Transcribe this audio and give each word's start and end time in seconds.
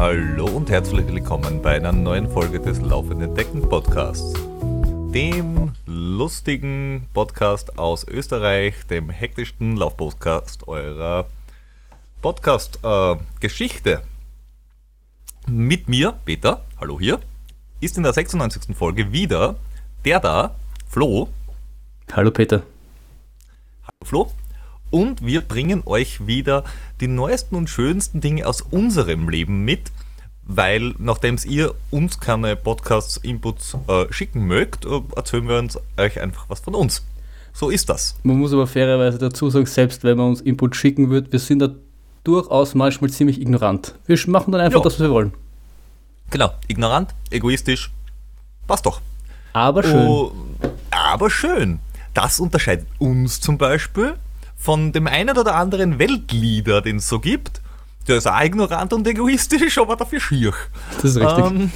Hallo 0.00 0.46
und 0.46 0.70
herzlich 0.70 1.06
willkommen 1.08 1.60
bei 1.60 1.76
einer 1.76 1.92
neuen 1.92 2.26
Folge 2.30 2.58
des 2.58 2.80
Laufenden 2.80 3.34
Decken 3.34 3.60
Podcasts. 3.68 4.32
Dem 5.12 5.72
lustigen 5.84 7.06
Podcast 7.12 7.78
aus 7.78 8.08
Österreich, 8.08 8.86
dem 8.86 9.10
hektischsten 9.10 9.76
Laufpodcast 9.76 10.66
eurer 10.68 11.26
Podcast-Geschichte. 12.22 14.00
Äh, 15.46 15.50
Mit 15.50 15.90
mir, 15.90 16.14
Peter, 16.24 16.64
hallo 16.80 16.98
hier, 16.98 17.20
ist 17.82 17.98
in 17.98 18.02
der 18.02 18.14
96. 18.14 18.74
Folge 18.74 19.12
wieder 19.12 19.56
der 20.06 20.18
da, 20.18 20.54
Flo. 20.88 21.28
Hallo 22.10 22.30
Peter. 22.30 22.62
Hallo 23.82 24.04
Flo. 24.06 24.32
Und 24.90 25.24
wir 25.24 25.40
bringen 25.42 25.82
euch 25.86 26.26
wieder 26.26 26.64
die 27.00 27.08
neuesten 27.08 27.54
und 27.54 27.70
schönsten 27.70 28.20
Dinge 28.20 28.46
aus 28.46 28.60
unserem 28.60 29.28
Leben 29.28 29.64
mit, 29.64 29.92
weil 30.42 30.94
nachdem 30.98 31.36
ihr 31.44 31.74
uns 31.90 32.18
keine 32.18 32.56
Podcasts, 32.56 33.16
Inputs 33.16 33.76
äh, 33.86 34.12
schicken 34.12 34.42
mögt, 34.46 34.84
äh, 34.84 35.00
erzählen 35.14 35.48
wir 35.48 35.58
uns 35.58 35.78
euch 35.96 36.20
einfach 36.20 36.46
was 36.48 36.60
von 36.60 36.74
uns. 36.74 37.04
So 37.52 37.70
ist 37.70 37.88
das. 37.88 38.16
Man 38.24 38.38
muss 38.38 38.52
aber 38.52 38.66
fairerweise 38.66 39.18
dazu 39.18 39.48
sagen, 39.50 39.66
selbst 39.66 40.02
wenn 40.02 40.16
man 40.16 40.30
uns 40.30 40.40
Input 40.40 40.74
schicken 40.74 41.10
wird, 41.10 41.32
wir 41.32 41.38
sind 41.38 41.60
da 41.60 41.70
durchaus 42.24 42.74
manchmal 42.74 43.10
ziemlich 43.10 43.40
ignorant. 43.40 43.94
Wir 44.06 44.18
machen 44.26 44.52
dann 44.52 44.60
einfach 44.60 44.80
ja. 44.80 44.84
das, 44.84 44.94
was 44.94 45.00
wir 45.00 45.10
wollen. 45.10 45.32
Genau, 46.30 46.50
ignorant, 46.68 47.14
egoistisch, 47.30 47.90
passt 48.66 48.86
doch. 48.86 49.00
Aber 49.52 49.82
schön. 49.82 50.06
Oh, 50.06 50.32
aber 50.90 51.28
schön. 51.28 51.80
Das 52.14 52.40
unterscheidet 52.40 52.86
uns 52.98 53.40
zum 53.40 53.58
Beispiel 53.58 54.14
von 54.60 54.92
dem 54.92 55.06
einen 55.06 55.36
oder 55.36 55.56
anderen 55.56 55.98
Weltleader, 55.98 56.82
den 56.82 56.96
es 56.96 57.08
so 57.08 57.18
gibt. 57.18 57.62
Der 58.06 58.16
ist 58.16 58.26
auch 58.26 58.40
ignorant 58.40 58.92
und 58.92 59.06
egoistisch, 59.06 59.78
aber 59.78 59.96
dafür 59.96 60.20
schier. 60.20 60.52
Das 60.96 61.04
ist 61.04 61.16
richtig. 61.16 61.44
Ähm, 61.44 61.72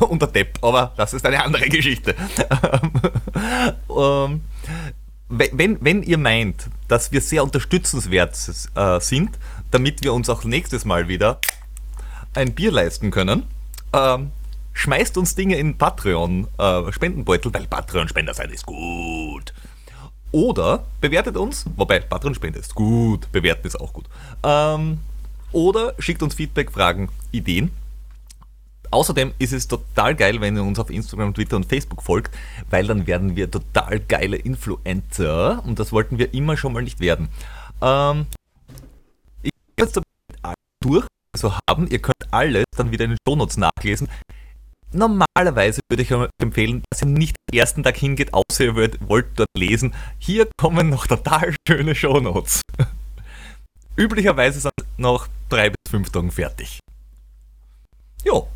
und 0.08 0.20
der 0.20 0.28
Depp, 0.28 0.58
aber 0.62 0.92
das 0.96 1.14
ist 1.14 1.24
eine 1.24 1.42
andere 1.42 1.68
Geschichte. 1.68 2.14
ähm, 3.88 4.40
wenn, 5.28 5.78
wenn 5.80 6.02
ihr 6.02 6.18
meint, 6.18 6.68
dass 6.88 7.12
wir 7.12 7.20
sehr 7.20 7.44
unterstützenswert 7.44 8.36
äh, 8.74 9.00
sind, 9.00 9.38
damit 9.70 10.02
wir 10.02 10.14
uns 10.14 10.28
auch 10.28 10.44
nächstes 10.44 10.84
Mal 10.84 11.06
wieder 11.06 11.38
ein 12.34 12.54
Bier 12.54 12.72
leisten 12.72 13.10
können, 13.10 13.44
ähm, 13.92 14.32
schmeißt 14.72 15.16
uns 15.18 15.34
Dinge 15.34 15.56
in 15.56 15.76
Patreon-Spendenbeutel, 15.76 17.50
äh, 17.50 17.54
weil 17.54 17.66
Patreon-Spender 17.66 18.34
sein 18.34 18.50
ist 18.50 18.66
gut. 18.66 19.52
Oder 20.30 20.84
bewertet 21.00 21.36
uns, 21.36 21.64
wobei 21.76 22.00
Patreon-Spende 22.00 22.58
ist 22.58 22.74
gut, 22.74 23.30
bewerten 23.32 23.66
ist 23.66 23.80
auch 23.80 23.92
gut. 23.92 24.06
Ähm, 24.42 24.98
oder 25.52 25.94
schickt 25.98 26.22
uns 26.22 26.34
Feedback, 26.34 26.70
Fragen, 26.70 27.08
Ideen. 27.32 27.70
Außerdem 28.90 29.32
ist 29.38 29.52
es 29.52 29.68
total 29.68 30.14
geil, 30.14 30.40
wenn 30.40 30.56
ihr 30.56 30.62
uns 30.62 30.78
auf 30.78 30.90
Instagram, 30.90 31.34
Twitter 31.34 31.56
und 31.56 31.66
Facebook 31.66 32.02
folgt, 32.02 32.34
weil 32.70 32.86
dann 32.86 33.06
werden 33.06 33.36
wir 33.36 33.50
total 33.50 34.00
geile 34.00 34.36
Influencer 34.36 35.62
und 35.66 35.78
das 35.78 35.92
wollten 35.92 36.18
wir 36.18 36.32
immer 36.32 36.56
schon 36.56 36.72
mal 36.72 36.82
nicht 36.82 37.00
werden. 37.00 37.28
Ähm, 37.82 38.26
ich 39.42 39.50
gehe 39.76 39.86
jetzt 39.86 40.00
durch, 40.80 41.06
also 41.34 41.54
haben, 41.68 41.86
ihr 41.88 41.98
könnt 42.00 42.14
alles 42.30 42.64
dann 42.76 42.90
wieder 42.90 43.04
in 43.04 43.12
den 43.12 43.18
Shownotes 43.26 43.58
nachlesen. 43.58 44.08
Normalerweise 44.92 45.80
würde 45.90 46.02
ich 46.02 46.14
euch 46.14 46.30
empfehlen, 46.40 46.82
dass 46.90 47.02
ihr 47.02 47.08
nicht 47.08 47.36
am 47.50 47.58
ersten 47.58 47.82
Tag 47.82 47.96
hingeht, 47.96 48.32
außer 48.32 48.64
ihr 48.64 48.74
wollt, 48.74 48.98
wollt 49.06 49.26
dort 49.36 49.48
lesen. 49.56 49.94
Hier 50.18 50.48
kommen 50.56 50.88
noch 50.88 51.06
total 51.06 51.54
schöne 51.66 51.94
Shownotes. 51.94 52.62
Üblicherweise 53.96 54.60
sind 54.60 54.72
noch 54.96 55.28
drei 55.48 55.70
bis 55.70 55.90
fünf 55.90 56.10
Tagen 56.10 56.30
fertig. 56.30 56.80
Jo, 58.24 58.48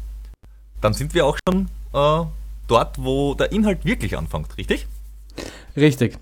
dann 0.80 0.94
sind 0.94 1.14
wir 1.14 1.26
auch 1.26 1.36
schon 1.46 1.68
äh, 1.92 2.26
dort, 2.66 2.98
wo 2.98 3.34
der 3.34 3.52
Inhalt 3.52 3.84
wirklich 3.84 4.16
anfängt, 4.16 4.56
richtig? 4.56 4.86
Richtig. 5.76 6.18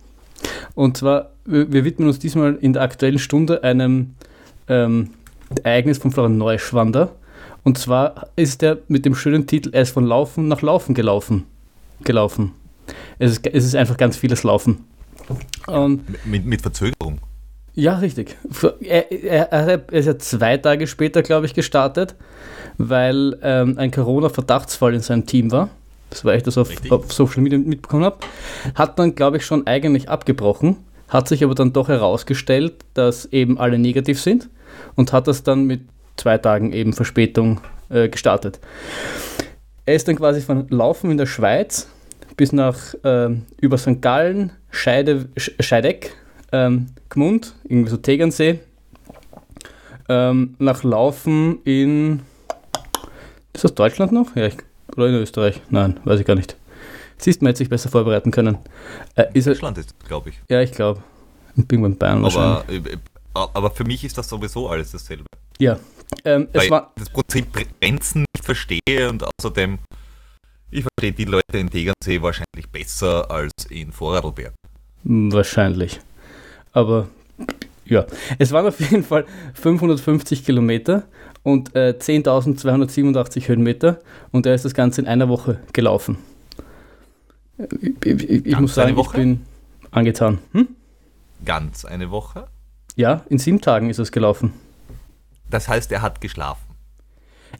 Und 0.74 0.96
zwar, 0.96 1.30
wir, 1.44 1.72
wir 1.72 1.84
widmen 1.84 2.08
uns 2.08 2.18
diesmal 2.18 2.56
in 2.56 2.72
der 2.72 2.82
aktuellen 2.82 3.18
Stunde 3.18 3.62
einem 3.62 4.14
ähm, 4.68 5.10
Ereignis 5.62 5.98
von 5.98 6.10
Florian 6.10 6.38
Neuschwander. 6.38 7.14
Und 7.62 7.78
zwar 7.78 8.28
ist 8.36 8.62
er 8.62 8.78
mit 8.88 9.04
dem 9.04 9.14
schönen 9.14 9.46
Titel, 9.46 9.70
er 9.72 9.82
ist 9.82 9.90
von 9.90 10.06
Laufen 10.06 10.48
nach 10.48 10.62
Laufen 10.62 10.94
gelaufen. 10.94 11.46
gelaufen. 12.04 12.52
Es 13.18 13.32
ist, 13.32 13.46
es 13.46 13.64
ist 13.64 13.74
einfach 13.74 13.96
ganz 13.96 14.16
vieles 14.16 14.42
Laufen. 14.42 14.84
Und 15.66 16.04
mit, 16.26 16.44
mit 16.44 16.62
Verzögerung. 16.62 17.20
Ja, 17.74 17.98
richtig. 17.98 18.36
Er, 18.80 19.12
er, 19.12 19.52
er, 19.52 19.92
ist 19.92 20.06
ja 20.06 20.18
zwei 20.18 20.56
Tage 20.56 20.86
später, 20.86 21.22
glaube 21.22 21.46
ich, 21.46 21.54
gestartet, 21.54 22.16
weil 22.78 23.38
ähm, 23.42 23.78
ein 23.78 23.90
Corona-Verdachtsfall 23.90 24.94
in 24.94 25.00
seinem 25.00 25.26
Team 25.26 25.52
war. 25.52 25.70
Das 26.10 26.24
war 26.24 26.34
ich 26.34 26.42
das 26.42 26.58
auf, 26.58 26.70
auf 26.90 27.12
Social 27.12 27.42
Media 27.42 27.58
mitbekommen 27.58 28.04
habe. 28.04 28.18
Hat 28.74 28.98
dann, 28.98 29.14
glaube 29.14 29.36
ich, 29.36 29.46
schon 29.46 29.66
eigentlich 29.66 30.08
abgebrochen, 30.08 30.78
hat 31.08 31.28
sich 31.28 31.44
aber 31.44 31.54
dann 31.54 31.72
doch 31.72 31.88
herausgestellt, 31.88 32.74
dass 32.94 33.26
eben 33.26 33.58
alle 33.58 33.78
negativ 33.78 34.20
sind 34.20 34.48
und 34.96 35.12
hat 35.12 35.28
das 35.28 35.44
dann 35.44 35.64
mit 35.64 35.82
zwei 36.20 36.38
Tagen 36.38 36.72
eben 36.72 36.92
Verspätung 36.92 37.60
äh, 37.88 38.08
gestartet. 38.08 38.60
Er 39.86 39.96
ist 39.96 40.06
dann 40.06 40.16
quasi 40.16 40.40
von 40.40 40.68
Laufen 40.68 41.10
in 41.10 41.16
der 41.16 41.26
Schweiz 41.26 41.88
bis 42.36 42.52
nach 42.52 42.94
äh, 43.02 43.30
über 43.60 43.76
St. 43.78 44.00
Gallen, 44.00 44.52
Scheide, 44.70 45.28
Scheideck, 45.36 46.14
ähm, 46.52 46.86
Gmund, 47.08 47.54
irgendwie 47.64 47.90
so 47.90 47.96
Tegernsee, 47.96 48.60
ähm, 50.08 50.54
nach 50.58 50.84
Laufen 50.84 51.58
in. 51.64 52.20
Ist 53.52 53.64
das 53.64 53.74
Deutschland 53.74 54.12
noch? 54.12 54.36
Ja, 54.36 54.46
ich, 54.46 54.56
oder 54.96 55.08
in 55.08 55.14
Österreich? 55.14 55.60
Nein, 55.70 55.98
weiß 56.04 56.20
ich 56.20 56.26
gar 56.26 56.36
nicht. 56.36 56.56
Siehst, 57.18 57.42
man 57.42 57.48
hätte 57.48 57.58
sich 57.58 57.68
besser 57.68 57.90
vorbereiten 57.90 58.30
können. 58.30 58.58
Äh, 59.16 59.26
ist 59.34 59.46
Deutschland 59.46 59.76
ist, 59.76 59.94
glaube 60.06 60.30
ich. 60.30 60.40
Ja, 60.48 60.60
ich 60.60 60.72
glaube. 60.72 61.02
In 61.56 61.66
Bing 61.66 61.96
Bayern 61.96 62.24
aber, 62.24 62.64
äh, 62.68 62.96
aber 63.34 63.70
für 63.70 63.84
mich 63.84 64.04
ist 64.04 64.16
das 64.16 64.28
sowieso 64.28 64.68
alles 64.68 64.92
dasselbe. 64.92 65.24
Ja, 65.58 65.78
ähm, 66.24 66.48
Weil 66.52 66.70
war, 66.70 66.92
das 66.96 67.10
Prinzip 67.10 67.46
Grenzen 67.52 68.24
nicht 68.34 68.44
verstehe 68.44 69.08
und 69.08 69.24
außerdem, 69.24 69.78
ich 70.70 70.84
verstehe 70.84 71.12
die 71.12 71.24
Leute 71.24 71.58
in 71.58 71.70
Tegernsee 71.70 72.22
wahrscheinlich 72.22 72.68
besser 72.70 73.30
als 73.30 73.52
in 73.68 73.92
Vorarlberg. 73.92 74.54
Wahrscheinlich. 75.04 76.00
Aber 76.72 77.08
ja, 77.84 78.06
es 78.38 78.52
waren 78.52 78.66
auf 78.66 78.78
jeden 78.80 79.02
Fall 79.02 79.24
550 79.54 80.44
Kilometer 80.44 81.04
und 81.42 81.74
äh, 81.74 81.94
10.287 81.98 83.48
Höhenmeter 83.48 83.98
und 84.30 84.46
er 84.46 84.54
ist 84.54 84.64
das 84.64 84.74
Ganze 84.74 85.00
in 85.00 85.08
einer 85.08 85.28
Woche 85.28 85.58
gelaufen. 85.72 86.18
Ich, 87.80 88.06
ich, 88.06 88.46
ich 88.46 88.60
muss 88.60 88.74
sagen, 88.74 88.98
ich 88.98 89.10
bin 89.10 89.40
angetan. 89.90 90.38
Hm? 90.52 90.68
Ganz 91.44 91.84
eine 91.84 92.10
Woche? 92.10 92.46
Ja, 92.96 93.24
in 93.28 93.38
sieben 93.38 93.60
Tagen 93.60 93.90
ist 93.90 93.98
es 93.98 94.12
gelaufen. 94.12 94.52
Das 95.50 95.68
heißt, 95.68 95.92
er 95.92 96.02
hat 96.02 96.20
geschlafen. 96.20 96.62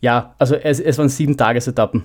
Ja, 0.01 0.35
also 0.39 0.55
es, 0.55 0.81
es 0.81 0.99
waren 0.99 1.09
sieben 1.09 1.37
Tagesetappen. 1.37 2.05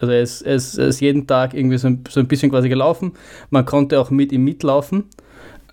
Also 0.00 0.12
er 0.12 0.22
ist, 0.22 0.42
er, 0.42 0.56
ist, 0.56 1.00
jeden 1.00 1.26
Tag 1.26 1.54
irgendwie 1.54 1.78
so 1.78 1.86
ein, 1.86 2.02
so 2.08 2.20
ein 2.20 2.26
bisschen 2.26 2.50
quasi 2.50 2.68
gelaufen. 2.68 3.12
Man 3.50 3.64
konnte 3.64 4.00
auch 4.00 4.10
mit 4.10 4.32
ihm 4.32 4.44
mitlaufen. 4.44 5.04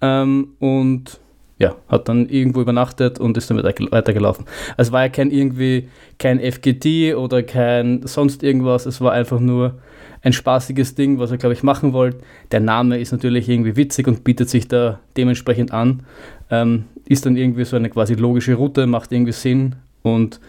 Ähm, 0.01 0.49
und 0.59 1.19
ja, 1.57 1.75
hat 1.89 2.07
dann 2.07 2.29
irgendwo 2.29 2.61
übernachtet 2.61 3.19
und 3.19 3.35
ist 3.37 3.49
dann 3.49 3.61
weitergelaufen. 3.61 4.45
Also 4.77 4.93
war 4.93 5.03
ja 5.03 5.09
kein 5.09 5.31
irgendwie 5.31 5.89
kein 6.17 6.39
FGT 6.39 7.15
oder 7.15 7.43
kein 7.43 8.05
sonst 8.07 8.43
irgendwas. 8.43 8.85
Es 8.85 9.01
war 9.01 9.11
einfach 9.11 9.39
nur 9.39 9.79
ein 10.21 10.33
spaßiges 10.33 10.95
Ding, 10.95 11.19
was 11.19 11.31
er, 11.31 11.37
glaube 11.37 11.53
ich, 11.53 11.63
machen 11.63 11.93
wollte. 11.93 12.19
Der 12.51 12.59
Name 12.59 12.99
ist 12.99 13.11
natürlich 13.11 13.47
irgendwie 13.47 13.75
witzig 13.75 14.07
und 14.07 14.23
bietet 14.23 14.49
sich 14.49 14.67
da 14.67 14.99
dementsprechend 15.15 15.71
an. 15.71 16.03
Ähm, 16.49 16.85
ist 17.05 17.25
dann 17.25 17.37
irgendwie 17.37 17.65
so 17.65 17.75
eine 17.75 17.89
quasi 17.89 18.15
logische 18.15 18.55
Route, 18.55 18.85
macht 18.85 19.11
irgendwie 19.11 19.31
Sinn. 19.31 19.75
Und 20.03 20.39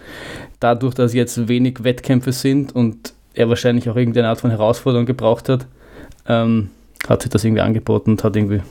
dadurch, 0.59 0.95
dass 0.95 1.15
jetzt 1.15 1.49
wenig 1.49 1.85
Wettkämpfe 1.85 2.33
sind 2.33 2.75
und 2.75 3.15
er 3.35 3.49
wahrscheinlich 3.49 3.89
auch 3.89 3.97
irgendeine 3.97 4.29
Art 4.29 4.41
von 4.41 4.51
Herausforderung 4.51 5.07
gebraucht 5.07 5.49
hat, 5.49 5.67
ähm, 6.27 6.71
hat 7.09 7.23
sich 7.23 7.31
das 7.31 7.45
irgendwie 7.45 7.63
angeboten 7.63 8.13
und 8.13 8.25
hat 8.25 8.37
irgendwie 8.37 8.63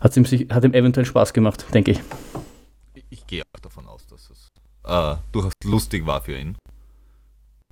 hat 0.00 0.16
ihm, 0.16 0.26
sich, 0.26 0.48
hat 0.50 0.64
ihm 0.64 0.74
eventuell 0.74 1.06
Spaß 1.06 1.32
gemacht, 1.32 1.64
denke 1.72 1.92
ich. 1.92 2.00
Ich 3.08 3.26
gehe 3.26 3.42
auch 3.42 3.60
davon 3.60 3.86
aus, 3.86 4.06
dass 4.06 4.28
es 4.28 4.52
äh, 4.84 5.16
durchaus 5.32 5.52
lustig 5.64 6.06
war 6.06 6.20
für 6.20 6.36
ihn. 6.36 6.56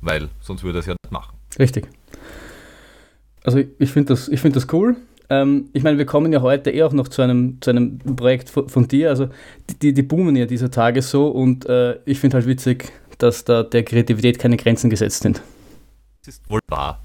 Weil 0.00 0.30
sonst 0.40 0.64
würde 0.64 0.78
er 0.78 0.80
es 0.80 0.86
ja 0.86 0.94
nicht 0.94 1.12
machen. 1.12 1.36
Richtig. 1.58 1.88
Also 3.44 3.62
ich 3.78 3.90
finde 3.90 4.14
das, 4.14 4.30
find 4.34 4.56
das 4.56 4.72
cool. 4.72 4.96
Ähm, 5.28 5.70
ich 5.72 5.82
meine, 5.82 5.98
wir 5.98 6.06
kommen 6.06 6.32
ja 6.32 6.42
heute 6.42 6.70
eh 6.70 6.82
auch 6.82 6.92
noch 6.92 7.08
zu 7.08 7.22
einem, 7.22 7.58
zu 7.60 7.70
einem 7.70 7.98
Projekt 7.98 8.50
von, 8.50 8.68
von 8.68 8.86
dir. 8.88 9.08
Also 9.08 9.28
die, 9.80 9.94
die 9.94 10.02
boomen 10.02 10.36
ja 10.36 10.46
dieser 10.46 10.70
Tage 10.70 11.02
so 11.02 11.28
und 11.28 11.66
äh, 11.66 11.98
ich 12.04 12.18
finde 12.18 12.36
halt 12.36 12.46
witzig, 12.46 12.92
dass 13.18 13.44
da 13.44 13.62
der 13.62 13.82
Kreativität 13.82 14.38
keine 14.38 14.56
Grenzen 14.56 14.90
gesetzt 14.90 15.22
sind. 15.22 15.42
Das 16.24 16.34
ist 16.34 16.50
wohl 16.50 16.60
wahr. 16.68 17.02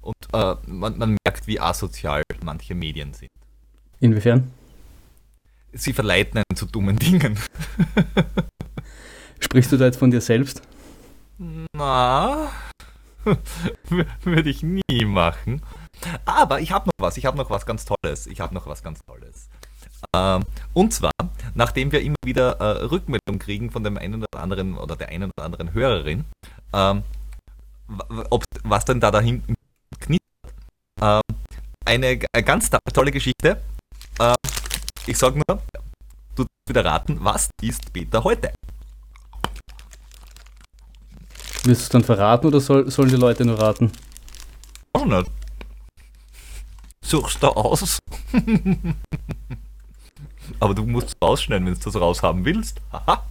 Und 0.00 0.14
äh, 0.32 0.54
man, 0.66 0.98
man 0.98 1.16
merkt, 1.24 1.46
wie 1.46 1.58
asozial 1.60 2.22
manche 2.44 2.74
Medien 2.74 3.12
sind. 3.14 3.30
Inwiefern? 4.00 4.50
Sie 5.72 5.92
verleiten 5.92 6.38
einen 6.38 6.56
zu 6.56 6.66
dummen 6.66 6.96
Dingen. 6.96 7.38
Sprichst 9.40 9.72
du 9.72 9.76
da 9.76 9.86
jetzt 9.86 9.98
von 9.98 10.10
dir 10.10 10.20
selbst? 10.20 10.62
Na, 11.72 12.50
würde 14.24 14.50
ich 14.50 14.62
nie 14.62 15.04
machen. 15.04 15.62
Aber 16.24 16.60
ich 16.60 16.72
habe 16.72 16.86
noch 16.86 16.92
was, 16.98 17.16
ich 17.16 17.26
habe 17.26 17.36
noch 17.36 17.50
was 17.50 17.66
ganz 17.66 17.84
Tolles. 17.84 18.26
Ich 18.26 18.40
habe 18.40 18.54
noch 18.54 18.66
was 18.66 18.82
ganz 18.82 19.00
Tolles. 19.04 19.48
Ähm, 20.14 20.44
und 20.72 20.92
zwar, 20.92 21.12
nachdem 21.54 21.92
wir 21.92 22.00
immer 22.00 22.16
wieder 22.24 22.60
äh, 22.60 22.84
Rückmeldung 22.84 23.38
kriegen 23.38 23.70
von 23.70 23.84
dem 23.84 23.98
einen 23.98 24.22
oder 24.22 24.40
anderen 24.40 24.76
oder 24.78 24.96
der 24.96 25.08
einen 25.08 25.30
oder 25.36 25.44
anderen 25.44 25.74
Hörerin, 25.74 26.24
ähm, 26.72 27.02
ob, 28.30 28.44
was 28.62 28.84
denn 28.84 29.00
da 29.00 29.10
da 29.10 29.20
hinten 29.20 29.54
knistert. 29.98 30.54
Ähm, 31.02 31.20
eine, 31.84 32.20
eine, 32.32 32.44
ganz 32.44 32.70
tolle 32.92 33.10
Geschichte. 33.10 33.60
Ähm, 34.20 34.34
ich 35.06 35.18
sage 35.18 35.40
nur, 35.46 35.62
du 36.36 36.46
wieder 36.68 36.84
raten, 36.84 37.18
was 37.20 37.50
ist 37.60 37.92
Peter 37.92 38.22
heute? 38.24 38.52
Willst 41.64 41.82
du 41.82 41.84
es 41.84 41.88
dann 41.90 42.04
verraten 42.04 42.46
oder 42.46 42.60
soll, 42.60 42.90
sollen 42.90 43.10
die 43.10 43.16
Leute 43.16 43.44
nur 43.44 43.60
raten? 43.60 43.92
Auch 44.94 45.04
nicht. 45.04 45.30
Suchst 47.04 47.42
du 47.42 47.48
aus? 47.48 47.98
Aber 50.60 50.74
du 50.74 50.84
musst 50.84 51.08
es 51.08 51.16
rausschneiden, 51.22 51.66
wenn 51.66 51.74
du 51.74 51.80
das 51.80 51.96
raushaben 51.96 52.44
willst. 52.44 52.80
Haha. 52.92 53.24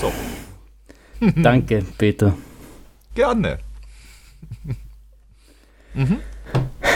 So. 0.00 0.12
Danke, 1.36 1.84
Peter. 1.98 2.34
Gerne. 3.14 3.58
mhm. 5.94 6.18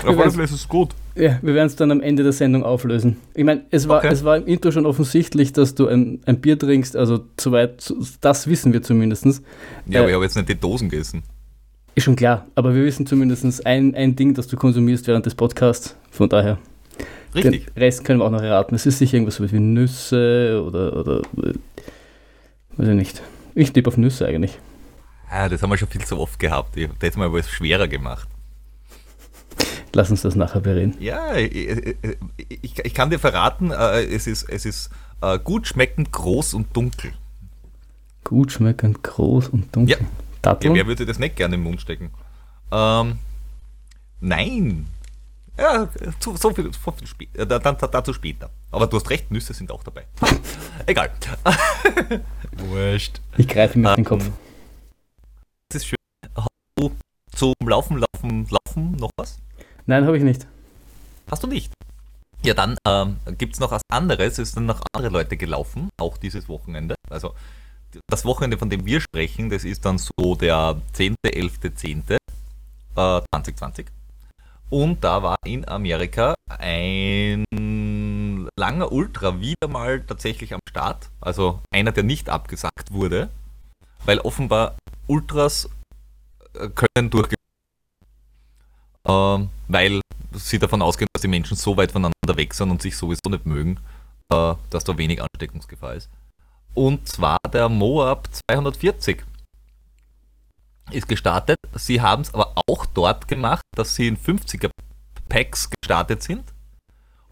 Auf 0.05 0.19
alle 0.19 0.31
Fälle 0.31 0.45
ist 0.45 0.53
es 0.53 0.69
gut. 0.69 0.95
Ja, 1.15 1.39
wir 1.43 1.55
werden 1.55 1.67
es 1.67 1.77
dann 1.77 1.91
am 1.91 2.01
Ende 2.01 2.23
der 2.23 2.33
Sendung 2.33 2.63
auflösen. 2.63 3.17
Ich 3.35 3.45
meine, 3.45 3.65
es 3.71 3.89
war, 3.89 3.99
okay. 3.99 4.09
es 4.09 4.23
war 4.23 4.37
im 4.37 4.47
Intro 4.47 4.71
schon 4.71 4.85
offensichtlich, 4.85 5.53
dass 5.53 5.75
du 5.75 5.89
ein, 5.89 6.21
ein 6.27 6.41
Bier 6.41 6.59
trinkst, 6.59 6.95
also 6.95 7.25
soweit, 7.41 7.93
das 8.21 8.47
wissen 8.47 8.73
wir 8.73 8.83
zumindest. 8.83 9.25
Ja, 9.87 10.01
aber 10.01 10.09
äh, 10.09 10.11
ich 10.11 10.15
habe 10.15 10.25
jetzt 10.25 10.37
nicht 10.37 10.49
die 10.49 10.55
Dosen 10.61 10.91
gegessen. 10.91 11.23
Ist 11.97 12.05
schon 12.05 12.15
klar, 12.15 12.47
aber 12.55 12.75
wir 12.75 12.85
wissen 12.85 13.07
zumindest 13.07 13.67
ein, 13.67 13.95
ein 13.95 14.15
Ding, 14.17 14.35
das 14.35 14.47
du 14.49 14.57
konsumierst 14.57 15.07
während 15.07 15.25
des 15.25 15.35
Podcasts. 15.35 15.97
Von 16.11 16.29
daher. 16.29 16.59
Richtig. 17.35 17.73
Den 17.73 17.83
Rest 17.83 18.05
können 18.05 18.21
wir 18.21 18.27
auch 18.27 18.31
noch 18.31 18.43
erraten. 18.43 18.75
Es 18.75 18.85
ist 18.85 18.99
sicher 18.99 19.15
irgendwas 19.15 19.41
wie 19.41 19.59
Nüsse 19.59 20.63
oder, 20.63 20.95
oder 20.95 21.21
äh, 21.39 21.55
weiß 22.77 22.89
ich 22.89 22.95
nicht. 22.95 23.23
Ich 23.55 23.73
tippe 23.73 23.89
auf 23.89 23.97
Nüsse 23.97 24.27
eigentlich. 24.27 24.59
Ja, 25.31 25.49
das 25.49 25.63
haben 25.63 25.71
wir 25.71 25.79
schon 25.79 25.89
viel 25.89 26.05
zu 26.05 26.19
oft 26.19 26.39
gehabt. 26.39 26.77
Ich 26.77 26.87
habe 26.87 26.95
jetzt 27.01 27.17
mal 27.17 27.33
was 27.33 27.49
schwerer 27.49 27.89
gemacht. 27.89 28.29
Lass 29.95 30.11
uns 30.11 30.21
das 30.21 30.37
nachher 30.37 30.61
bereden. 30.61 30.95
Ja, 31.01 31.35
ich, 31.35 31.97
ich, 32.61 32.79
ich 32.85 32.95
kann 32.95 33.09
dir 33.09 33.19
verraten, 33.19 33.71
äh, 33.71 34.05
es 34.05 34.27
ist, 34.27 34.51
es 34.51 34.67
ist 34.67 34.91
äh, 35.23 35.39
gut 35.39 35.67
schmeckend, 35.67 36.13
groß 36.13 36.53
und 36.53 36.77
dunkel. 36.77 37.13
Gut 38.23 38.53
schmeckend, 38.53 39.03
groß 39.03 39.49
und 39.49 39.75
dunkel. 39.75 39.97
Ja. 39.99 40.07
Datteln? 40.43 40.75
Ja, 40.75 40.81
wer 40.81 40.87
würde 40.87 41.07
das 41.07 41.19
nicht 41.19 41.37
gerne 41.37 41.57
im 41.57 41.63
Mund 41.63 41.81
stecken? 41.81 42.11
Ähm, 42.71 43.19
nein. 44.21 44.87
Ja, 45.59 45.89
zu, 46.21 46.37
so 46.37 46.53
viel, 46.53 46.71
so 46.73 46.93
viel 46.93 47.07
spät, 47.07 47.35
äh, 47.35 47.47
dann, 47.47 47.77
dazu 47.79 48.13
später. 48.13 48.51
Aber 48.71 48.87
du 48.87 48.97
hast 48.97 49.09
recht, 49.09 49.31
Nüsse 49.31 49.55
sind 49.55 49.71
auch 49.71 49.83
dabei. 49.83 50.05
Egal. 50.87 51.11
Wurscht. 52.53 53.21
Ich 53.39 53.49
greife 53.49 53.79
mir 53.79 53.89
auf 53.89 53.95
den 53.97 54.05
Kopf. 54.05 54.27
Ähm, 54.27 54.33
das 55.71 55.83
ist 55.83 55.87
schön. 55.89 55.97
Hast 56.37 56.49
du 56.77 56.93
zum 57.35 57.55
Laufen, 57.65 57.99
Laufen, 57.99 58.47
Laufen 58.51 58.93
noch 58.97 59.11
was? 59.17 59.39
Nein, 59.87 60.05
habe 60.05 60.19
ich 60.19 60.25
nicht. 60.25 60.47
Hast 61.31 61.43
du 61.43 61.47
nicht? 61.47 61.73
Ja, 62.45 62.55
dann 62.55 62.77
ähm, 62.87 63.17
gibt 63.39 63.55
es 63.55 63.61
noch 63.61 63.71
was 63.71 63.83
anderes. 63.89 64.39
Es 64.39 64.53
sind 64.53 64.67
noch 64.67 64.83
andere 64.93 65.11
Leute 65.13 65.37
gelaufen, 65.37 65.89
auch 65.99 66.19
dieses 66.19 66.49
Wochenende. 66.49 66.95
Also 67.09 67.35
das 68.09 68.25
Wochenende, 68.25 68.59
von 68.59 68.71
dem 68.71 68.85
wir 68.85 69.01
sprechen, 69.01 69.51
das 69.51 69.65
ist 69.65 69.85
dann 69.85 69.99
so 69.99 70.35
der 70.35 70.81
10., 70.93 71.17
11., 71.23 71.75
10. 71.75 72.05
Äh, 72.09 72.17
2020. 72.95 73.87
Und 74.69 75.05
da 75.05 75.23
war 75.23 75.37
in 75.45 75.67
Amerika 75.69 76.35
ein 76.49 77.45
langer 78.59 78.91
Ultra 78.91 79.41
wieder 79.41 79.69
mal 79.69 80.01
tatsächlich 80.01 80.55
am 80.55 80.61
Start. 80.69 81.09
Also 81.21 81.61
einer, 81.71 81.93
der 81.93 82.03
nicht 82.03 82.29
abgesagt 82.29 82.93
wurde, 82.93 83.29
weil 84.05 84.19
offenbar 84.21 84.77
Ultras 85.07 85.69
äh, 86.55 86.69
können 86.69 87.11
durchgehen 87.11 87.37
äh, 89.07 89.39
weil 89.69 90.01
sie 90.35 90.59
davon 90.59 90.83
ausgehen, 90.83 91.09
dass 91.13 91.23
die 91.23 91.29
Menschen 91.29 91.57
so 91.57 91.77
weit 91.77 91.93
voneinander 91.93 92.37
weg 92.37 92.55
sind 92.55 92.71
und 92.71 92.83
sich 92.83 92.97
sowieso 92.97 93.31
nicht 93.31 93.47
mögen, 93.47 93.79
äh, 94.31 94.55
dass 94.71 94.85
da 94.85 94.99
wenig 94.99 95.23
Ansteckungsgefahr 95.23 95.95
ist. 95.95 96.11
Und 96.77 97.09
zwar 97.09 97.39
der 97.51 97.71
Moab 97.71 98.29
240 98.51 99.25
ist 100.91 101.09
gestartet. 101.09 101.57
Sie 101.75 102.03
haben 102.03 102.21
es 102.21 102.35
aber 102.35 102.53
auch 102.69 102.85
dort 102.85 103.29
gemacht, 103.29 103.63
dass 103.75 103.95
sie 103.95 104.09
in 104.09 104.19
50er 104.19 104.69
Packs 105.27 105.71
gestartet 105.71 106.23
sind. 106.23 106.45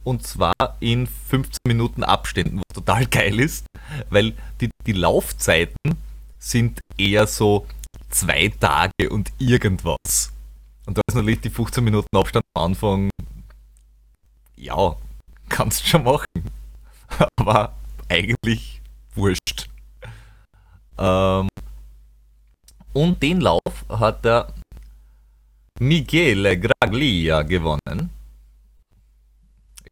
Und 0.02 0.26
zwar 0.26 0.54
in 0.80 1.06
15 1.06 1.58
Minuten 1.68 2.04
Abständen, 2.04 2.56
was 2.56 2.74
total 2.74 3.04
geil 3.04 3.38
ist, 3.38 3.66
weil 4.08 4.32
die, 4.62 4.70
die 4.86 4.92
Laufzeiten 4.92 5.76
sind 6.38 6.80
eher 6.96 7.26
so 7.26 7.66
zwei 8.08 8.48
Tage 8.48 9.10
und 9.10 9.30
irgendwas. 9.38 10.32
Und 10.86 10.96
da 10.96 11.02
ist 11.06 11.16
natürlich 11.16 11.42
die 11.42 11.50
15 11.50 11.84
Minuten 11.84 12.16
Abstand 12.16 12.46
am 12.54 12.64
Anfang, 12.64 13.10
ja, 14.56 14.96
kannst 15.50 15.82
du 15.82 15.86
schon 15.86 16.04
machen. 16.04 16.24
Aber 17.36 17.74
eigentlich 18.08 18.80
wurscht. 19.14 19.68
Ähm, 20.98 21.48
und 22.92 23.22
den 23.22 23.40
Lauf 23.40 23.84
hat 23.88 24.24
der 24.24 24.52
Michele 25.80 26.58
Graglia 26.58 27.42
gewonnen. 27.42 28.10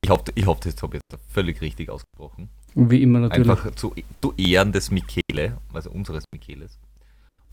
Ich 0.00 0.10
hoffe, 0.10 0.24
ich 0.34 0.46
hoffe, 0.46 0.60
das 0.64 0.82
habe 0.82 0.96
ich 0.96 1.02
jetzt 1.10 1.22
völlig 1.32 1.60
richtig 1.60 1.88
ausgesprochen. 1.90 2.48
Wie 2.74 3.02
immer 3.02 3.20
natürlich. 3.20 3.50
Einfach 3.50 3.74
zu, 3.74 3.94
zu 4.20 4.34
Ehren 4.36 4.72
des 4.72 4.90
Michele, 4.90 5.58
also 5.72 5.90
unseres 5.90 6.24
Micheles. 6.32 6.78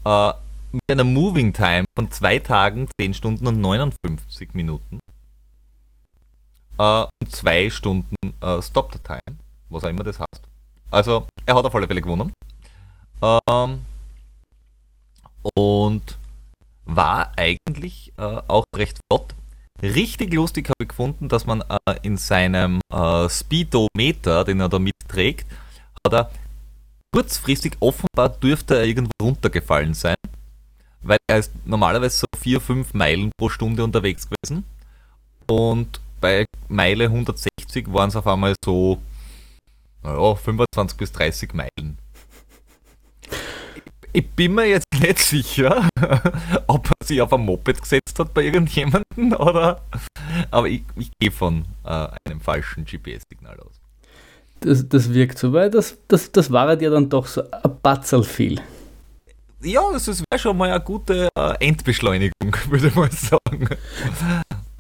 Äh, 0.05 0.33
mit 0.71 0.81
einer 0.89 1.03
Moving 1.03 1.53
Time 1.53 1.85
von 1.97 2.09
2 2.11 2.39
Tagen, 2.39 2.87
10 2.99 3.13
Stunden 3.13 3.47
und 3.47 3.59
59 3.59 4.53
Minuten. 4.53 4.99
Äh, 6.77 7.05
und 7.21 7.31
2 7.31 7.69
Stunden 7.69 8.15
äh, 8.41 8.61
Stop 8.61 8.93
the 8.93 8.99
Time, 8.99 9.37
was 9.69 9.83
auch 9.83 9.89
immer 9.89 10.03
das 10.03 10.19
heißt. 10.19 10.48
Also, 10.91 11.27
er 11.45 11.55
hat 11.55 11.65
auf 11.65 11.75
alle 11.75 11.87
Fälle 11.87 12.01
gewonnen. 12.01 12.33
Ähm, 13.21 13.81
und 15.55 16.17
war 16.85 17.31
eigentlich 17.37 18.13
äh, 18.17 18.41
auch 18.47 18.65
recht 18.75 18.99
flott. 19.09 19.35
Richtig 19.81 20.33
lustig 20.33 20.67
habe 20.67 20.83
ich 20.83 20.89
gefunden, 20.89 21.29
dass 21.29 21.45
man 21.45 21.61
äh, 21.61 21.95
in 22.01 22.17
seinem 22.17 22.81
äh, 22.91 23.29
Speedometer, 23.29 24.43
den 24.43 24.59
er 24.59 24.69
da 24.69 24.79
mitträgt, 24.79 25.45
hat 26.05 26.13
er 26.13 26.31
kurzfristig 27.13 27.77
offenbar 27.79 28.29
dürfte 28.29 28.77
er 28.77 28.85
irgendwo 28.85 29.11
runtergefallen 29.21 29.93
sein 29.93 30.15
weil 31.01 31.17
er 31.27 31.39
ist 31.39 31.51
normalerweise 31.65 32.17
so 32.17 32.25
4, 32.37 32.61
5 32.61 32.93
Meilen 32.93 33.31
pro 33.37 33.49
Stunde 33.49 33.83
unterwegs 33.83 34.27
gewesen. 34.29 34.65
Und 35.47 35.99
bei 36.21 36.45
Meile 36.67 37.05
160 37.05 37.91
waren 37.91 38.09
es 38.09 38.15
auf 38.15 38.27
einmal 38.27 38.55
so 38.63 38.99
naja, 40.03 40.35
25 40.35 40.97
bis 40.97 41.11
30 41.11 41.53
Meilen. 41.53 41.97
Ich 44.11 44.27
bin 44.31 44.55
mir 44.55 44.65
jetzt 44.65 44.85
nicht 44.99 45.19
sicher, 45.19 45.87
ob 46.67 46.87
er 46.87 47.05
sich 47.05 47.21
auf 47.21 47.31
ein 47.31 47.41
Moped 47.41 47.81
gesetzt 47.81 48.17
hat 48.17 48.33
bei 48.33 48.43
irgendjemandem 48.43 49.33
oder. 49.37 49.81
Aber 50.49 50.67
ich, 50.67 50.83
ich 50.95 51.11
gehe 51.19 51.31
von 51.31 51.65
äh, 51.85 52.07
einem 52.27 52.41
falschen 52.41 52.85
GPS-Signal 52.85 53.59
aus. 53.59 53.79
Das, 54.61 54.89
das 54.89 55.13
wirkt 55.13 55.37
so, 55.37 55.53
weil 55.53 55.69
das, 55.69 55.97
das, 56.07 56.31
das 56.31 56.51
war 56.51 56.81
ja 56.81 56.89
dann 56.89 57.09
doch 57.09 57.27
so 57.27 57.43
ein 57.51 57.77
Batzel 57.81 58.23
viel 58.23 58.61
ja, 59.61 59.81
das 59.91 60.07
wäre 60.07 60.39
schon 60.39 60.57
mal 60.57 60.71
eine 60.71 60.83
gute 60.83 61.29
äh, 61.37 61.53
Endbeschleunigung, 61.59 62.55
würde 62.69 62.87
ich 62.87 62.95
mal 62.95 63.11
sagen. 63.11 63.69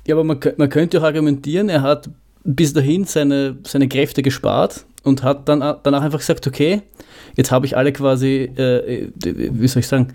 Ja, 0.07 0.15
aber 0.15 0.23
man, 0.23 0.39
man 0.57 0.69
könnte 0.69 0.99
auch 0.99 1.03
argumentieren, 1.03 1.69
er 1.69 1.81
hat 1.81 2.09
bis 2.43 2.73
dahin 2.73 3.05
seine, 3.05 3.57
seine 3.63 3.87
Kräfte 3.87 4.21
gespart 4.21 4.85
und 5.03 5.23
hat 5.23 5.47
dann 5.49 5.59
danach 5.59 6.01
einfach 6.01 6.19
gesagt, 6.19 6.47
okay, 6.47 6.81
jetzt 7.35 7.51
habe 7.51 7.65
ich 7.65 7.75
alle 7.77 7.91
quasi, 7.93 8.49
äh, 8.55 9.09
wie 9.15 9.67
soll 9.67 9.81
ich 9.81 9.87
sagen, 9.87 10.13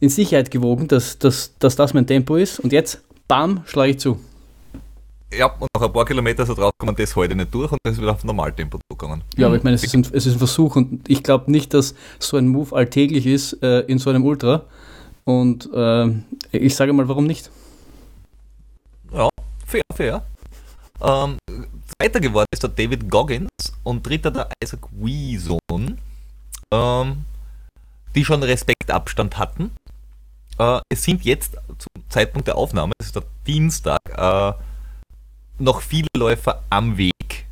in 0.00 0.08
Sicherheit 0.08 0.50
gewogen, 0.50 0.88
dass, 0.88 1.18
dass, 1.18 1.56
dass 1.58 1.76
das 1.76 1.94
mein 1.94 2.06
Tempo 2.06 2.36
ist 2.36 2.60
und 2.60 2.72
jetzt, 2.72 3.02
bam, 3.28 3.62
schlage 3.66 3.92
ich 3.92 3.98
zu. 3.98 4.18
Ja, 5.36 5.46
und 5.58 5.68
nach 5.74 5.82
ein 5.82 5.92
paar 5.92 6.04
Kilometer 6.04 6.46
so 6.46 6.54
drauf 6.54 6.70
kommt 6.78 6.92
man 6.92 6.96
das 6.96 7.16
heute 7.16 7.34
nicht 7.34 7.52
durch 7.52 7.72
und 7.72 7.78
dann 7.82 7.92
ist 7.92 8.00
wieder 8.00 8.12
auf 8.12 8.22
Normaltempo 8.22 8.78
zugegangen. 8.90 9.22
Ja, 9.36 9.48
aber 9.48 9.56
ich 9.56 9.64
meine, 9.64 9.74
es 9.74 9.82
ist 9.82 9.94
ein, 9.94 10.06
es 10.12 10.26
ist 10.26 10.34
ein 10.34 10.38
Versuch 10.38 10.76
und 10.76 11.08
ich 11.08 11.22
glaube 11.22 11.50
nicht, 11.50 11.74
dass 11.74 11.94
so 12.18 12.36
ein 12.36 12.46
Move 12.48 12.74
alltäglich 12.74 13.26
ist 13.26 13.54
äh, 13.62 13.80
in 13.80 13.98
so 13.98 14.10
einem 14.10 14.24
Ultra. 14.24 14.62
Und 15.24 15.68
äh, 15.74 16.08
ich 16.52 16.76
sage 16.76 16.92
mal, 16.92 17.08
warum 17.08 17.26
nicht? 17.26 17.50
Ja, 19.12 19.28
fair, 19.66 19.82
fair. 19.94 20.22
Ähm, 21.02 21.38
zweiter 22.00 22.20
geworden 22.20 22.46
ist 22.52 22.62
der 22.62 22.70
David 22.70 23.10
Goggins 23.10 23.48
und 23.82 24.06
dritter 24.06 24.30
der 24.30 24.48
Isaac 24.62 24.86
Weason, 24.92 25.98
ähm, 26.70 27.24
die 28.14 28.24
schon 28.24 28.42
Respektabstand 28.42 29.38
hatten. 29.38 29.72
äh, 30.58 30.80
es 30.88 31.02
sind 31.02 31.24
jetzt 31.24 31.52
zum 31.52 32.08
Zeitpunkt 32.08 32.48
der 32.48 32.56
Aufnahme, 32.56 32.92
das 32.98 33.08
ist 33.08 33.16
der 33.16 33.24
Dienstag, 33.46 34.00
äh, 34.16 34.52
noch 35.58 35.80
viele 35.80 36.08
Läufer 36.16 36.62
am 36.70 36.96
Weg. 36.96 37.46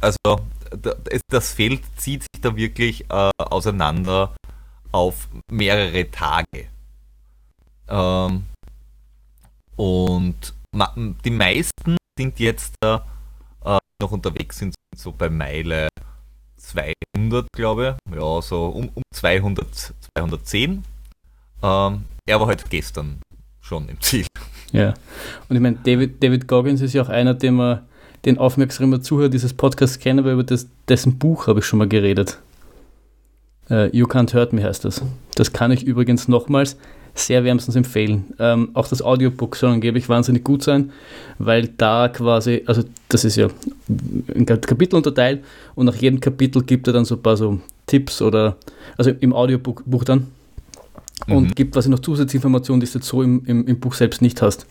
Also 0.00 0.40
das 1.28 1.52
Feld 1.52 1.82
zieht 1.96 2.22
sich 2.22 2.40
da 2.42 2.54
wirklich 2.56 3.10
äh, 3.10 3.30
auseinander 3.38 4.34
auf 4.92 5.28
mehrere 5.50 6.10
Tage. 6.10 6.68
Ähm, 7.88 8.44
und 9.76 10.54
die 11.24 11.30
meisten 11.30 11.96
sind 12.18 12.38
jetzt 12.40 12.74
äh, 12.84 12.98
noch 14.00 14.12
unterwegs, 14.12 14.58
sind 14.58 14.74
so 14.94 15.12
bei 15.12 15.28
Meile 15.28 15.88
200, 16.56 17.46
glaube 17.52 17.96
ich. 18.08 18.16
Ja, 18.16 18.42
so 18.42 18.66
um, 18.66 18.90
um 18.94 19.02
200, 19.14 19.66
210. 20.16 20.84
Ähm, 21.62 22.04
er 22.26 22.40
war 22.40 22.46
halt 22.46 22.68
gestern 22.70 23.20
schon 23.60 23.88
im 23.88 24.00
Ziel. 24.00 24.26
Ja, 24.72 24.94
und 25.48 25.56
ich 25.56 25.62
meine, 25.62 25.76
David, 25.84 26.22
David 26.22 26.48
Goggins 26.48 26.80
ist 26.80 26.92
ja 26.92 27.02
auch 27.02 27.08
einer, 27.08 27.34
den 27.34 27.54
man, 27.54 27.86
den 28.24 28.38
aufmerksamer 28.38 29.00
Zuhörer 29.00 29.28
dieses 29.28 29.54
Podcasts 29.54 29.98
kennen, 29.98 30.24
weil 30.24 30.32
über 30.32 30.44
das, 30.44 30.66
dessen 30.88 31.18
Buch 31.18 31.46
habe 31.46 31.60
ich 31.60 31.66
schon 31.66 31.78
mal 31.78 31.88
geredet. 31.88 32.38
Uh, 33.70 33.88
you 33.92 34.06
Can't 34.06 34.32
Hurt 34.34 34.52
Me 34.52 34.62
heißt 34.62 34.84
das. 34.84 35.02
Das 35.34 35.52
kann 35.52 35.72
ich 35.72 35.84
übrigens 35.84 36.28
nochmals 36.28 36.76
sehr 37.18 37.44
wärmstens 37.44 37.76
empfehlen. 37.76 38.34
Ähm, 38.38 38.70
auch 38.74 38.88
das 38.88 39.02
Audiobook 39.02 39.56
soll 39.56 39.70
angeblich 39.70 40.08
wahnsinnig 40.08 40.44
gut 40.44 40.62
sein, 40.62 40.92
weil 41.38 41.68
da 41.76 42.08
quasi, 42.08 42.62
also 42.66 42.82
das 43.08 43.24
ist 43.24 43.36
ja 43.36 43.48
ein 44.34 44.46
Kapitel 44.46 44.96
unterteilt 44.96 45.42
und 45.74 45.86
nach 45.86 45.96
jedem 45.96 46.20
Kapitel 46.20 46.62
gibt 46.62 46.86
er 46.86 46.92
dann 46.92 47.04
so 47.04 47.16
ein 47.16 47.22
paar 47.22 47.36
so 47.36 47.58
Tipps 47.86 48.20
oder, 48.20 48.56
also 48.96 49.10
im 49.10 49.32
Audiobook 49.32 49.82
Buch 49.86 50.04
dann 50.04 50.26
und 51.26 51.44
mhm. 51.44 51.54
gibt 51.54 51.72
quasi 51.72 51.88
noch 51.88 52.00
Zusatzinformationen, 52.00 52.80
die 52.80 52.86
du 52.86 52.98
jetzt 52.98 53.08
so 53.08 53.22
im, 53.22 53.44
im, 53.46 53.66
im 53.66 53.80
Buch 53.80 53.94
selbst 53.94 54.20
nicht 54.22 54.42
hast. 54.42 54.66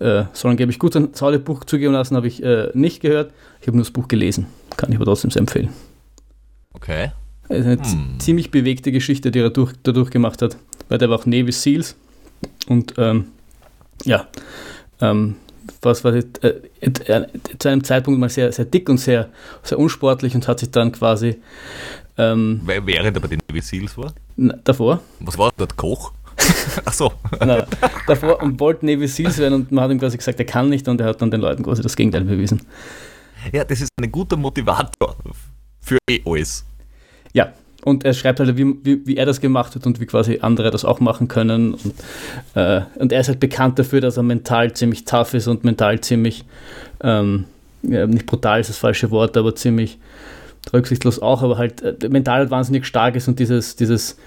Äh, 0.00 0.24
soll 0.32 0.52
angeblich 0.52 0.78
gut 0.78 0.92
sein. 0.92 1.08
Das 1.10 1.22
Audiobuch 1.22 1.64
zugeben 1.64 1.92
lassen 1.92 2.16
habe 2.16 2.28
ich 2.28 2.42
äh, 2.42 2.70
nicht 2.74 3.00
gehört. 3.00 3.32
Ich 3.60 3.66
habe 3.66 3.76
nur 3.76 3.84
das 3.84 3.90
Buch 3.90 4.08
gelesen. 4.08 4.46
Kann 4.76 4.90
ich 4.90 4.96
aber 4.96 5.06
trotzdem 5.06 5.30
sehr 5.30 5.40
empfehlen. 5.40 5.70
Okay. 6.72 7.10
Ist 7.48 7.66
eine 7.66 7.82
hm. 7.82 8.20
ziemlich 8.20 8.50
bewegte 8.50 8.92
Geschichte, 8.92 9.30
die 9.30 9.40
er 9.40 9.50
durch, 9.50 9.72
dadurch 9.82 10.10
gemacht 10.10 10.42
hat. 10.42 10.56
Weil 10.88 10.98
der 10.98 11.10
war 11.10 11.18
auch 11.18 11.26
Navy 11.26 11.52
Seals 11.52 11.96
und 12.68 12.94
ähm, 12.98 13.26
ja, 14.04 14.26
ähm, 15.00 15.36
was 15.82 16.04
war 16.04 16.12
das, 16.12 16.24
äh, 16.42 16.60
äh, 16.80 17.26
zu 17.58 17.68
einem 17.68 17.84
Zeitpunkt 17.84 18.18
mal 18.20 18.28
sehr, 18.28 18.52
sehr 18.52 18.64
dick 18.64 18.88
und 18.88 18.98
sehr, 18.98 19.28
sehr 19.62 19.78
unsportlich 19.78 20.34
und 20.34 20.48
hat 20.48 20.60
sich 20.60 20.70
dann 20.70 20.92
quasi. 20.92 21.36
Ähm, 22.16 22.62
Während 22.64 23.16
er 23.16 23.20
bei 23.20 23.28
den 23.28 23.40
Navy 23.48 23.60
Seals 23.60 23.96
war? 23.96 24.12
Na, 24.36 24.54
davor. 24.64 25.00
Was 25.20 25.38
war 25.38 25.52
dort 25.56 25.76
Koch? 25.76 26.12
Ach 26.84 26.92
so. 26.92 27.12
Nein, 27.40 27.64
davor 28.06 28.42
und 28.42 28.58
wollte 28.60 28.86
Navy 28.86 29.06
Seals 29.06 29.38
werden 29.38 29.54
und 29.54 29.72
man 29.72 29.84
hat 29.84 29.90
ihm 29.90 30.00
quasi 30.00 30.16
gesagt, 30.16 30.38
er 30.38 30.46
kann 30.46 30.68
nicht 30.68 30.88
und 30.88 31.00
er 31.00 31.08
hat 31.08 31.22
dann 31.22 31.30
den 31.30 31.40
Leuten 31.40 31.62
quasi 31.62 31.82
das 31.82 31.96
Gegenteil 31.96 32.24
bewiesen. 32.24 32.62
Ja, 33.52 33.64
das 33.64 33.80
ist 33.80 33.90
ein 34.00 34.10
guter 34.10 34.36
Motivator 34.36 35.16
für 35.80 35.98
eh 36.10 36.20
alles. 36.24 36.64
Ja, 37.32 37.52
und 37.84 38.04
er 38.04 38.12
schreibt 38.12 38.40
halt, 38.40 38.56
wie, 38.56 38.74
wie, 38.82 39.06
wie, 39.06 39.16
er 39.16 39.26
das 39.26 39.40
gemacht 39.40 39.74
hat 39.74 39.86
und 39.86 40.00
wie 40.00 40.06
quasi 40.06 40.38
andere 40.42 40.70
das 40.70 40.84
auch 40.84 41.00
machen 41.00 41.28
können. 41.28 41.74
Und, 41.74 41.94
äh, 42.54 42.82
und 42.96 43.12
er 43.12 43.20
ist 43.20 43.28
halt 43.28 43.40
bekannt 43.40 43.78
dafür, 43.78 44.00
dass 44.00 44.16
er 44.16 44.24
mental 44.24 44.72
ziemlich 44.72 45.04
tough 45.04 45.34
ist 45.34 45.46
und 45.46 45.64
mental 45.64 46.00
ziemlich, 46.00 46.44
ähm, 47.02 47.44
ja, 47.82 48.06
nicht 48.06 48.26
brutal 48.26 48.60
ist 48.60 48.70
das 48.70 48.78
falsche 48.78 49.10
Wort, 49.10 49.36
aber 49.36 49.54
ziemlich 49.54 49.98
rücksichtslos 50.72 51.20
auch, 51.20 51.42
aber 51.42 51.56
halt 51.56 51.82
äh, 51.82 52.08
mental 52.08 52.40
halt 52.40 52.50
wahnsinnig 52.50 52.84
stark 52.84 53.14
ist 53.14 53.28
und 53.28 53.38
dieses, 53.38 53.76
dieses, 53.76 54.18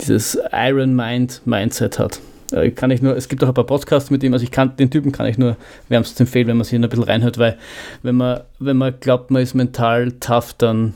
dieses 0.00 0.38
Iron 0.52 0.96
Mind 0.96 1.42
Mindset 1.44 1.98
hat. 1.98 2.20
Äh, 2.50 2.70
kann 2.70 2.90
ich 2.90 3.02
nur, 3.02 3.14
es 3.14 3.28
gibt 3.28 3.44
auch 3.44 3.48
ein 3.48 3.54
paar 3.54 3.66
Podcasts 3.66 4.10
mit 4.10 4.22
ihm, 4.22 4.32
also 4.32 4.42
ich 4.42 4.50
kann, 4.50 4.74
den 4.76 4.90
Typen 4.90 5.12
kann 5.12 5.26
ich 5.26 5.36
nur 5.36 5.56
wärmstens 5.88 6.18
empfehlen, 6.20 6.46
wenn 6.46 6.56
man 6.56 6.64
sich 6.64 6.74
ein 6.74 6.88
bisschen 6.88 7.04
reinhört, 7.04 7.38
weil 7.38 7.58
wenn 8.02 8.16
man, 8.16 8.40
wenn 8.58 8.78
man 8.78 8.94
glaubt, 9.00 9.30
man 9.30 9.42
ist 9.42 9.54
mental 9.54 10.12
tough, 10.12 10.54
dann 10.54 10.94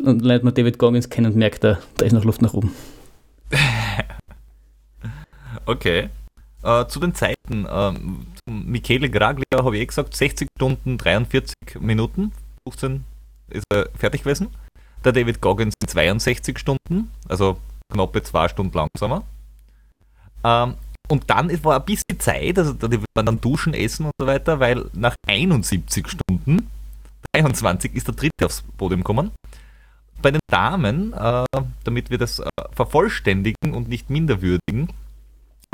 und 0.00 0.22
lernt 0.22 0.44
man 0.44 0.54
David 0.54 0.78
Goggins 0.78 1.08
kennen 1.08 1.32
und 1.32 1.36
merkt, 1.36 1.64
da, 1.64 1.78
da 1.96 2.06
ist 2.06 2.12
noch 2.12 2.24
Luft 2.24 2.42
nach 2.42 2.54
oben. 2.54 2.72
okay. 5.66 6.08
Äh, 6.62 6.86
zu 6.86 7.00
den 7.00 7.14
Zeiten. 7.14 7.66
Ähm, 7.70 8.26
Michele 8.46 9.10
Graglia 9.10 9.44
habe 9.62 9.76
ich 9.76 9.82
eh 9.82 9.86
gesagt, 9.86 10.14
60 10.14 10.48
Stunden 10.56 10.98
43 10.98 11.54
Minuten. 11.80 12.32
15 12.68 13.04
ist 13.48 13.64
er 13.72 13.88
fertig 13.96 14.22
gewesen. 14.22 14.48
Der 15.04 15.12
David 15.12 15.40
Goggins 15.40 15.74
in 15.82 15.88
62 15.88 16.58
Stunden, 16.58 17.10
also 17.28 17.58
knappe 17.90 18.22
zwei 18.22 18.48
Stunden 18.48 18.76
langsamer. 18.76 19.24
Ähm, 20.44 20.74
und 21.08 21.28
dann 21.28 21.64
war 21.64 21.76
ein 21.76 21.84
bisschen 21.84 22.20
Zeit, 22.20 22.58
also 22.58 22.72
da 22.72 22.88
waren 22.90 23.26
dann 23.26 23.40
duschen, 23.40 23.74
essen 23.74 24.06
und 24.06 24.12
so 24.20 24.26
weiter, 24.26 24.60
weil 24.60 24.88
nach 24.92 25.16
71 25.26 26.06
Stunden, 26.06 26.68
23, 27.32 27.94
ist 27.94 28.06
der 28.06 28.14
dritte 28.14 28.46
aufs 28.46 28.62
Podium 28.76 29.00
gekommen 29.00 29.32
bei 30.22 30.30
den 30.30 30.40
Damen, 30.48 31.12
äh, 31.12 31.44
damit 31.84 32.10
wir 32.10 32.18
das 32.18 32.38
äh, 32.40 32.48
vervollständigen 32.72 33.74
und 33.74 33.88
nicht 33.88 34.10
minderwürdigen, 34.10 34.92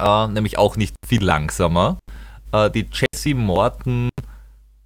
äh, 0.00 0.26
nämlich 0.28 0.58
auch 0.58 0.76
nicht 0.76 0.94
viel 1.06 1.24
langsamer, 1.24 1.98
äh, 2.52 2.70
die 2.70 2.88
Jessie 2.92 3.34
Morton 3.34 4.10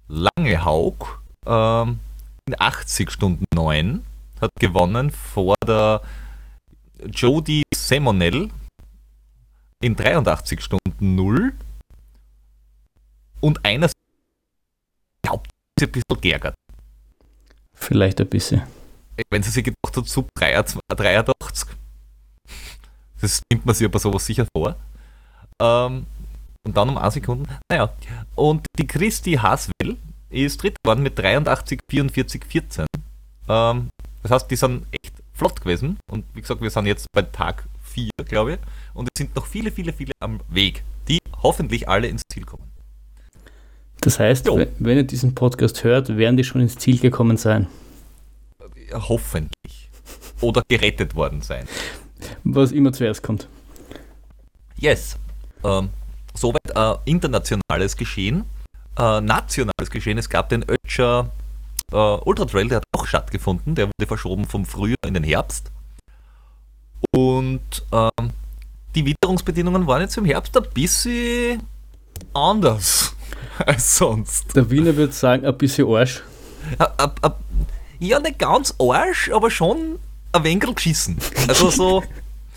Langehaug 0.07 1.21
äh, 1.45 1.81
in 1.81 2.55
80 2.57 3.11
Stunden 3.11 3.45
9 3.53 4.03
hat 4.41 4.51
gewonnen 4.59 5.11
vor 5.11 5.55
der 5.65 6.01
Jodie 7.05 7.63
Semonell 7.73 8.49
in 9.81 9.95
83 9.95 10.61
Stunden 10.61 11.15
0 11.15 11.53
und 13.39 13.65
einer 13.65 13.89
glaubt, 15.23 15.49
ein 15.79 15.91
bisschen 15.91 16.21
geärgert. 16.21 16.55
Vielleicht 17.73 18.21
ein 18.21 18.27
bisschen 18.27 18.63
wenn 19.29 19.43
sie 19.43 19.51
sich 19.51 19.63
gedacht 19.63 19.95
hat, 19.95 20.07
Sub 20.07 20.29
83, 20.35 21.69
das 23.19 23.41
nimmt 23.51 23.65
man 23.65 23.75
sich 23.75 23.85
aber 23.85 23.99
sowas 23.99 24.25
sicher 24.25 24.45
vor. 24.55 24.75
Ähm, 25.59 26.05
und 26.63 26.77
dann 26.77 26.89
um 26.89 26.97
1 26.97 27.15
Sekunden. 27.15 27.47
Naja, 27.69 27.91
und 28.35 28.65
die 28.77 28.87
Christi 28.87 29.33
Haswell 29.33 29.97
ist 30.29 30.61
dritt 30.61 30.75
geworden 30.83 31.03
mit 31.03 31.17
83, 31.17 31.81
44, 31.89 32.45
14. 32.45 32.85
Ähm, 33.47 33.89
das 34.23 34.31
heißt, 34.31 34.51
die 34.51 34.55
sind 34.55 34.85
echt 34.91 35.13
flott 35.33 35.61
gewesen. 35.61 35.97
Und 36.09 36.25
wie 36.33 36.41
gesagt, 36.41 36.61
wir 36.61 36.69
sind 36.69 36.85
jetzt 36.85 37.07
bei 37.11 37.23
Tag 37.23 37.65
4, 37.83 38.09
glaube 38.25 38.53
ich. 38.53 38.59
Und 38.93 39.09
es 39.13 39.19
sind 39.19 39.35
noch 39.35 39.45
viele, 39.45 39.71
viele, 39.71 39.93
viele 39.93 40.13
am 40.19 40.39
Weg, 40.49 40.83
die 41.07 41.19
hoffentlich 41.41 41.89
alle 41.89 42.07
ins 42.07 42.21
Ziel 42.31 42.45
kommen. 42.45 42.63
Das 44.01 44.19
heißt, 44.19 44.47
jo. 44.47 44.65
wenn 44.79 44.97
ihr 44.97 45.03
diesen 45.03 45.35
Podcast 45.35 45.83
hört, 45.83 46.15
werden 46.17 46.37
die 46.37 46.43
schon 46.43 46.61
ins 46.61 46.77
Ziel 46.77 46.99
gekommen 46.99 47.37
sein 47.37 47.67
hoffentlich. 48.93 49.89
Oder 50.41 50.63
gerettet 50.67 51.15
worden 51.15 51.41
sein. 51.41 51.67
Was 52.43 52.71
immer 52.71 52.91
zuerst 52.93 53.23
kommt. 53.23 53.47
Yes. 54.77 55.17
Ähm, 55.63 55.89
soweit 56.33 56.75
äh, 56.75 56.95
internationales 57.05 57.95
Geschehen. 57.95 58.45
Äh, 58.97 59.21
nationales 59.21 59.89
Geschehen. 59.89 60.17
Es 60.17 60.29
gab 60.29 60.49
den 60.49 60.65
Ötscher 60.67 61.31
äh, 61.91 61.95
Ultra 61.95 62.45
Trail, 62.45 62.67
der 62.67 62.77
hat 62.77 62.83
auch 62.95 63.05
stattgefunden. 63.05 63.75
Der 63.75 63.87
wurde 63.87 64.07
verschoben 64.07 64.45
vom 64.45 64.65
Frühjahr 64.65 64.97
in 65.05 65.13
den 65.13 65.23
Herbst. 65.23 65.71
Und 67.15 67.83
ähm, 67.91 68.31
die 68.95 69.05
Witterungsbedingungen 69.05 69.87
waren 69.87 70.01
jetzt 70.01 70.17
im 70.17 70.25
Herbst 70.25 70.55
ein 70.57 70.65
bisschen 70.73 71.61
anders 72.33 73.15
als 73.65 73.97
sonst. 73.97 74.55
Der 74.55 74.69
Wiener 74.69 74.95
würde 74.95 75.13
sagen, 75.13 75.45
ein 75.45 75.57
bisschen 75.57 75.87
Arsch. 75.87 76.23
A, 76.77 76.85
a, 76.97 77.35
ja, 78.01 78.19
nicht 78.19 78.39
ganz 78.39 78.73
Arsch, 78.79 79.29
aber 79.31 79.51
schon 79.51 79.99
ein 80.31 80.43
wenig 80.43 80.75
geschissen. 80.75 81.17
Also 81.47 81.69
so, 81.69 82.03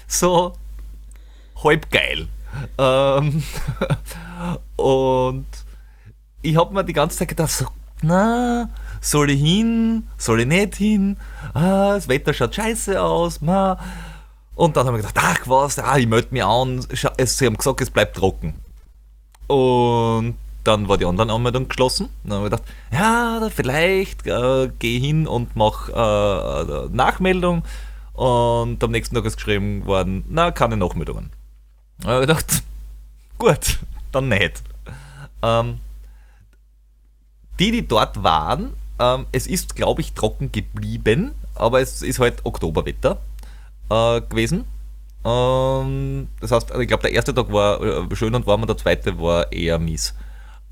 so 0.07 0.55
halb 1.63 1.91
geil. 1.91 2.29
Ähm, 2.79 3.43
und 4.77 5.47
ich 6.41 6.57
habe 6.57 6.73
mir 6.73 6.85
die 6.85 6.93
ganze 6.95 7.19
Zeit 7.19 7.29
gedacht, 7.29 7.51
so, 7.51 7.67
na, 8.01 8.71
soll 9.03 9.31
ich 9.31 9.41
hin, 9.41 10.09
soll 10.17 10.41
ich 10.41 10.47
nicht 10.47 10.77
hin, 10.77 11.19
ah, 11.53 11.95
das 11.95 12.09
Wetter 12.09 12.33
schaut 12.33 12.55
scheiße 12.55 13.01
aus, 13.01 13.41
ma. 13.43 13.79
Und 14.55 14.77
dann 14.77 14.87
habe 14.87 14.99
ich 14.99 15.07
gedacht, 15.07 15.27
ach 15.27 15.49
was, 15.49 15.79
ah, 15.79 15.99
ich 15.99 16.07
melde 16.07 16.29
mich 16.31 16.45
an, 16.45 16.87
sie 16.91 17.47
haben 17.47 17.57
gesagt, 17.57 17.81
es 17.83 17.91
bleibt 17.91 18.17
trocken. 18.17 18.55
Und 19.49 20.37
dann 20.65 20.89
war 20.89 20.99
die 20.99 21.05
Online-Anmeldung 21.05 21.69
geschlossen. 21.69 22.09
Dann 22.25 22.33
haben 22.33 22.43
wir 22.45 22.51
gedacht, 22.51 22.65
ja, 22.91 23.49
vielleicht 23.55 24.27
äh, 24.27 24.71
gehe 24.79 24.99
hin 24.99 25.27
und 25.27 25.55
mache 25.57 25.93
äh, 25.93 26.95
Nachmeldung. 26.95 27.65
Und 28.15 28.83
am 28.83 28.91
nächsten 28.91 29.15
Tag 29.15 29.25
ist 29.25 29.37
geschrieben 29.37 29.87
worden, 29.87 30.25
na, 30.29 30.51
keine 30.51 30.77
Nachmeldungen. 30.77 31.31
Dann 31.99 32.11
habe 32.11 32.23
ich 32.23 32.29
gedacht, 32.29 32.63
gut, 33.39 33.79
dann 34.13 34.29
nicht. 34.29 34.63
Ähm, 35.43 35.79
die, 37.59 37.71
die 37.71 37.87
dort 37.87 38.23
waren, 38.23 38.73
ähm, 38.99 39.27
es 39.33 39.47
ist, 39.47 39.77
glaube 39.77 40.01
ich, 40.01 40.13
trocken 40.13 40.51
geblieben, 40.51 41.33
aber 41.55 41.81
es 41.81 42.03
ist 42.03 42.19
halt 42.19 42.45
Oktoberwetter 42.45 43.19
äh, 43.91 44.21
gewesen. 44.23 44.65
Ähm, 45.25 46.29
das 46.41 46.51
heißt, 46.53 46.73
ich 46.79 46.89
glaube, 46.89 47.03
der 47.03 47.13
erste 47.13 47.35
Tag 47.35 47.53
war 47.53 47.83
äh, 47.83 48.17
schön 48.17 48.35
und 48.35 48.47
warm 48.47 48.63
und 48.63 48.69
der 48.69 48.77
zweite 48.77 49.21
war 49.21 49.51
eher 49.53 49.79
mies. 49.79 50.15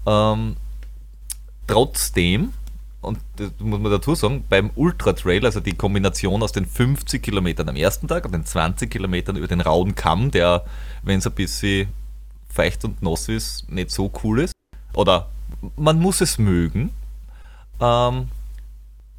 Ähm, 0.07 0.57
trotzdem, 1.67 2.53
und 3.01 3.19
das 3.37 3.51
muss 3.59 3.81
man 3.81 3.91
dazu 3.91 4.15
sagen, 4.15 4.45
beim 4.49 4.71
Ultra 4.75 5.13
Trail, 5.13 5.45
also 5.45 5.61
die 5.61 5.75
Kombination 5.75 6.43
aus 6.43 6.53
den 6.53 6.67
50 6.67 7.23
Kilometern 7.23 7.69
am 7.69 7.77
ersten 7.77 8.09
Tag 8.09 8.25
und 8.25 8.33
den 8.33 8.45
20 8.45 8.91
Kilometern 8.91 9.37
über 9.37 9.49
den 9.49 9.61
rauen 9.61 9.95
Kamm, 9.95 10.31
der, 10.31 10.65
wenn 11.03 11.19
es 11.19 11.27
ein 11.27 11.33
bisschen 11.33 11.89
feucht 12.49 12.85
und 12.85 13.03
nass 13.03 13.29
ist, 13.29 13.71
nicht 13.71 13.91
so 13.91 14.11
cool 14.23 14.41
ist, 14.41 14.53
oder 14.95 15.29
man 15.77 15.99
muss 15.99 16.21
es 16.21 16.39
mögen, 16.39 16.91
ähm, 17.81 18.29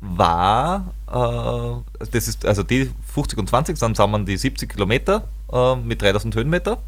war, 0.03 0.93
äh, 1.07 2.05
das 2.11 2.27
ist 2.27 2.45
also 2.45 2.63
die 2.63 2.91
50 3.13 3.39
und 3.39 3.49
20, 3.49 3.79
dann 3.79 3.95
sammeln 3.95 4.25
die 4.25 4.37
70 4.37 4.69
Kilometer 4.69 5.27
äh, 5.51 5.75
mit 5.75 6.01
3000 6.01 6.35
Höhenmeter. 6.35 6.79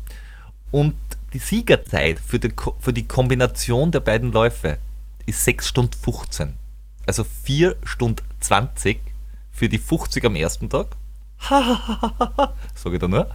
Und 0.71 0.95
die 1.35 1.39
Siegerzeit 1.39 2.17
für 2.17 2.39
die, 2.39 2.53
für 2.79 2.93
die 2.93 3.05
Kombination 3.05 3.91
der 3.91 3.99
beiden 3.99 4.31
Läufe 4.31 4.77
ist 5.25 5.43
6 5.43 5.67
Stunden 5.67 5.91
15. 6.01 6.53
Also 7.05 7.25
4 7.25 7.75
Stunden 7.83 8.23
20 8.39 9.01
für 9.51 9.67
die 9.67 9.77
50 9.77 10.23
am 10.23 10.37
ersten 10.37 10.69
Tag. 10.69 10.95
Sage 12.73 12.95
ich 12.95 12.99
da 13.01 13.09
nur. 13.09 13.29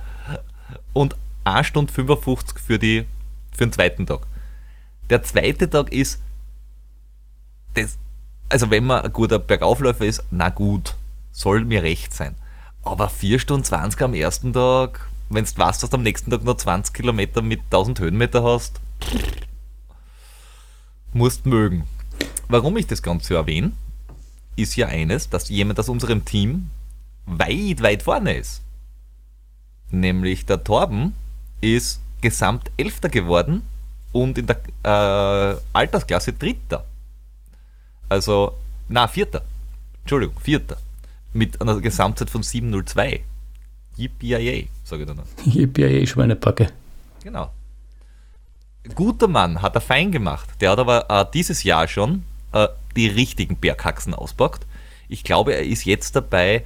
Und 0.95 1.15
1 1.45 1.67
Stunde 1.67 1.93
55 1.93 2.59
für, 2.59 2.79
die, 2.79 3.05
für 3.53 3.67
den 3.67 3.73
zweiten 3.73 4.07
Tag. 4.07 4.21
Der 5.11 5.23
zweite 5.23 5.69
Tag 5.69 5.93
ist, 5.93 6.23
das, 7.75 7.99
also 8.49 8.71
wenn 8.71 8.87
man 8.87 9.05
ein 9.05 9.13
guter 9.13 9.39
Bergaufläufer 9.39 10.07
ist, 10.07 10.25
na 10.31 10.49
gut, 10.49 10.97
soll 11.33 11.67
mir 11.67 11.83
recht 11.83 12.15
sein. 12.15 12.35
Aber 12.83 13.11
4 13.11 13.39
Stunden 13.39 13.65
20 13.65 14.01
am 14.01 14.15
ersten 14.15 14.55
Tag, 14.55 15.10
wenn 15.31 15.45
du 15.45 15.57
weißt, 15.57 15.83
dass 15.83 15.91
du 15.91 15.97
am 15.97 16.03
nächsten 16.03 16.31
Tag 16.31 16.45
noch 16.45 16.57
20 16.57 16.93
Kilometer 16.93 17.41
mit 17.41 17.61
1000 17.67 18.01
Höhenmeter 18.01 18.43
hast, 18.43 18.81
musst 21.13 21.47
mögen. 21.47 21.87
Warum 22.49 22.77
ich 22.77 22.89
das 22.89 23.03
Ganze 23.03 23.37
erwähne, 23.37 23.73
ist 24.57 24.77
ja 24.77 24.89
eines, 24.89 25.31
dass 25.31 25.49
jemand 25.49 25.79
aus 25.79 25.89
unserem 25.89 26.25
Team 26.25 26.71
weit, 27.27 27.81
weit 27.81 28.03
vorne 28.03 28.37
ist. 28.37 28.61
Nämlich 29.91 30.47
der 30.47 30.63
Torben 30.65 31.15
ist 31.61 32.01
gesamt 32.21 32.71
Elfter 32.77 33.09
geworden 33.09 33.63
und 34.13 34.37
in 34.37 34.47
der 34.47 34.61
äh, 34.83 35.57
Altersklasse 35.73 36.33
Dritter. 36.33 36.85
Also, 38.09 38.57
na, 38.89 39.07
Vierter. 39.07 39.43
Entschuldigung, 40.03 40.41
Vierter. 40.41 40.77
Mit 41.33 41.61
einer 41.61 41.81
Gesamtzeit 41.81 42.29
von 42.31 42.43
702. 42.43 43.23
Yippie, 43.97 44.69
sage 44.85 45.03
ich 45.03 45.09
dann. 45.09 45.21
Yippie, 45.45 46.07
Schweinepacke. 46.07 46.69
Genau. 47.23 47.51
Guter 48.95 49.29
Mann, 49.29 49.61
hat 49.61 49.75
er 49.75 49.81
fein 49.81 50.11
gemacht. 50.11 50.49
Der 50.61 50.71
hat 50.71 50.79
aber 50.79 51.11
äh, 51.11 51.27
dieses 51.33 51.65
Jahr 51.65 51.87
schon 51.87 52.25
äh, 52.53 52.69
die 52.97 53.09
richtigen 53.09 53.57
Berghaxen 53.57 54.15
auspackt. 54.15 54.67
Ich 55.09 55.23
glaube, 55.25 55.55
er 55.55 55.65
ist 55.65 55.85
jetzt 55.85 56.17
dabei 56.17 56.65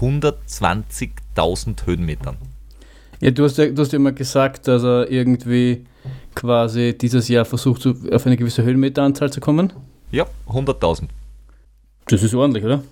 120.000 0.00 1.86
Höhenmetern. 1.86 2.36
Ja, 3.20 3.30
du 3.30 3.44
hast 3.44 3.58
ja, 3.58 3.66
du 3.66 3.82
hast 3.82 3.92
ja 3.92 3.96
immer 3.96 4.12
gesagt, 4.12 4.66
dass 4.66 4.82
er 4.82 5.10
irgendwie 5.10 5.84
quasi 6.34 6.96
dieses 6.96 7.28
Jahr 7.28 7.44
versucht, 7.44 7.86
auf 7.86 8.26
eine 8.26 8.36
gewisse 8.36 8.62
Höhenmeteranzahl 8.62 9.30
zu 9.30 9.40
kommen. 9.40 9.72
Ja, 10.10 10.26
100.000. 10.48 11.08
Das 12.06 12.22
ist 12.22 12.34
ordentlich, 12.34 12.64
oder? 12.64 12.82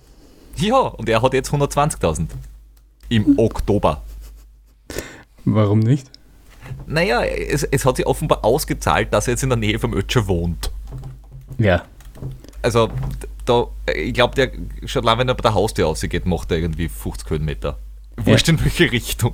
Ja, 0.57 0.79
und 0.79 1.09
er 1.09 1.21
hat 1.21 1.33
jetzt 1.33 1.51
120.000 1.51 2.27
im 3.11 3.37
Oktober. 3.37 4.01
Warum 5.45 5.79
nicht? 5.79 6.09
Naja, 6.87 7.23
es, 7.23 7.63
es 7.63 7.85
hat 7.85 7.97
sich 7.97 8.07
offenbar 8.07 8.43
ausgezahlt, 8.45 9.13
dass 9.13 9.27
er 9.27 9.33
jetzt 9.33 9.43
in 9.43 9.49
der 9.49 9.57
Nähe 9.57 9.79
vom 9.79 9.93
Ötscher 9.93 10.27
wohnt. 10.27 10.71
Ja. 11.57 11.83
Also, 12.61 12.89
da, 13.45 13.67
ich 13.93 14.13
glaube, 14.13 14.35
der 14.35 14.51
schon 14.87 15.03
lange, 15.03 15.19
wenn 15.19 15.27
er 15.27 15.35
bei 15.35 15.41
der 15.41 15.53
Haustür 15.53 15.87
ausgeht, 15.87 16.25
macht 16.25 16.51
er 16.51 16.57
irgendwie 16.57 16.87
50 16.87 17.29
Höhenmeter. 17.29 17.77
Wurscht 18.17 18.47
ja. 18.47 18.53
in 18.53 18.63
welche 18.63 18.91
Richtung. 18.91 19.33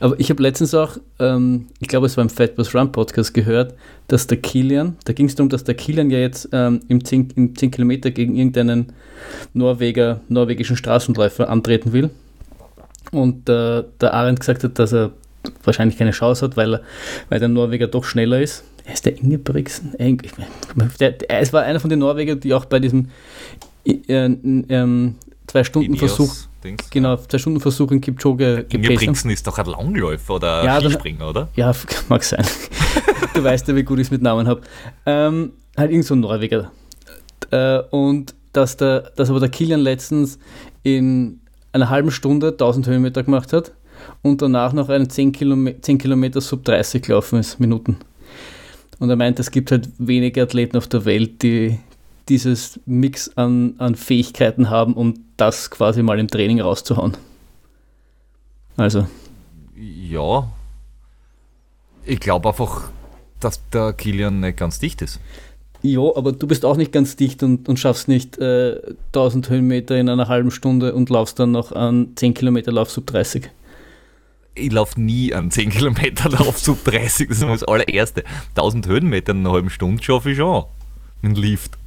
Aber 0.00 0.18
ich 0.18 0.30
habe 0.30 0.42
letztens 0.42 0.74
auch, 0.74 0.96
ähm, 1.20 1.66
ich 1.78 1.88
glaube, 1.88 2.06
es 2.06 2.16
war 2.16 2.22
im 2.22 2.30
Fat 2.30 2.56
Bus 2.56 2.74
Run 2.74 2.90
Podcast 2.90 3.34
gehört, 3.34 3.74
dass 4.08 4.26
der 4.26 4.38
Kilian, 4.38 4.96
da 5.04 5.12
ging 5.12 5.26
es 5.26 5.34
darum, 5.34 5.50
dass 5.50 5.62
der 5.62 5.74
Kilian 5.74 6.10
ja 6.10 6.18
jetzt 6.18 6.48
ähm, 6.52 6.80
im, 6.88 7.04
10, 7.04 7.32
im 7.36 7.54
10 7.54 7.70
Kilometer 7.70 8.10
gegen 8.10 8.34
irgendeinen 8.34 8.92
Norweger, 9.52 10.20
norwegischen 10.28 10.76
Straßenläufer 10.76 11.48
antreten 11.48 11.92
will. 11.92 12.10
Und 13.10 13.48
äh, 13.48 13.84
der 14.00 14.14
Arendt 14.14 14.40
gesagt 14.40 14.64
hat, 14.64 14.78
dass 14.78 14.92
er 14.92 15.12
wahrscheinlich 15.64 15.98
keine 15.98 16.10
Chance 16.10 16.44
hat, 16.44 16.56
weil, 16.56 16.82
weil 17.28 17.38
der 17.38 17.48
Norweger 17.48 17.86
doch 17.86 18.04
schneller 18.04 18.40
ist. 18.40 18.64
Er 18.84 18.94
ist 18.94 19.04
der 19.04 19.18
Ingebrigtsen. 19.18 19.94
Es 21.28 21.52
war 21.52 21.62
einer 21.62 21.80
von 21.80 21.90
den 21.90 21.98
Norwegern, 21.98 22.40
die 22.40 22.54
auch 22.54 22.64
bei 22.64 22.78
diesem 22.80 23.10
äh, 23.84 23.92
äh, 23.92 25.12
zwei 25.46 25.64
Stunden 25.64 25.96
Versuch, 25.96 26.34
Dings, 26.64 26.88
genau, 26.90 27.16
zwei 27.16 27.38
Stunden 27.38 27.60
Versuch 27.60 27.90
in 27.90 28.00
Kipchoge 28.00 28.66
Ingebrigtsen 28.68 29.30
ist 29.30 29.46
doch 29.46 29.58
ein 29.58 29.66
Langläufer 29.66 30.34
oder 30.34 30.64
ja, 30.64 30.80
Skispringer, 30.80 31.18
dann, 31.18 31.28
oder? 31.28 31.48
Ja, 31.54 31.72
mag 32.08 32.24
sein. 32.24 32.44
du 33.34 33.44
weißt 33.44 33.68
ja, 33.68 33.76
wie 33.76 33.82
gut 33.82 33.98
ich 33.98 34.06
es 34.06 34.10
mit 34.10 34.22
Namen 34.22 34.48
habe. 34.48 34.62
Ähm, 35.06 35.52
halt 35.76 35.90
irgend 35.90 36.06
so 36.06 36.14
ein 36.14 36.20
Norweger. 36.20 36.70
Äh, 37.50 37.80
und 37.90 38.34
dass, 38.52 38.76
der, 38.76 39.12
dass 39.16 39.30
aber 39.30 39.40
der 39.40 39.50
Kilian 39.50 39.80
letztens 39.80 40.38
in 40.82 41.40
einer 41.72 41.90
halben 41.90 42.10
Stunde 42.10 42.48
1000 42.48 42.86
Höhenmeter 42.86 43.22
gemacht 43.22 43.52
hat 43.52 43.72
und 44.22 44.42
danach 44.42 44.72
noch 44.72 44.88
einen 44.88 45.10
10 45.10 45.32
Kilometer, 45.32 45.82
10 45.82 45.98
Kilometer 45.98 46.40
sub 46.40 46.64
30 46.64 47.02
gelaufen 47.02 47.38
ist, 47.38 47.60
Minuten. 47.60 47.98
Und 48.98 49.10
er 49.10 49.16
meint, 49.16 49.38
es 49.38 49.50
gibt 49.50 49.70
halt 49.70 49.88
wenige 49.98 50.42
Athleten 50.42 50.76
auf 50.76 50.88
der 50.88 51.04
Welt, 51.04 51.42
die 51.42 51.78
dieses 52.28 52.80
Mix 52.84 53.30
an, 53.36 53.74
an 53.78 53.94
Fähigkeiten 53.94 54.70
haben, 54.70 54.94
um 54.94 55.14
das 55.36 55.70
quasi 55.70 56.02
mal 56.02 56.18
im 56.18 56.28
Training 56.28 56.60
rauszuhauen. 56.60 57.16
Also. 58.76 59.06
Ja. 59.76 60.48
Ich 62.04 62.20
glaube 62.20 62.48
einfach, 62.48 62.90
dass 63.40 63.60
der 63.70 63.92
Kilian 63.92 64.40
nicht 64.40 64.58
ganz 64.58 64.78
dicht 64.78 65.02
ist. 65.02 65.20
Ja, 65.82 66.00
aber 66.16 66.32
du 66.32 66.46
bist 66.46 66.64
auch 66.64 66.76
nicht 66.76 66.92
ganz 66.92 67.16
dicht 67.16 67.42
und, 67.42 67.68
und 67.68 67.78
schaffst 67.78 68.08
nicht 68.08 68.38
äh, 68.38 68.80
1000 69.08 69.48
Höhenmeter 69.48 69.96
in 69.96 70.08
einer 70.08 70.28
halben 70.28 70.50
Stunde 70.50 70.92
und 70.92 71.08
laufst 71.08 71.38
dann 71.38 71.52
noch 71.52 71.72
an 71.72 72.12
10 72.16 72.34
Kilometer 72.34 72.72
Lauf 72.72 72.90
sub 72.90 73.06
30. 73.06 73.50
Ich 74.54 74.72
laufe 74.72 75.00
nie 75.00 75.32
an 75.32 75.52
10 75.52 75.70
Kilometer 75.70 76.30
Lauf 76.30 76.58
sub 76.58 76.84
30, 76.84 77.28
das 77.28 77.38
ist 77.38 77.48
das 77.48 77.64
allererste. 77.64 78.24
1000 78.56 78.88
Höhenmeter 78.88 79.32
in 79.32 79.38
einer 79.38 79.52
halben 79.52 79.70
Stunde 79.70 80.02
schaffe 80.02 80.32
ich 80.32 80.38
schon. 80.38 80.64
Mit 81.22 81.36
dem 81.36 81.42
Lift. 81.42 81.78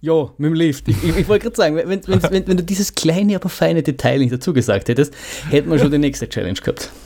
Ja, 0.00 0.30
mit 0.36 0.50
dem 0.50 0.54
Lift. 0.54 0.88
Ich, 0.88 1.04
ich, 1.04 1.16
ich 1.16 1.28
wollte 1.28 1.44
gerade 1.44 1.56
sagen, 1.56 1.76
wenn, 1.76 1.88
wenn, 1.88 2.48
wenn, 2.48 2.56
du 2.56 2.64
dieses 2.64 2.96
kleine, 2.96 3.36
aber 3.36 3.48
feine 3.48 3.84
Detail 3.84 4.18
nicht 4.18 4.32
dazu 4.32 4.52
gesagt 4.52 4.88
hättest, 4.88 5.14
hätten 5.48 5.70
wir 5.70 5.78
schon 5.78 5.92
die 5.92 5.98
nächste 5.98 6.28
Challenge 6.28 6.58
gehabt. 6.58 6.90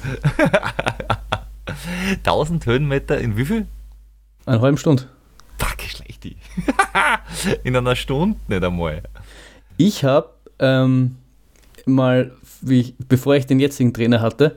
1000 2.24 2.64
Höhenmeter 2.64 3.18
in 3.18 3.36
wie 3.36 3.44
viel? 3.44 3.66
Eine 4.46 4.62
halbe 4.62 4.78
Stunde. 4.78 5.04
Fuck, 5.58 5.82
schlecht 5.82 6.24
die. 6.24 6.36
in 7.64 7.76
einer 7.76 7.96
Stunde 7.96 8.38
nicht 8.48 8.64
einmal. 8.64 9.02
Ich 9.76 10.04
habe 10.04 10.30
ähm, 10.58 11.16
mal, 11.84 12.32
ich, 12.66 12.94
bevor 13.08 13.36
ich 13.36 13.46
den 13.46 13.60
jetzigen 13.60 13.92
Trainer 13.92 14.20
hatte, 14.20 14.56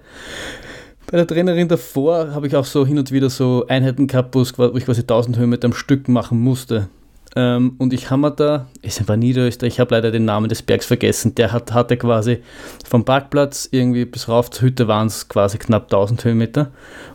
bei 1.12 1.18
der 1.18 1.26
Trainerin 1.26 1.68
davor 1.68 2.34
habe 2.36 2.46
ich 2.46 2.56
auch 2.56 2.66
so 2.66 2.86
hin 2.86 3.00
und 3.00 3.12
wieder 3.12 3.32
so 3.32 3.66
Einheiten 3.68 4.06
gehabt, 4.06 4.36
wo 4.36 4.44
ich 4.44 4.54
quasi 4.54 5.02
1000 5.02 5.38
Höhenmeter 5.38 5.66
am 5.66 5.74
Stück 5.74 6.08
machen 6.08 6.40
musste. 6.40 6.88
Ähm, 7.36 7.76
und 7.78 7.94
ich 7.94 8.10
habe 8.10 8.32
da, 8.32 8.68
es 8.82 9.08
war 9.08 9.18
Niederösterreich, 9.18 9.74
ich 9.74 9.80
habe 9.80 9.96
leider 9.96 10.12
den 10.12 10.26
Namen 10.26 10.50
des 10.50 10.62
Bergs 10.62 10.86
vergessen, 10.86 11.36
der 11.36 11.52
hat, 11.52 11.74
hatte 11.74 11.98
quasi 11.98 12.40
vom 12.88 13.06
Parkplatz 13.06 13.68
irgendwie 13.72 14.06
bis 14.06 14.28
rauf 14.28 14.50
zur 14.50 14.68
Hütte 14.68 14.88
waren 14.88 15.08
es 15.08 15.30
quasi 15.30 15.58
knapp 15.58 15.84
1000 15.86 16.26
Höhenmeter. 16.26 16.72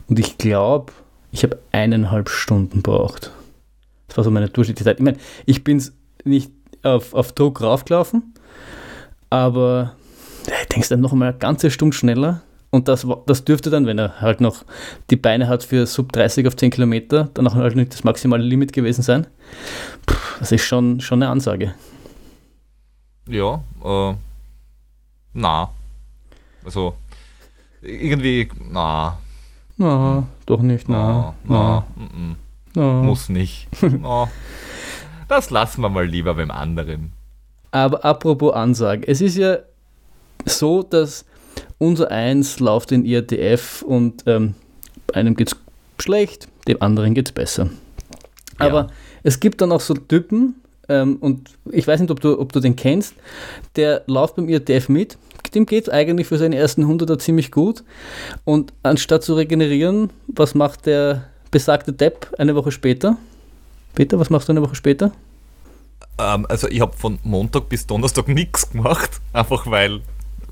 Und 0.08 0.18
ich 0.18 0.38
glaube, 0.38 0.92
ich 1.32 1.42
habe 1.42 1.58
eineinhalb 1.72 2.28
Stunden 2.28 2.82
braucht. 2.82 3.32
Das 4.14 4.18
war 4.18 4.24
so 4.24 4.30
meine 4.30 4.48
durchschnittliche 4.48 4.84
Zeit. 4.84 5.00
Ich 5.00 5.04
meine, 5.04 5.18
ich 5.44 5.64
bin 5.64 5.82
nicht 6.22 6.52
auf, 6.84 7.14
auf 7.14 7.32
Druck 7.32 7.60
raufgelaufen, 7.60 8.32
aber 9.28 9.96
ich 10.46 10.68
denke 10.68 10.88
dann 10.88 11.00
noch 11.00 11.12
einmal 11.12 11.30
eine 11.30 11.38
ganze 11.38 11.68
Stunde 11.72 11.96
schneller. 11.96 12.42
Und 12.70 12.86
das, 12.86 13.04
das 13.26 13.44
dürfte 13.44 13.70
dann, 13.70 13.86
wenn 13.86 13.98
er 13.98 14.20
halt 14.20 14.40
noch 14.40 14.64
die 15.10 15.16
Beine 15.16 15.48
hat 15.48 15.64
für 15.64 15.84
Sub 15.86 16.12
30 16.12 16.46
auf 16.46 16.54
10 16.54 16.70
Kilometer, 16.70 17.28
dann 17.34 17.48
auch 17.48 17.56
halt 17.56 17.74
nicht 17.74 17.92
das 17.92 18.04
maximale 18.04 18.44
Limit 18.44 18.72
gewesen 18.72 19.02
sein. 19.02 19.26
Puh, 20.06 20.14
das 20.38 20.52
ist 20.52 20.64
schon, 20.64 21.00
schon 21.00 21.20
eine 21.20 21.32
Ansage. 21.32 21.74
Ja, 23.28 23.64
äh, 23.84 24.14
na. 25.32 25.70
Also, 26.64 26.94
irgendwie, 27.82 28.48
na. 28.70 29.18
Na, 29.76 30.24
doch 30.46 30.60
nicht, 30.60 30.88
na. 30.88 31.34
Na, 31.44 31.54
na. 31.56 31.84
na. 31.96 32.08
na. 32.16 32.36
Muss 32.74 33.28
nicht. 33.28 33.68
na. 33.80 34.30
Das 35.26 35.48
lassen 35.48 35.80
wir 35.80 35.88
mal 35.88 36.06
lieber 36.06 36.34
beim 36.34 36.50
anderen. 36.50 37.12
Aber 37.70 38.04
apropos 38.04 38.52
Ansage, 38.52 39.08
es 39.08 39.22
ist 39.22 39.38
ja 39.38 39.58
so, 40.44 40.82
dass 40.82 41.24
unser 41.78 42.10
Eins 42.10 42.60
läuft 42.60 42.92
in 42.92 43.06
IRTF 43.06 43.82
und 43.82 44.22
ähm, 44.26 44.54
einem 45.14 45.34
geht's 45.34 45.56
schlecht, 45.98 46.46
dem 46.68 46.80
anderen 46.82 47.14
geht's 47.14 47.32
besser. 47.32 47.70
Aber 48.58 48.80
ja. 48.82 48.86
es 49.22 49.40
gibt 49.40 49.60
dann 49.60 49.72
auch 49.72 49.80
so 49.80 49.94
Typen, 49.94 50.56
ähm, 50.88 51.16
und 51.16 51.50
ich 51.70 51.86
weiß 51.86 52.00
nicht, 52.00 52.10
ob 52.10 52.20
du, 52.20 52.38
ob 52.38 52.52
du 52.52 52.60
den 52.60 52.76
kennst, 52.76 53.14
der 53.76 54.02
läuft 54.06 54.36
beim 54.36 54.48
IRTF 54.48 54.88
mit, 54.88 55.16
dem 55.54 55.66
geht 55.66 55.84
es 55.84 55.88
eigentlich 55.88 56.26
für 56.26 56.38
seine 56.38 56.56
ersten 56.56 56.84
100er 56.84 57.18
ziemlich 57.18 57.50
gut. 57.50 57.84
Und 58.44 58.72
anstatt 58.82 59.22
zu 59.22 59.34
regenerieren, 59.34 60.10
was 60.26 60.54
macht 60.54 60.86
der 60.86 61.28
besagte 61.54 61.92
Depp 61.92 62.34
eine 62.36 62.56
Woche 62.56 62.72
später? 62.72 63.16
Peter, 63.94 64.18
was 64.18 64.28
machst 64.28 64.48
du 64.48 64.52
eine 64.52 64.60
Woche 64.60 64.74
später? 64.74 65.12
Ähm, 66.18 66.46
also 66.48 66.66
ich 66.66 66.80
habe 66.80 66.96
von 66.96 67.20
Montag 67.22 67.68
bis 67.68 67.86
Donnerstag 67.86 68.26
nichts 68.26 68.70
gemacht, 68.70 69.20
einfach 69.32 69.70
weil 69.70 70.00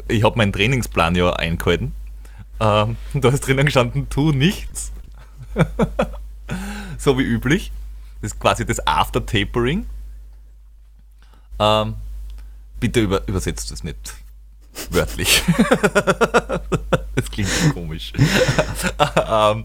ich 0.06 0.22
habe 0.22 0.38
meinen 0.38 0.52
Trainingsplan 0.52 1.16
ja 1.16 1.32
eingehalten. 1.32 1.92
Ähm, 2.60 2.96
da 3.14 3.30
ist 3.30 3.44
drinnen 3.44 3.66
gestanden, 3.66 4.08
tu 4.10 4.30
nichts. 4.30 4.92
so 6.98 7.18
wie 7.18 7.24
üblich. 7.24 7.72
Das 8.20 8.34
ist 8.34 8.38
quasi 8.38 8.64
das 8.64 8.86
After-Tapering. 8.86 9.86
Ähm, 11.58 11.94
bitte 12.78 13.00
über, 13.00 13.26
übersetzt 13.26 13.72
das 13.72 13.82
nicht 13.82 14.14
wörtlich. 14.90 15.42
das 17.16 17.28
klingt 17.32 17.50
komisch. 17.74 18.12
ähm, 19.28 19.64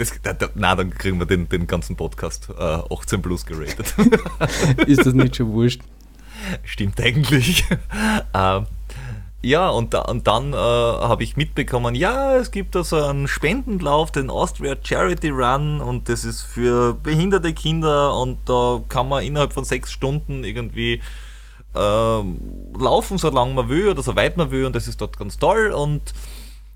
das, 0.00 0.12
da, 0.22 0.32
da, 0.32 0.48
na, 0.54 0.74
dann 0.74 0.90
kriegen 0.90 1.18
wir 1.18 1.26
den, 1.26 1.48
den 1.48 1.66
ganzen 1.66 1.96
Podcast 1.96 2.48
äh, 2.58 2.62
18 2.62 3.22
plus 3.22 3.44
geratet. 3.46 3.94
Ist 4.86 5.06
das 5.06 5.14
nicht 5.14 5.36
schon 5.36 5.52
wurscht? 5.52 5.82
Stimmt 6.64 7.00
eigentlich. 7.00 7.64
ähm, 8.34 8.66
ja, 9.42 9.70
und, 9.70 9.94
da, 9.94 10.02
und 10.02 10.26
dann 10.26 10.52
äh, 10.52 10.56
habe 10.56 11.22
ich 11.22 11.36
mitbekommen, 11.36 11.94
ja, 11.94 12.36
es 12.36 12.50
gibt 12.50 12.74
da 12.74 12.84
so 12.84 13.02
einen 13.02 13.26
Spendenlauf, 13.26 14.10
den 14.10 14.28
Austria 14.28 14.76
Charity 14.82 15.30
Run, 15.30 15.80
und 15.80 16.08
das 16.08 16.24
ist 16.24 16.42
für 16.42 16.94
behinderte 16.94 17.54
Kinder, 17.54 18.16
und 18.18 18.38
da 18.46 18.82
kann 18.88 19.08
man 19.08 19.24
innerhalb 19.24 19.52
von 19.52 19.64
sechs 19.64 19.92
Stunden 19.92 20.44
irgendwie 20.44 21.00
äh, 21.74 22.22
laufen, 22.78 23.16
so 23.16 23.30
lange 23.30 23.54
man 23.54 23.68
will 23.70 23.88
oder 23.88 24.02
so 24.02 24.14
weit 24.14 24.36
man 24.36 24.50
will, 24.50 24.66
und 24.66 24.76
das 24.76 24.88
ist 24.88 25.00
dort 25.00 25.18
ganz 25.18 25.38
toll, 25.38 25.72
und 25.72 26.14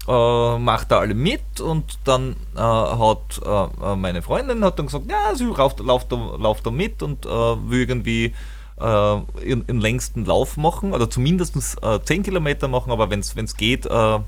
äh, 0.07 0.59
macht 0.59 0.91
da 0.91 0.99
alle 0.99 1.15
mit 1.15 1.61
und 1.61 1.99
dann 2.05 2.37
äh, 2.55 2.61
hat 2.61 3.41
äh, 3.45 3.97
meine 3.97 4.23
Freundin 4.23 4.65
hat 4.65 4.79
dann 4.79 4.87
gesagt, 4.87 5.11
ja, 5.11 5.35
sie 5.35 5.45
lauft, 5.45 5.81
lauft, 5.81 6.11
lauft 6.11 6.67
da 6.67 6.71
mit 6.71 7.03
und 7.03 7.25
äh, 7.27 7.29
will 7.29 7.89
irgendwie 7.89 8.35
äh, 8.81 8.85
ihren, 8.85 9.65
ihren, 9.67 9.81
längsten 9.81 10.25
Lauf 10.25 10.57
machen 10.57 10.93
oder 10.93 11.09
zumindest 11.09 11.57
äh, 11.83 12.01
10 12.03 12.23
Kilometer 12.23 12.69
machen, 12.69 12.93
aber 12.93 13.11
wenn 13.11 13.21
es 13.21 13.57
geht, 13.57 13.87
äh, 13.87 14.19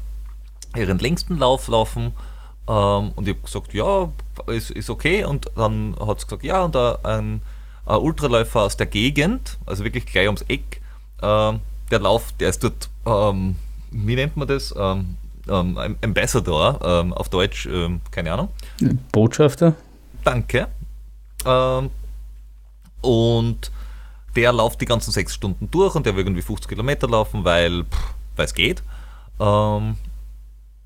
ihren 0.76 0.98
längsten 0.98 1.38
Lauf 1.38 1.68
laufen. 1.68 2.12
Ähm, 2.68 3.12
und 3.14 3.28
ich 3.28 3.34
habe 3.34 3.44
gesagt, 3.44 3.74
ja, 3.74 4.10
ist, 4.46 4.70
ist 4.70 4.90
okay. 4.90 5.24
Und 5.24 5.50
dann 5.56 5.96
hat 6.00 6.20
sie 6.20 6.26
gesagt, 6.26 6.44
ja, 6.44 6.64
und 6.64 6.76
ein, 6.76 7.42
ein 7.86 7.98
Ultraläufer 7.98 8.62
aus 8.62 8.76
der 8.76 8.86
Gegend, 8.86 9.58
also 9.66 9.84
wirklich 9.84 10.06
gleich 10.06 10.26
ums 10.26 10.42
Eck, 10.42 10.80
äh, 11.22 11.52
der 11.90 12.00
Lauf, 12.00 12.32
der 12.40 12.50
ist 12.50 12.64
dort, 12.64 12.88
ähm, 13.06 13.56
wie 13.90 14.16
nennt 14.16 14.36
man 14.36 14.48
das? 14.48 14.74
Ähm, 14.76 15.16
ähm, 15.48 15.96
Ambassador, 16.02 16.80
ähm, 16.82 17.12
auf 17.12 17.28
Deutsch, 17.28 17.66
ähm, 17.66 18.00
keine 18.10 18.32
Ahnung. 18.32 18.48
Botschafter. 19.12 19.74
Danke. 20.24 20.68
Ähm, 21.44 21.90
und 23.00 23.70
der 24.34 24.52
läuft 24.52 24.80
die 24.80 24.86
ganzen 24.86 25.12
sechs 25.12 25.34
Stunden 25.34 25.70
durch 25.70 25.94
und 25.94 26.06
der 26.06 26.14
will 26.16 26.24
irgendwie 26.24 26.42
50 26.42 26.68
Kilometer 26.68 27.08
laufen, 27.08 27.44
weil 27.44 27.84
es 28.36 28.54
geht. 28.54 28.82
Ähm, 29.40 29.96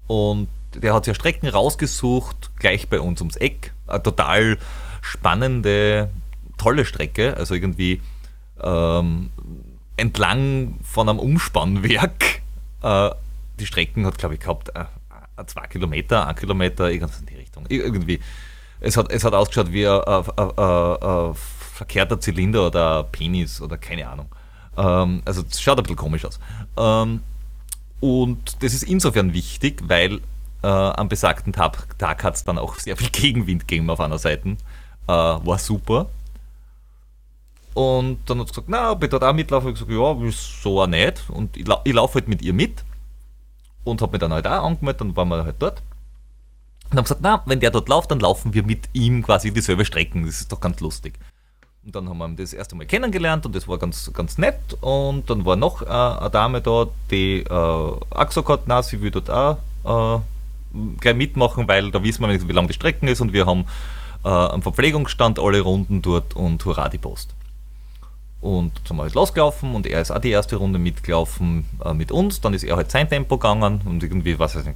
und 0.06 0.48
der 0.74 0.94
hat 0.94 1.06
ja 1.06 1.14
Strecken 1.14 1.48
rausgesucht, 1.48 2.50
gleich 2.56 2.88
bei 2.88 3.00
uns 3.00 3.20
ums 3.20 3.36
Eck. 3.36 3.72
Eine 3.86 4.02
total 4.02 4.58
spannende, 5.00 6.10
tolle 6.58 6.84
Strecke. 6.84 7.36
Also 7.36 7.54
irgendwie 7.54 8.00
ähm, 8.62 9.30
entlang 9.96 10.78
von 10.82 11.08
einem 11.08 11.18
Umspannwerk. 11.18 12.42
Äh, 12.82 13.10
die 13.60 13.66
Strecken 13.66 14.06
hat, 14.06 14.18
glaube 14.18 14.34
ich, 14.34 14.40
gehabt 14.40 14.70
äh, 14.74 14.80
äh, 14.80 15.46
zwei 15.46 15.66
Kilometer, 15.66 16.26
ein 16.26 16.34
Kilometer, 16.34 16.90
irgendwas 16.90 17.20
in 17.20 17.26
die 17.26 17.36
Richtung. 17.36 17.66
Irgendwie. 17.68 18.20
Es 18.80 18.96
hat, 18.96 19.10
es 19.10 19.24
hat 19.24 19.34
ausgeschaut 19.34 19.72
wie 19.72 19.86
ein, 19.86 20.00
ein, 20.00 20.24
ein, 20.36 21.02
ein 21.02 21.34
verkehrter 21.34 22.20
Zylinder 22.20 22.66
oder 22.66 23.04
Penis 23.04 23.60
oder 23.60 23.76
keine 23.78 24.08
Ahnung. 24.08 24.28
Ähm, 24.76 25.22
also 25.24 25.42
es 25.48 25.60
schaut 25.60 25.78
ein 25.78 25.82
bisschen 25.82 25.96
komisch 25.96 26.24
aus. 26.24 26.40
Ähm, 26.76 27.20
und 28.00 28.62
das 28.62 28.72
ist 28.72 28.82
insofern 28.82 29.34
wichtig, 29.34 29.82
weil 29.86 30.20
äh, 30.62 30.66
am 30.66 31.08
besagten 31.08 31.52
Tag, 31.52 31.98
Tag 31.98 32.24
hat 32.24 32.34
es 32.34 32.44
dann 32.44 32.58
auch 32.58 32.76
sehr 32.76 32.96
viel 32.96 33.08
Gegenwind 33.12 33.68
gegeben 33.68 33.90
auf 33.90 34.00
einer 34.00 34.18
Seite. 34.18 34.48
Äh, 34.48 34.56
war 35.06 35.58
super. 35.58 36.06
Und 37.74 38.18
dann 38.26 38.40
hat 38.40 38.48
sie 38.48 38.52
gesagt, 38.52 38.68
na, 38.68 38.98
ich 39.00 39.08
da 39.08 39.32
mitlaufe? 39.32 39.68
Ich 39.68 39.74
gesagt, 39.74 39.90
ja, 39.90 40.30
so 40.32 40.82
auch 40.82 40.86
nicht. 40.86 41.30
Und 41.30 41.56
ich, 41.56 41.66
ich 41.84 41.92
laufe 41.92 42.14
halt 42.14 42.28
mit 42.28 42.42
ihr 42.42 42.52
mit. 42.52 42.84
Und 43.84 44.02
habe 44.02 44.12
mich 44.12 44.20
dann 44.20 44.32
halt 44.32 44.46
auch 44.46 44.64
angemeldet, 44.64 45.00
dann 45.00 45.16
waren 45.16 45.28
wir 45.28 45.44
halt 45.44 45.56
dort. 45.58 45.82
Und 46.90 46.98
haben 46.98 47.04
gesagt, 47.04 47.20
na, 47.22 47.42
wenn 47.46 47.60
der 47.60 47.70
dort 47.70 47.88
läuft, 47.88 48.10
dann 48.10 48.20
laufen 48.20 48.52
wir 48.52 48.62
mit 48.64 48.88
ihm 48.92 49.22
quasi 49.22 49.52
dieselbe 49.52 49.84
Strecken. 49.84 50.26
Das 50.26 50.40
ist 50.40 50.52
doch 50.52 50.60
ganz 50.60 50.80
lustig. 50.80 51.18
Und 51.84 51.94
dann 51.94 52.08
haben 52.08 52.18
wir 52.18 52.28
das 52.36 52.52
erste 52.52 52.76
Mal 52.76 52.84
kennengelernt 52.84 53.46
und 53.46 53.54
das 53.54 53.66
war 53.66 53.78
ganz, 53.78 54.12
ganz 54.12 54.36
nett. 54.36 54.58
Und 54.82 55.30
dann 55.30 55.46
war 55.46 55.56
noch 55.56 55.82
äh, 55.82 55.86
eine 55.86 56.30
Dame 56.30 56.60
da, 56.60 56.86
die 57.10 57.40
äh, 57.40 57.50
auch 57.50 58.26
gesagt 58.26 58.48
hat, 58.48 58.62
na, 58.66 58.82
sie 58.82 59.00
will 59.00 59.10
dort 59.10 59.30
auch 59.30 59.56
äh, 59.84 60.20
gleich 61.00 61.16
mitmachen, 61.16 61.66
weil 61.68 61.90
da 61.90 62.02
wissen 62.02 62.22
wir 62.22 62.28
nicht, 62.28 62.46
wie 62.46 62.52
lang 62.52 62.66
die 62.66 62.74
Strecken 62.74 63.08
ist 63.08 63.20
und 63.20 63.32
wir 63.32 63.46
haben 63.46 63.64
äh, 64.24 64.28
am 64.28 64.62
Verpflegungsstand 64.62 65.38
alle 65.38 65.60
Runden 65.60 66.02
dort 66.02 66.36
und 66.36 66.62
hurra 66.64 66.88
die 66.88 66.98
Post. 66.98 67.34
Und 68.40 68.72
sind 68.86 68.96
wir 68.96 69.02
halt 69.02 69.14
losgelaufen 69.14 69.74
und 69.74 69.86
er 69.86 70.00
ist 70.00 70.10
auch 70.10 70.20
die 70.20 70.30
erste 70.30 70.56
Runde 70.56 70.78
mitgelaufen 70.78 71.66
äh, 71.84 71.92
mit 71.92 72.10
uns. 72.10 72.40
Dann 72.40 72.54
ist 72.54 72.64
er 72.64 72.76
halt 72.76 72.90
sein 72.90 73.08
Tempo 73.08 73.36
gegangen 73.36 73.82
und 73.84 74.02
irgendwie, 74.02 74.38
was 74.38 74.56
weiß 74.56 74.64
ich, 74.66 74.74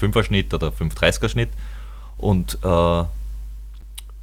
5er 0.00 0.22
Schnitt 0.22 0.54
oder 0.54 0.68
5,30er 0.68 1.28
Schnitt. 1.28 1.50
Und 2.18 2.58
äh, 2.62 3.04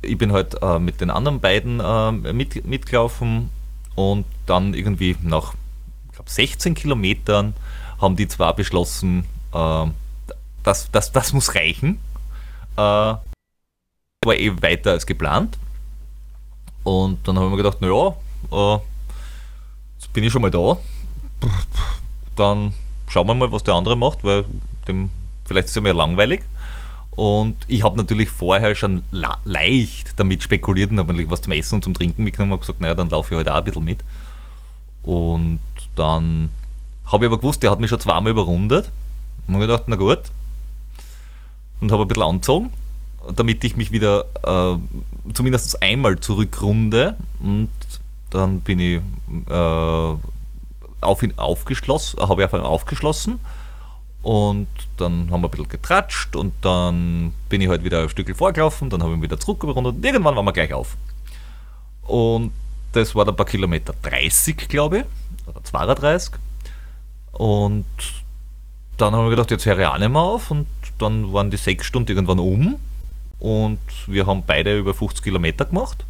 ich 0.01 0.17
bin 0.17 0.31
halt 0.31 0.61
äh, 0.61 0.79
mit 0.79 1.01
den 1.01 1.09
anderen 1.09 1.39
beiden 1.39 1.79
äh, 1.79 2.11
mit, 2.11 2.65
mitgelaufen 2.65 3.49
und 3.95 4.25
dann 4.45 4.73
irgendwie 4.73 5.17
nach 5.21 5.53
glaub, 6.13 6.29
16 6.29 6.75
Kilometern 6.75 7.53
haben 7.99 8.15
die 8.15 8.27
zwei 8.27 8.53
beschlossen, 8.53 9.25
äh, 9.53 9.85
das, 10.63 10.91
das, 10.91 11.11
das 11.11 11.33
muss 11.33 11.55
reichen. 11.55 11.99
Äh, 12.75 13.15
war 14.27 14.35
eh 14.35 14.61
weiter 14.61 14.91
als 14.91 15.05
geplant. 15.05 15.57
Und 16.83 17.27
dann 17.27 17.37
haben 17.37 17.51
wir 17.51 17.57
gedacht, 17.57 17.81
naja, 17.81 18.15
äh, 18.51 18.77
jetzt 19.99 20.13
bin 20.13 20.23
ich 20.23 20.31
schon 20.31 20.41
mal 20.41 20.51
da. 20.51 20.77
Dann 22.35 22.73
schauen 23.07 23.27
wir 23.27 23.33
mal, 23.33 23.51
was 23.51 23.63
der 23.63 23.75
andere 23.75 23.95
macht, 23.95 24.23
weil 24.23 24.45
dem 24.87 25.09
vielleicht 25.45 25.67
ist 25.69 25.75
ja 25.75 25.81
mehr 25.81 25.93
langweilig. 25.93 26.43
Und 27.11 27.55
ich 27.67 27.83
habe 27.83 27.97
natürlich 27.97 28.29
vorher 28.29 28.75
schon 28.75 29.01
leicht 29.11 30.19
damit 30.19 30.43
spekuliert 30.43 30.91
und 30.91 30.99
habe 30.99 31.31
was 31.31 31.41
zum 31.41 31.53
Essen 31.53 31.75
und 31.75 31.83
zum 31.83 31.95
Trinken 31.95 32.23
mitgenommen 32.23 32.53
und 32.53 32.59
gesagt, 32.59 32.79
naja, 32.79 32.93
dann 32.93 33.09
laufe 33.09 33.33
ich 33.33 33.39
heute 33.39 33.51
halt 33.51 33.55
auch 33.55 33.61
ein 33.61 33.65
bisschen 33.65 33.85
mit. 33.85 34.03
Und 35.01 35.59
dann 35.95 36.51
habe 37.05 37.25
ich 37.25 37.31
aber 37.31 37.39
gewusst, 37.39 37.63
der 37.63 37.71
hat 37.71 37.79
mich 37.79 37.89
schon 37.89 37.99
zweimal 37.99 38.31
überrundet. 38.31 38.91
Und 39.47 39.55
habe 39.55 39.65
gedacht, 39.65 39.83
na 39.87 39.95
gut. 39.95 40.19
Und 41.79 41.91
habe 41.91 42.03
ein 42.03 42.07
bisschen 42.07 42.23
angezogen, 42.23 42.73
damit 43.35 43.63
ich 43.63 43.75
mich 43.77 43.91
wieder 43.91 44.25
äh, 44.43 44.77
zumindest 45.33 45.81
einmal 45.81 46.19
zurückrunde. 46.19 47.15
Und 47.39 47.69
dann 48.29 48.61
bin 48.61 48.79
ich 48.79 49.01
äh, 49.49 50.15
auf 51.01 51.23
ihn 51.23 51.33
aufgeschlossen, 51.37 52.19
habe 52.19 52.41
ich 52.41 52.45
auf 52.45 52.53
ihn 52.53 52.65
aufgeschlossen 52.65 53.39
und 54.21 54.67
dann 54.97 55.29
haben 55.31 55.41
wir 55.41 55.47
ein 55.47 55.51
bisschen 55.51 55.69
getratscht 55.69 56.35
und 56.35 56.53
dann 56.61 57.33
bin 57.49 57.61
ich 57.61 57.69
halt 57.69 57.83
wieder 57.83 58.01
ein 58.01 58.09
Stück 58.09 58.35
vorgelaufen, 58.35 58.89
dann 58.89 59.01
habe 59.01 59.13
ich 59.13 59.19
ihn 59.19 59.23
wieder 59.23 59.39
zurückgerundet 59.39 59.95
und 59.95 60.05
irgendwann 60.05 60.35
waren 60.35 60.45
wir 60.45 60.53
gleich 60.53 60.73
auf. 60.73 60.97
Und 62.03 62.51
das 62.93 63.15
war 63.15 63.25
dann 63.25 63.33
ein 63.33 63.37
paar 63.37 63.45
Kilometer 63.45 63.93
30, 64.01 64.69
glaube 64.69 64.99
ich, 64.99 65.05
oder 65.47 65.63
32. 65.63 66.33
Und 67.33 67.85
dann 68.97 69.13
haben 69.13 69.25
wir 69.25 69.29
gedacht, 69.29 69.51
jetzt 69.51 69.65
höre 69.65 69.79
ich 69.79 69.85
auch 69.85 69.97
nicht 69.97 70.09
mehr 70.09 70.21
auf 70.21 70.49
und 70.51 70.67
dann 70.97 71.31
waren 71.31 71.51
die 71.51 71.57
sechs 71.57 71.85
Stunden 71.85 72.09
irgendwann 72.09 72.39
um 72.39 72.75
und 73.39 73.79
wir 74.07 74.25
haben 74.25 74.43
beide 74.45 74.77
über 74.77 74.93
50 74.93 75.23
Kilometer 75.23 75.65
gemacht 75.65 76.03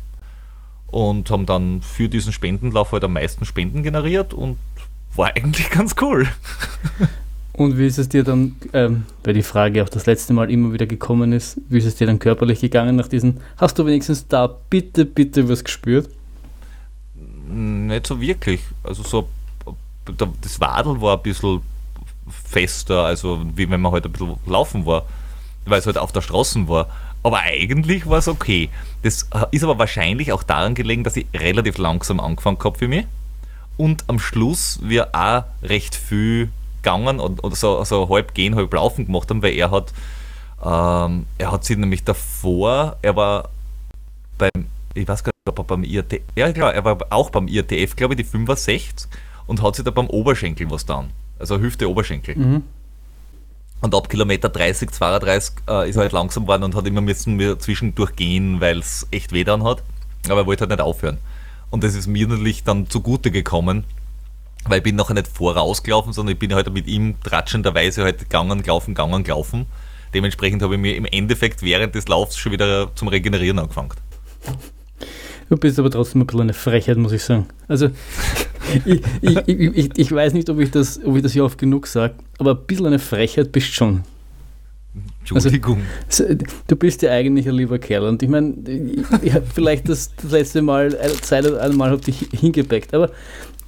und 0.88 1.30
haben 1.30 1.46
dann 1.46 1.82
für 1.82 2.10
diesen 2.10 2.32
Spendenlauf 2.32 2.92
halt 2.92 3.04
am 3.04 3.14
meisten 3.14 3.46
Spenden 3.46 3.84
generiert 3.84 4.34
und 4.34 4.58
war 5.16 5.36
eigentlich 5.36 5.70
ganz 5.72 5.96
cool. 6.02 6.28
Und 7.54 7.78
wie 7.78 7.88
ist 7.88 7.98
es 7.98 8.08
dir 8.08 8.24
dann, 8.24 8.56
ähm, 8.74 9.06
weil 9.24 9.34
die 9.34 9.44
Frage 9.44 9.84
auch 9.84 9.90
das 9.90 10.06
letzte 10.06 10.34
Mal 10.34 10.52
immer 10.52 10.74
wieder 10.74 10.86
gekommen 10.86 11.34
ist, 11.34 11.60
wie 11.70 11.80
ist 11.80 11.86
es 11.86 11.96
dir 11.96 12.06
dann 12.06 12.20
körperlich 12.20 12.62
gegangen 12.62 12.96
nach 12.96 13.08
diesen, 13.08 13.42
hast 13.58 13.80
du 13.80 13.86
wenigstens 13.86 14.28
da 14.28 14.48
bitte, 14.70 15.06
bitte 15.06 15.50
was 15.50 15.64
gespürt? 15.64 16.10
Nicht 17.50 18.06
so 18.06 18.22
wirklich. 18.22 18.62
Also 18.84 19.02
so, 19.02 19.28
das 20.42 20.62
Wadel 20.62 21.02
war 21.02 21.18
ein 21.18 21.24
bisschen 21.24 21.62
fester, 22.30 23.06
also 23.06 23.44
wie 23.56 23.70
wenn 23.70 23.82
man 23.82 23.92
halt 23.92 24.06
ein 24.06 24.12
bisschen 24.12 24.36
laufen 24.46 24.86
war, 24.86 25.06
weil 25.66 25.80
es 25.80 25.86
halt 25.88 25.98
auf 25.98 26.12
der 26.12 26.22
Straße 26.22 26.68
war. 26.68 26.88
Aber 27.28 27.40
eigentlich 27.42 28.08
war 28.08 28.20
es 28.20 28.30
okay. 28.30 28.70
Das 29.02 29.28
ist 29.52 29.64
aber 29.66 29.78
wahrscheinlich 29.78 30.32
auch 30.32 30.44
daran 30.44 30.76
gelegen, 30.76 31.04
dass 31.04 31.18
ich 31.18 31.26
relativ 31.34 31.78
langsam 31.78 32.22
angefangen 32.22 32.58
habe 32.64 32.78
für 32.78 32.88
mich. 32.88 33.06
Und 33.76 34.06
am 34.08 34.18
Schluss 34.18 34.80
wir 34.82 35.14
auch 35.14 35.44
recht 35.62 35.94
viel 35.94 36.48
gegangen 36.78 37.20
und, 37.20 37.44
und 37.44 37.58
so, 37.58 37.84
so 37.84 38.08
halb 38.08 38.34
gehen, 38.34 38.56
halb 38.56 38.74
laufen 38.74 39.08
gemacht 39.08 39.30
haben, 39.30 39.44
weil 39.44 39.56
er 39.56 39.72
hat, 39.72 39.92
ähm, 40.64 41.26
er 41.38 41.52
hat 41.52 41.66
sich 41.66 41.76
nämlich 41.76 42.06
davor, 42.06 42.96
er 43.02 43.18
war 43.18 43.50
beim, 44.38 44.68
ich 44.94 45.06
weiß 45.06 45.22
gar 45.22 45.32
nicht, 45.32 45.50
ob 45.50 45.60
er 45.60 45.66
beim 45.66 45.84
IRTF, 45.84 46.22
ja 46.38 46.54
klar, 46.54 46.74
er 46.74 46.86
war 46.86 46.98
auch 47.10 47.30
beim 47.30 47.50
IRTF, 47.50 47.98
glaube 47.98 48.14
ich, 48.14 48.20
die 48.20 48.24
65 48.24 49.10
und 49.48 49.62
hat 49.62 49.76
sich 49.76 49.84
da 49.84 49.92
beim 49.92 50.08
Oberschenkel 50.08 50.72
was 50.72 50.86
getan. 50.86 51.10
Also 51.40 51.60
Hüfte, 51.60 51.90
Oberschenkel. 51.90 52.38
Mhm. 52.38 52.64
Und 53.80 53.94
ab 53.94 54.10
Kilometer 54.10 54.50
30, 54.50 54.92
32 54.92 55.56
äh, 55.70 55.90
ist 55.90 55.96
er 55.96 56.04
halt 56.04 56.12
langsam 56.12 56.44
geworden 56.44 56.64
und 56.64 56.76
hat 56.76 56.88
immer 56.88 57.02
müssen 57.02 57.38
wir 57.38 57.60
zwischendurch 57.60 58.16
gehen, 58.16 58.60
weil 58.60 58.80
es 58.80 59.08
echt 59.12 59.32
weh 59.34 59.44
dann 59.44 59.64
hat. 59.64 59.84
Aber 60.30 60.42
er 60.42 60.46
wollte 60.48 60.62
halt 60.62 60.72
nicht 60.72 60.82
aufhören. 60.82 61.20
Und 61.70 61.84
das 61.84 61.96
ist 61.96 62.08
mir 62.08 62.28
natürlich 62.28 62.64
dann 62.64 62.90
zugute 62.90 63.30
gekommen, 63.30 63.84
weil 64.66 64.78
ich 64.78 64.84
bin 64.84 64.96
nachher 64.96 65.14
nicht 65.14 65.28
vorausgelaufen, 65.28 66.14
sondern 66.14 66.34
ich 66.34 66.40
bin 66.40 66.54
halt 66.54 66.72
mit 66.74 66.88
ihm 66.88 67.16
tratschenderweise 67.24 68.04
halt 68.04 68.20
gegangen, 68.20 68.64
gelaufen, 68.64 68.96
gegangen, 68.96 69.24
gelaufen. 69.24 69.66
Dementsprechend 70.14 70.62
habe 70.64 70.76
ich 70.76 70.82
mir 70.82 70.96
im 70.96 71.06
Endeffekt 71.06 71.62
während 71.62 71.94
des 71.94 72.08
Laufs 72.08 72.38
schon 72.38 72.52
wieder 72.52 72.96
zum 72.96 73.10
Regenerieren 73.10 73.60
angefangen. 73.60 73.92
Du 75.50 75.58
bist 75.58 75.80
aber 75.80 75.92
trotzdem 75.92 76.22
ein 76.22 76.28
bisschen 76.28 76.42
eine 76.42 76.54
Frechheit, 76.54 76.98
muss 76.98 77.12
ich 77.12 77.24
sagen. 77.24 77.48
Also, 77.68 77.90
ich, 78.86 79.02
ich, 79.22 79.48
ich, 79.48 79.90
ich, 79.98 80.12
weiß 80.12 80.34
nicht, 80.34 80.50
ob 80.50 80.60
ich 80.60 80.72
das, 80.72 81.00
ob 81.04 81.16
ich 81.16 81.24
das 81.24 81.34
hier 81.34 81.46
oft 81.46 81.58
genug 81.58 81.88
sage, 81.88 82.16
aber 82.38 82.52
ein 82.52 82.66
bisschen 82.66 82.86
eine 82.86 83.00
Frechheit 83.00 83.52
bist 83.52 83.74
schon. 83.74 84.04
Entschuldigung. 85.20 85.82
Also, 86.08 86.26
du 86.68 86.76
bist 86.76 87.02
ja 87.02 87.12
eigentlich 87.12 87.48
ein 87.48 87.56
lieber 87.56 87.80
Kerl 87.80 88.04
und 88.04 88.24
ich 88.24 88.30
meine, 88.30 88.54
ich, 89.22 89.34
habe 89.34 89.46
vielleicht 89.54 89.90
das, 89.90 90.16
das, 90.16 90.32
letzte 90.32 90.62
Mal, 90.62 90.98
eine 90.98 91.14
Zeit 91.22 91.46
oder 91.46 91.62
einmal 91.62 91.92
habe 91.92 92.02
dich 92.02 92.28
hingepackt, 92.32 92.94
aber 92.94 93.12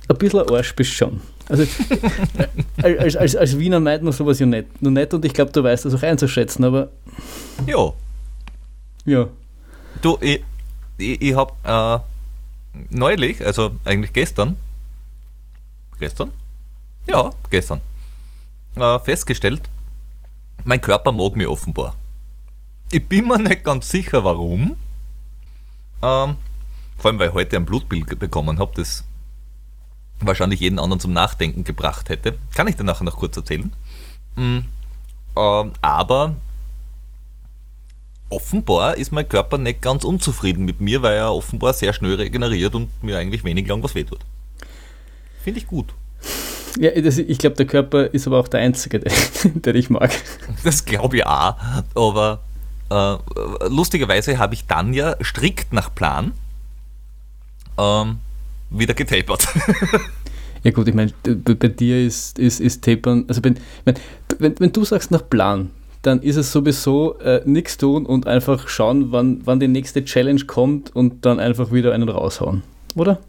ein 0.08 0.18
bisschen 0.18 0.40
ein 0.40 0.50
Arsch 0.50 0.76
bist 0.76 0.92
schon. 0.92 1.22
Also 1.50 1.66
als, 2.82 3.16
als, 3.16 3.36
als 3.36 3.58
Wiener 3.58 3.80
meint 3.80 4.04
man 4.04 4.14
sowas 4.14 4.40
ja 4.40 4.46
nicht. 4.46 4.82
Nur 4.82 4.92
nicht 4.92 5.14
und 5.14 5.26
ich 5.26 5.34
glaube, 5.34 5.52
du 5.52 5.64
weißt 5.64 5.86
das 5.86 5.96
auch 5.96 6.04
einzuschätzen, 6.04 6.64
aber. 6.64 6.90
Ja. 7.66 7.92
Ja. 9.06 9.28
Du, 10.02 10.18
ich, 10.22 10.44
ich, 10.98 11.22
ich 11.22 11.36
habe 11.36 11.54
äh, 11.64 12.00
neulich, 12.92 13.46
also 13.46 13.72
eigentlich 13.84 14.14
gestern, 14.14 14.58
gestern? 16.00 16.32
Ja, 17.08 17.32
gestern, 17.50 17.82
äh, 18.76 19.00
festgestellt, 19.00 19.62
mein 20.64 20.82
Körper 20.82 21.12
mag 21.12 21.36
mich 21.36 21.48
offenbar. 21.48 21.96
Ich 22.92 23.08
bin 23.08 23.28
mir 23.28 23.38
nicht 23.38 23.64
ganz 23.64 23.90
sicher, 23.90 24.24
warum. 24.24 24.76
Ähm, 26.02 26.36
vor 26.98 27.12
allem, 27.12 27.20
weil 27.20 27.30
ich 27.30 27.34
heute 27.34 27.58
ein 27.58 27.66
Blutbild 27.66 28.20
bekommen 28.20 28.60
habe, 28.60 28.72
das 28.76 29.04
wahrscheinlich 30.20 30.60
jeden 30.60 30.80
anderen 30.80 31.00
zum 31.00 31.14
Nachdenken 31.14 31.64
gebracht 31.64 32.10
hätte. 32.10 32.38
Kann 32.54 32.68
ich 32.68 32.76
dir 32.76 32.84
nachher 32.84 33.06
noch 33.06 33.18
kurz 33.18 33.38
erzählen. 33.38 33.72
Mhm. 34.36 34.66
Ähm, 35.38 35.72
aber 35.82 36.36
offenbar 38.30 38.98
ist 38.98 39.12
mein 39.12 39.28
Körper 39.28 39.58
nicht 39.58 39.82
ganz 39.82 40.04
unzufrieden 40.04 40.66
mit 40.66 40.82
mir, 40.82 41.02
weil 41.02 41.18
er 41.18 41.34
offenbar 41.34 41.74
sehr 41.74 41.94
schnell 41.94 42.16
regeneriert 42.16 42.76
und 42.76 43.04
mir 43.04 43.18
eigentlich 43.18 43.44
wenig 43.44 43.68
lang 43.68 43.82
was 43.84 43.96
wehtut. 43.96 44.20
Finde 45.50 45.62
ich 45.62 45.68
gut. 45.68 45.96
Ja, 46.78 46.92
das, 47.02 47.18
ich 47.18 47.40
glaube, 47.40 47.56
der 47.56 47.66
Körper 47.66 48.14
ist 48.14 48.28
aber 48.28 48.40
auch 48.40 48.48
der 48.48 48.60
Einzige, 48.60 49.00
den, 49.00 49.12
den 49.64 49.76
ich 49.76 49.90
mag. 49.90 50.12
Das 50.64 50.86
glaube 50.86 51.18
ich 51.18 51.26
auch. 51.26 51.56
Aber 51.96 52.42
äh, 52.92 53.16
lustigerweise 53.68 54.38
habe 54.38 54.54
ich 54.54 54.68
dann 54.68 54.94
ja 54.94 55.16
strikt 55.24 55.74
nach 55.74 55.96
Plan 55.96 56.34
ähm, 57.80 58.20
wieder 58.70 58.94
getapert. 58.94 59.48
Ja 60.62 60.72
gut, 60.72 60.90
ich 60.90 60.94
meine, 60.94 61.14
bei 61.24 61.70
dir 61.70 62.06
ist, 62.06 62.38
ist, 62.38 62.60
ist 62.60 62.84
Tapern, 62.84 63.24
also 63.30 63.42
wenn, 63.46 63.58
wenn, 63.86 64.60
wenn 64.60 64.74
du 64.74 64.84
sagst 64.84 65.10
nach 65.10 65.24
Plan, 65.30 65.70
dann 66.02 66.22
ist 66.22 66.36
es 66.36 66.52
sowieso 66.52 67.18
äh, 67.20 67.42
nichts 67.46 67.78
tun 67.78 68.06
und 68.06 68.28
einfach 68.28 68.68
schauen, 68.68 69.14
wann, 69.14 69.40
wann 69.46 69.62
die 69.62 69.70
nächste 69.70 70.04
Challenge 70.04 70.44
kommt 70.48 70.94
und 70.94 71.26
dann 71.26 71.40
einfach 71.40 71.72
wieder 71.72 71.94
einen 71.94 72.10
raushauen, 72.10 72.64
oder? 72.94 73.22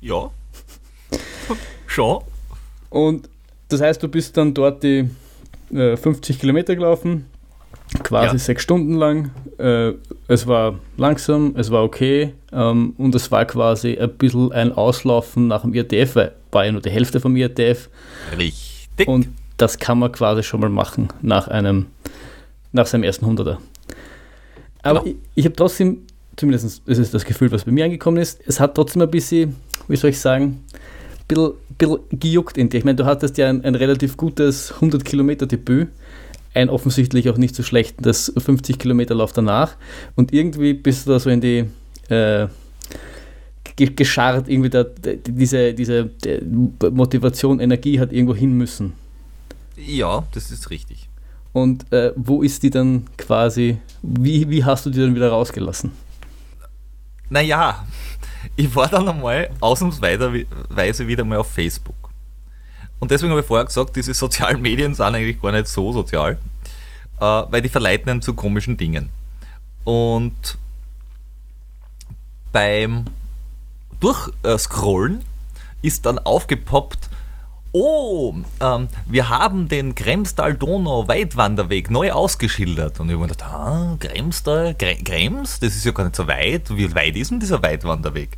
Ja. 0.00 0.32
Schon. 1.92 2.22
Und 2.90 3.28
das 3.68 3.80
heißt, 3.80 4.02
du 4.02 4.08
bist 4.08 4.36
dann 4.36 4.54
dort 4.54 4.82
die 4.82 5.08
äh, 5.72 5.96
50 5.96 6.38
Kilometer 6.38 6.74
gelaufen, 6.74 7.26
quasi 8.02 8.36
ja. 8.36 8.38
sechs 8.38 8.62
Stunden 8.62 8.94
lang. 8.94 9.30
Äh, 9.58 9.92
es 10.28 10.46
war 10.46 10.78
langsam, 10.96 11.54
es 11.56 11.70
war 11.70 11.84
okay 11.84 12.32
ähm, 12.52 12.94
und 12.96 13.14
es 13.14 13.30
war 13.30 13.44
quasi 13.44 13.98
ein 13.98 14.10
bisschen 14.10 14.52
ein 14.52 14.72
Auslaufen 14.72 15.48
nach 15.48 15.62
dem 15.62 15.74
IRTF, 15.74 16.16
weil 16.16 16.32
war 16.50 16.64
ja 16.66 16.72
nur 16.72 16.82
die 16.82 16.90
Hälfte 16.90 17.20
vom 17.20 17.34
IRTF. 17.36 17.88
Richtig. 18.38 19.08
Und 19.08 19.28
das 19.56 19.78
kann 19.78 19.98
man 19.98 20.12
quasi 20.12 20.42
schon 20.42 20.60
mal 20.60 20.70
machen 20.70 21.08
nach 21.22 21.48
einem, 21.48 21.86
nach 22.72 22.86
seinem 22.86 23.04
ersten 23.04 23.26
Hunderter. 23.26 23.58
Aber 24.82 25.00
genau. 25.00 25.12
ich, 25.12 25.16
ich 25.34 25.44
habe 25.44 25.56
trotzdem, 25.56 25.98
zumindest 26.36 26.82
ist 26.86 26.98
es 26.98 27.10
das 27.10 27.24
Gefühl, 27.24 27.50
was 27.52 27.64
bei 27.64 27.72
mir 27.72 27.84
angekommen 27.84 28.18
ist, 28.18 28.40
es 28.46 28.60
hat 28.60 28.74
trotzdem 28.74 29.02
ein 29.02 29.10
bisschen, 29.10 29.56
wie 29.88 29.96
soll 29.96 30.10
ich 30.10 30.20
sagen, 30.20 30.64
ein 30.72 31.26
bisschen, 31.26 31.52
bisschen 31.88 32.20
gejuckt 32.20 32.58
in 32.58 32.68
dir. 32.68 32.78
Ich 32.78 32.84
meine, 32.84 32.96
du 32.96 33.04
hattest 33.04 33.38
ja 33.38 33.48
ein, 33.48 33.64
ein 33.64 33.74
relativ 33.74 34.16
gutes 34.16 34.72
100 34.72 35.04
Kilometer 35.04 35.46
Debüt 35.46 35.88
ein 36.54 36.68
offensichtlich 36.68 37.30
auch 37.30 37.38
nicht 37.38 37.54
so 37.54 37.62
schlechtes 37.62 38.32
50 38.36 38.78
Kilometer 38.78 39.14
Lauf 39.14 39.32
danach 39.32 39.76
und 40.16 40.32
irgendwie 40.32 40.74
bist 40.74 41.06
du 41.06 41.12
da 41.12 41.18
so 41.18 41.30
in 41.30 41.40
die 41.40 41.64
äh, 42.12 42.48
gescharrt, 43.76 44.48
irgendwie 44.48 44.70
da, 44.70 44.84
diese, 44.84 45.72
diese 45.72 46.10
Motivation, 46.92 47.58
Energie 47.58 47.98
hat 47.98 48.12
irgendwo 48.12 48.34
hin 48.34 48.52
müssen. 48.52 48.92
Ja, 49.76 50.24
das 50.32 50.50
ist 50.50 50.70
richtig. 50.70 51.08
Und 51.52 51.90
äh, 51.92 52.12
wo 52.16 52.42
ist 52.42 52.62
die 52.62 52.70
dann 52.70 53.06
quasi, 53.16 53.78
wie, 54.02 54.48
wie 54.50 54.64
hast 54.64 54.86
du 54.86 54.90
die 54.90 55.00
dann 55.00 55.14
wieder 55.14 55.30
rausgelassen? 55.30 55.92
Naja, 57.30 57.86
ich 58.56 58.74
war 58.74 58.88
dann 58.88 59.08
einmal 59.08 59.50
ausnahmsweise 59.60 60.32
wieder 61.06 61.24
mal 61.24 61.38
auf 61.38 61.50
Facebook. 61.50 61.94
Und 62.98 63.10
deswegen 63.10 63.30
habe 63.30 63.40
ich 63.40 63.46
vorher 63.46 63.66
gesagt, 63.66 63.96
diese 63.96 64.14
sozialen 64.14 64.62
Medien 64.62 64.94
sind 64.94 65.04
eigentlich 65.04 65.40
gar 65.40 65.52
nicht 65.52 65.66
so 65.66 65.92
sozial, 65.92 66.38
äh, 67.20 67.24
weil 67.24 67.62
die 67.62 67.68
verleiten 67.68 68.10
einen 68.10 68.22
zu 68.22 68.34
komischen 68.34 68.76
Dingen. 68.76 69.08
Und 69.84 70.58
beim 72.52 73.06
Durchscrollen 73.98 75.24
ist 75.80 76.06
dann 76.06 76.18
aufgepoppt, 76.18 77.08
oh, 77.72 78.34
ähm, 78.60 78.88
wir 79.06 79.28
haben 79.30 79.68
den 79.68 79.94
Kremstal-Donau-Weitwanderweg 79.94 81.90
neu 81.90 82.12
ausgeschildert. 82.12 83.00
Und 83.00 83.08
ich 83.08 83.14
habe 83.14 83.22
mir 83.22 83.28
gedacht, 83.28 83.50
ah, 83.50 83.96
Kremstal, 83.98 84.74
Krems, 84.74 85.58
das 85.60 85.74
ist 85.74 85.84
ja 85.84 85.92
gar 85.92 86.04
nicht 86.04 86.16
so 86.16 86.26
weit. 86.28 86.76
Wie 86.76 86.94
weit 86.94 87.16
ist 87.16 87.30
denn 87.30 87.40
dieser 87.40 87.62
Weitwanderweg? 87.62 88.36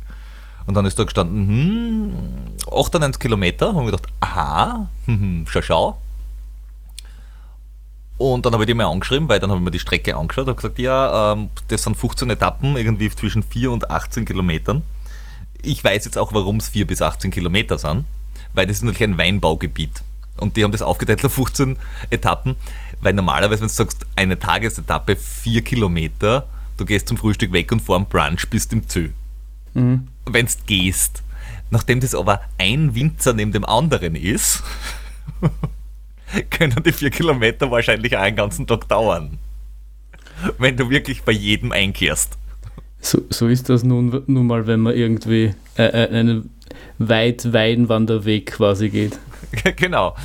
Und 0.65 0.73
dann 0.75 0.85
ist 0.85 0.97
da 0.97 1.03
gestanden, 1.03 1.47
hm, 1.47 2.13
98 2.71 3.19
Kilometer. 3.19 3.69
Und 3.69 3.85
ich 3.85 3.91
gedacht, 3.91 4.07
aha, 4.21 4.87
hm, 5.05 5.19
hm, 5.19 5.45
schau, 5.47 5.61
schau. 5.61 5.97
Und 8.17 8.45
dann 8.45 8.53
habe 8.53 8.63
ich 8.63 8.67
die 8.67 8.73
mal 8.73 8.85
angeschrieben, 8.85 9.27
weil 9.27 9.41
dann 9.41 9.49
habe 9.49 9.59
ich 9.59 9.65
mir 9.65 9.71
die 9.71 9.79
Strecke 9.79 10.15
angeschaut 10.15 10.47
und 10.47 10.55
gesagt, 10.55 10.79
ja, 10.79 11.33
ähm, 11.33 11.49
das 11.67 11.83
sind 11.83 11.97
15 11.97 12.29
Etappen, 12.29 12.77
irgendwie 12.77 13.09
zwischen 13.09 13.43
4 13.43 13.71
und 13.71 13.91
18 13.91 14.23
Kilometern. 14.23 14.83
Ich 15.61 15.83
weiß 15.83 16.05
jetzt 16.05 16.17
auch, 16.17 16.31
warum 16.31 16.57
es 16.57 16.69
4 16.69 16.87
bis 16.87 17.01
18 17.01 17.29
Kilometer 17.31 17.77
sind, 17.77 18.05
weil 18.55 18.67
das 18.67 18.77
ist 18.77 18.83
natürlich 18.83 19.03
ein 19.03 19.17
Weinbaugebiet. 19.17 20.03
Und 20.37 20.57
die 20.57 20.63
haben 20.63 20.71
das 20.71 20.81
aufgeteilt 20.81 21.23
auf 21.23 21.33
15 21.33 21.77
Etappen, 22.09 22.55
weil 23.01 23.13
normalerweise, 23.13 23.61
wenn 23.61 23.67
du 23.67 23.73
sagst, 23.73 24.05
eine 24.15 24.37
Tagesetappe, 24.37 25.15
4 25.15 25.61
Kilometer, 25.61 26.47
du 26.77 26.85
gehst 26.85 27.07
zum 27.07 27.17
Frühstück 27.17 27.53
weg 27.53 27.71
und 27.71 27.81
vor 27.81 27.97
dem 27.97 28.07
Brunch 28.07 28.49
bist 28.49 28.73
im 28.73 28.87
Zö 28.89 29.09
mhm. 29.75 30.07
wenn 30.25 30.45
du 30.47 30.51
gehst. 30.65 31.21
Nachdem 31.69 31.99
das 31.99 32.15
aber 32.15 32.41
ein 32.57 32.95
Winzer 32.95 33.33
neben 33.33 33.51
dem 33.51 33.65
anderen 33.65 34.15
ist, 34.15 34.63
können 36.49 36.81
die 36.83 36.91
vier 36.91 37.11
Kilometer 37.11 37.69
wahrscheinlich 37.69 38.15
auch 38.15 38.21
einen 38.21 38.35
ganzen 38.35 38.65
Tag 38.65 38.87
dauern. 38.87 39.37
Wenn 40.57 40.77
du 40.77 40.89
wirklich 40.89 41.23
bei 41.23 41.31
jedem 41.31 41.71
einkehrst. 41.71 42.37
So, 42.99 43.21
so 43.29 43.47
ist 43.47 43.69
das 43.69 43.83
nun, 43.83 44.23
nun 44.27 44.47
mal, 44.47 44.67
wenn 44.67 44.79
man 44.79 44.95
irgendwie 44.95 45.53
äh, 45.77 45.83
äh 45.83 46.09
einen 46.09 46.49
weit 46.97 47.53
Weinwanderweg 47.53 48.47
quasi 48.53 48.89
geht. 48.89 49.19
genau. 49.75 50.15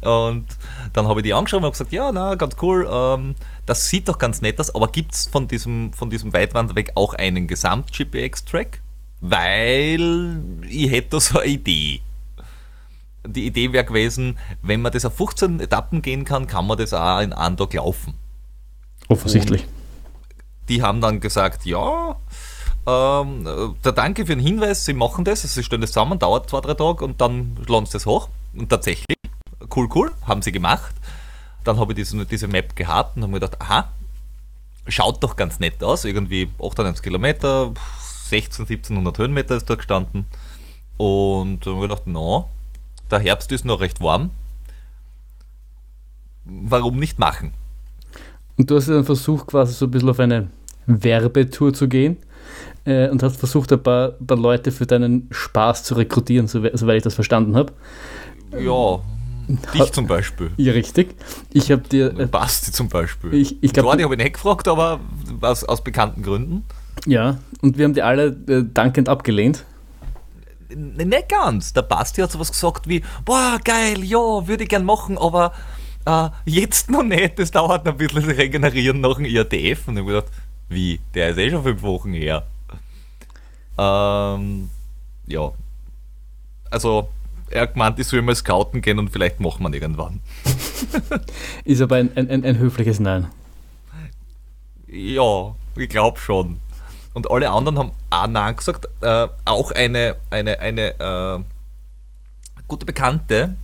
Und 0.00 0.46
dann 0.92 1.06
habe 1.06 1.20
ich 1.20 1.24
die 1.24 1.34
angeschaut 1.34 1.62
und 1.62 1.70
gesagt, 1.70 1.92
ja, 1.92 2.12
na, 2.12 2.34
ganz 2.34 2.56
cool, 2.62 2.88
ähm, 2.90 3.34
das 3.66 3.88
sieht 3.88 4.08
doch 4.08 4.18
ganz 4.18 4.42
nett 4.42 4.58
aus, 4.58 4.74
aber 4.74 4.88
gibt 4.88 5.12
es 5.14 5.26
von 5.26 5.48
diesem, 5.48 5.92
von 5.92 6.10
diesem 6.10 6.32
Weitwanderweg 6.32 6.92
auch 6.94 7.14
einen 7.14 7.46
Gesamt-GPX-Track? 7.46 8.80
weil 9.20 10.42
ich 10.68 10.90
hätte 10.90 11.20
so 11.20 11.38
eine 11.38 11.50
Idee. 11.50 12.00
die 13.26 13.46
Idee 13.46 13.72
wäre 13.72 13.84
gewesen, 13.84 14.38
wenn 14.62 14.82
man 14.82 14.92
das 14.92 15.04
auf 15.04 15.14
15 15.16 15.60
Etappen 15.60 16.02
gehen 16.02 16.24
kann, 16.24 16.46
kann 16.46 16.66
man 16.66 16.78
das 16.78 16.94
auch 16.94 17.20
in 17.20 17.30
Tag 17.30 17.74
laufen. 17.74 18.14
Offensichtlich. 19.08 19.62
Und 19.62 20.68
die 20.68 20.82
haben 20.82 21.00
dann 21.00 21.20
gesagt, 21.20 21.66
ja, 21.66 22.16
ähm, 22.86 23.44
der 23.84 23.92
Danke 23.92 24.26
für 24.26 24.34
den 24.34 24.44
Hinweis, 24.44 24.84
sie 24.84 24.94
machen 24.94 25.24
das, 25.24 25.42
sie 25.42 25.62
stellen 25.62 25.82
das 25.82 25.92
zusammen, 25.92 26.18
dauert 26.18 26.48
zwei, 26.48 26.60
drei 26.60 26.74
Tage 26.74 27.04
und 27.04 27.20
dann 27.20 27.56
laden 27.66 27.86
sie 27.86 27.92
das 27.92 28.06
hoch. 28.06 28.28
Und 28.54 28.68
tatsächlich, 28.68 29.16
cool, 29.74 29.88
cool, 29.94 30.12
haben 30.26 30.42
sie 30.42 30.52
gemacht. 30.52 30.94
Dann 31.64 31.78
habe 31.78 31.92
ich 31.92 31.96
diese, 31.96 32.24
diese 32.24 32.48
Map 32.48 32.74
gehabt 32.74 33.16
und 33.16 33.22
habe 33.22 33.32
mir 33.32 33.40
gedacht, 33.40 33.60
aha, 33.60 33.88
schaut 34.86 35.22
doch 35.22 35.36
ganz 35.36 35.60
nett 35.60 35.82
aus, 35.84 36.04
irgendwie 36.04 36.48
98 36.58 37.02
Kilometer, 37.02 37.72
16, 38.28 38.64
1700 38.64 39.18
Höhenmeter 39.18 39.56
ist 39.56 39.68
da 39.68 39.74
gestanden. 39.74 40.26
Und 40.96 41.64
dann 41.66 41.74
habe 41.74 41.84
ich 41.84 41.90
gedacht, 41.90 42.02
na, 42.06 42.46
der 43.10 43.18
Herbst 43.18 43.52
ist 43.52 43.64
noch 43.64 43.80
recht 43.80 44.00
warm. 44.00 44.30
Warum 46.44 46.98
nicht 46.98 47.18
machen? 47.18 47.52
Und 48.56 48.70
du 48.70 48.76
hast 48.76 48.88
dann 48.88 49.04
versucht, 49.04 49.48
quasi 49.48 49.74
so 49.74 49.86
ein 49.86 49.90
bisschen 49.90 50.08
auf 50.08 50.18
eine 50.18 50.48
Werbetour 50.86 51.72
zu 51.72 51.88
gehen 51.88 52.16
äh, 52.90 53.08
und 53.08 53.22
hast 53.22 53.36
versucht, 53.36 53.72
ein 53.72 53.82
paar, 53.82 54.14
ein 54.20 54.26
paar, 54.26 54.36
Leute 54.36 54.72
für 54.72 54.86
deinen 54.86 55.28
Spaß 55.30 55.84
zu 55.84 55.94
rekrutieren, 55.94 56.48
soweit 56.48 56.96
ich 56.96 57.02
das 57.02 57.14
verstanden 57.14 57.56
habe. 57.56 57.72
Ja, 58.58 59.00
dich 59.74 59.92
zum 59.92 60.06
Beispiel. 60.06 60.50
Ja, 60.56 60.72
richtig. 60.72 61.14
Ich 61.52 61.70
habe 61.70 61.82
dir. 61.82 62.18
Äh, 62.18 62.26
Basti 62.26 62.72
zum 62.72 62.88
Beispiel. 62.88 63.34
Ich, 63.34 63.62
ich 63.62 63.72
glaube. 63.72 63.96
Ich 63.96 64.04
habe 64.04 64.14
ihn 64.14 64.18
nicht 64.18 64.34
gefragt, 64.34 64.68
aber 64.68 65.00
aus, 65.40 65.64
aus 65.64 65.82
bekannten 65.82 66.22
Gründen. 66.22 66.64
Ja, 67.06 67.38
und 67.62 67.78
wir 67.78 67.84
haben 67.84 67.94
die 67.94 68.02
alle 68.02 68.36
äh, 68.48 68.64
dankend 68.72 69.08
abgelehnt. 69.08 69.64
Nicht 70.74 71.28
ganz. 71.28 71.72
Der 71.72 71.82
Basti 71.82 72.20
hat 72.20 72.30
sowas 72.30 72.52
gesagt 72.52 72.88
wie: 72.88 73.02
Boah, 73.24 73.58
geil, 73.64 74.04
ja, 74.04 74.18
würde 74.18 74.64
ich 74.64 74.68
gern 74.68 74.84
machen, 74.84 75.18
aber 75.18 75.52
äh, 76.06 76.28
jetzt 76.44 76.90
noch 76.90 77.02
nicht. 77.02 77.38
Das 77.38 77.50
dauert 77.50 77.84
noch 77.84 77.92
ein 77.92 77.98
bisschen 77.98 78.24
regenerieren 78.24 79.00
nach 79.00 79.16
dem 79.16 79.24
IATF. 79.24 79.88
Und 79.88 79.94
ich 79.94 80.02
habe 80.02 80.12
gedacht: 80.12 80.32
Wie? 80.68 81.00
Der 81.14 81.30
ist 81.30 81.38
eh 81.38 81.50
schon 81.50 81.62
fünf 81.62 81.82
Wochen 81.82 82.12
her. 82.12 82.46
Ähm, 83.80 84.68
ja. 85.26 85.52
Also, 86.70 87.08
er 87.48 87.62
hat 87.62 87.72
gemeint, 87.72 87.98
ich 87.98 88.06
soll 88.06 88.20
mal 88.20 88.34
scouten 88.34 88.82
gehen 88.82 88.98
und 88.98 89.10
vielleicht 89.10 89.40
machen 89.40 89.64
wir 89.64 89.72
irgendwann. 89.72 90.20
ist 91.64 91.80
aber 91.80 91.96
ein, 91.96 92.14
ein, 92.14 92.44
ein 92.44 92.58
höfliches 92.58 93.00
Nein. 93.00 93.28
Ja, 94.86 95.54
ich 95.76 95.88
glaube 95.88 96.18
schon. 96.18 96.60
Und 97.14 97.30
alle 97.30 97.50
anderen 97.50 97.78
haben 97.78 97.92
auch 98.10 98.26
Nein 98.26 98.54
gesagt. 98.54 98.86
Äh, 99.00 99.28
auch 99.46 99.72
eine, 99.72 100.16
eine, 100.28 100.60
eine 100.60 101.00
äh, 101.00 101.38
gute 102.68 102.84
Bekannte, 102.84 103.56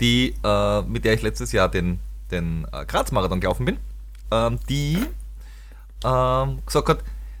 die, 0.00 0.34
äh, 0.44 0.82
mit 0.82 1.04
der 1.04 1.14
ich 1.14 1.22
letztes 1.22 1.52
Jahr 1.52 1.68
den, 1.68 1.98
den 2.30 2.66
äh, 2.72 2.84
Graz-Marathon 2.86 3.40
gelaufen 3.40 3.66
bin, 3.66 3.78
ähm, 4.30 4.58
die 4.68 4.98
ähm, 6.04 6.58
gesagt 6.64 6.88
hat, 6.88 6.98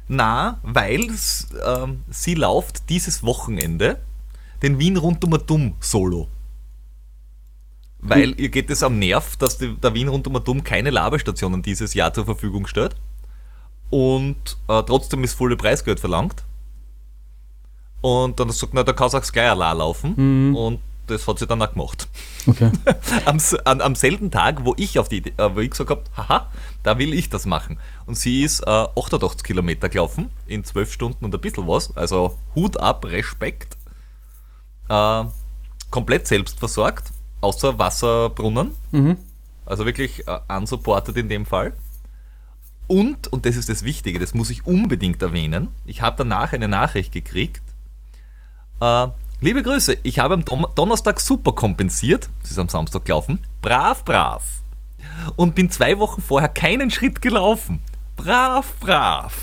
na, 0.08 0.58
weil 0.62 1.08
ähm, 1.66 2.04
sie 2.10 2.34
läuft 2.34 2.88
dieses 2.90 3.22
Wochenende 3.22 4.00
den 4.62 4.78
Wien 4.78 4.96
rund 4.96 5.24
um 5.24 5.38
Dumm 5.46 5.74
Solo. 5.80 6.28
Weil 8.00 8.32
hm. 8.32 8.34
ihr 8.36 8.48
geht 8.50 8.70
es 8.70 8.82
am 8.82 8.98
Nerv, 8.98 9.36
dass 9.36 9.58
die, 9.58 9.74
der 9.76 9.94
Wien 9.94 10.08
rund 10.08 10.26
um 10.26 10.42
Dumm 10.44 10.62
keine 10.62 10.90
Labestationen 10.90 11.62
dieses 11.62 11.94
Jahr 11.94 12.12
zur 12.12 12.26
Verfügung 12.26 12.66
stellt. 12.66 12.96
Und 13.90 14.56
äh, 14.68 14.82
trotzdem 14.82 15.24
ist 15.24 15.34
volle 15.34 15.56
Preisgeld 15.56 16.00
verlangt. 16.00 16.44
Und 18.00 18.38
dann 18.38 18.50
sagt, 18.50 18.74
na, 18.74 18.82
da 18.82 18.92
kannst 18.92 19.14
du 19.14 19.18
auch 19.18 19.32
gleich 19.32 19.56
laufen. 19.56 20.14
Mhm. 20.16 20.56
Und 20.56 20.80
das 21.06 21.26
hat 21.28 21.38
sie 21.38 21.46
dann 21.46 21.62
auch 21.62 21.72
gemacht. 21.72 22.08
Okay. 22.46 22.70
am, 23.24 23.38
an, 23.64 23.80
am 23.80 23.94
selben 23.94 24.30
Tag, 24.30 24.64
wo 24.64 24.74
ich 24.76 24.98
auf 24.98 25.08
die 25.08 25.22
äh, 25.36 25.54
wo 25.54 25.60
ich 25.60 25.70
gesagt 25.70 25.90
habe, 25.90 26.02
haha, 26.16 26.50
da 26.82 26.98
will 26.98 27.14
ich 27.14 27.30
das 27.30 27.46
machen. 27.46 27.78
Und 28.06 28.16
sie 28.16 28.42
ist 28.42 28.60
äh, 28.60 28.70
88 28.70 29.42
Kilometer 29.42 29.88
gelaufen 29.88 30.30
in 30.46 30.64
12 30.64 30.92
Stunden 30.92 31.24
und 31.24 31.34
ein 31.34 31.40
bisschen 31.40 31.66
was. 31.66 31.96
Also 31.96 32.38
Hut 32.54 32.78
ab, 32.78 33.04
Respekt. 33.06 33.76
Äh, 34.88 35.24
komplett 35.90 36.26
selbst 36.26 36.58
versorgt, 36.58 37.12
außer 37.40 37.78
Wasserbrunnen. 37.78 38.72
Mhm. 38.90 39.16
Also 39.66 39.86
wirklich 39.86 40.26
äh, 40.26 40.40
unsupported 40.48 41.16
in 41.16 41.28
dem 41.28 41.46
Fall. 41.46 41.72
Und, 42.86 43.32
und 43.32 43.46
das 43.46 43.56
ist 43.56 43.68
das 43.68 43.82
Wichtige, 43.84 44.18
das 44.18 44.34
muss 44.34 44.50
ich 44.50 44.66
unbedingt 44.66 45.22
erwähnen, 45.22 45.68
ich 45.86 46.02
habe 46.02 46.16
danach 46.18 46.52
eine 46.52 46.68
Nachricht 46.68 47.12
gekriegt, 47.12 47.62
äh, 48.80 49.06
Liebe 49.44 49.62
Grüße, 49.62 49.98
ich 50.04 50.20
habe 50.20 50.32
am 50.32 50.64
Donnerstag 50.74 51.20
super 51.20 51.52
kompensiert, 51.52 52.30
es 52.42 52.52
ist 52.52 52.58
am 52.58 52.70
Samstag 52.70 53.04
gelaufen, 53.04 53.40
brav, 53.60 54.02
brav. 54.02 54.42
Und 55.36 55.54
bin 55.54 55.70
zwei 55.70 55.98
Wochen 55.98 56.22
vorher 56.22 56.48
keinen 56.48 56.90
Schritt 56.90 57.20
gelaufen. 57.20 57.82
Brav, 58.16 58.72
brav. 58.80 59.34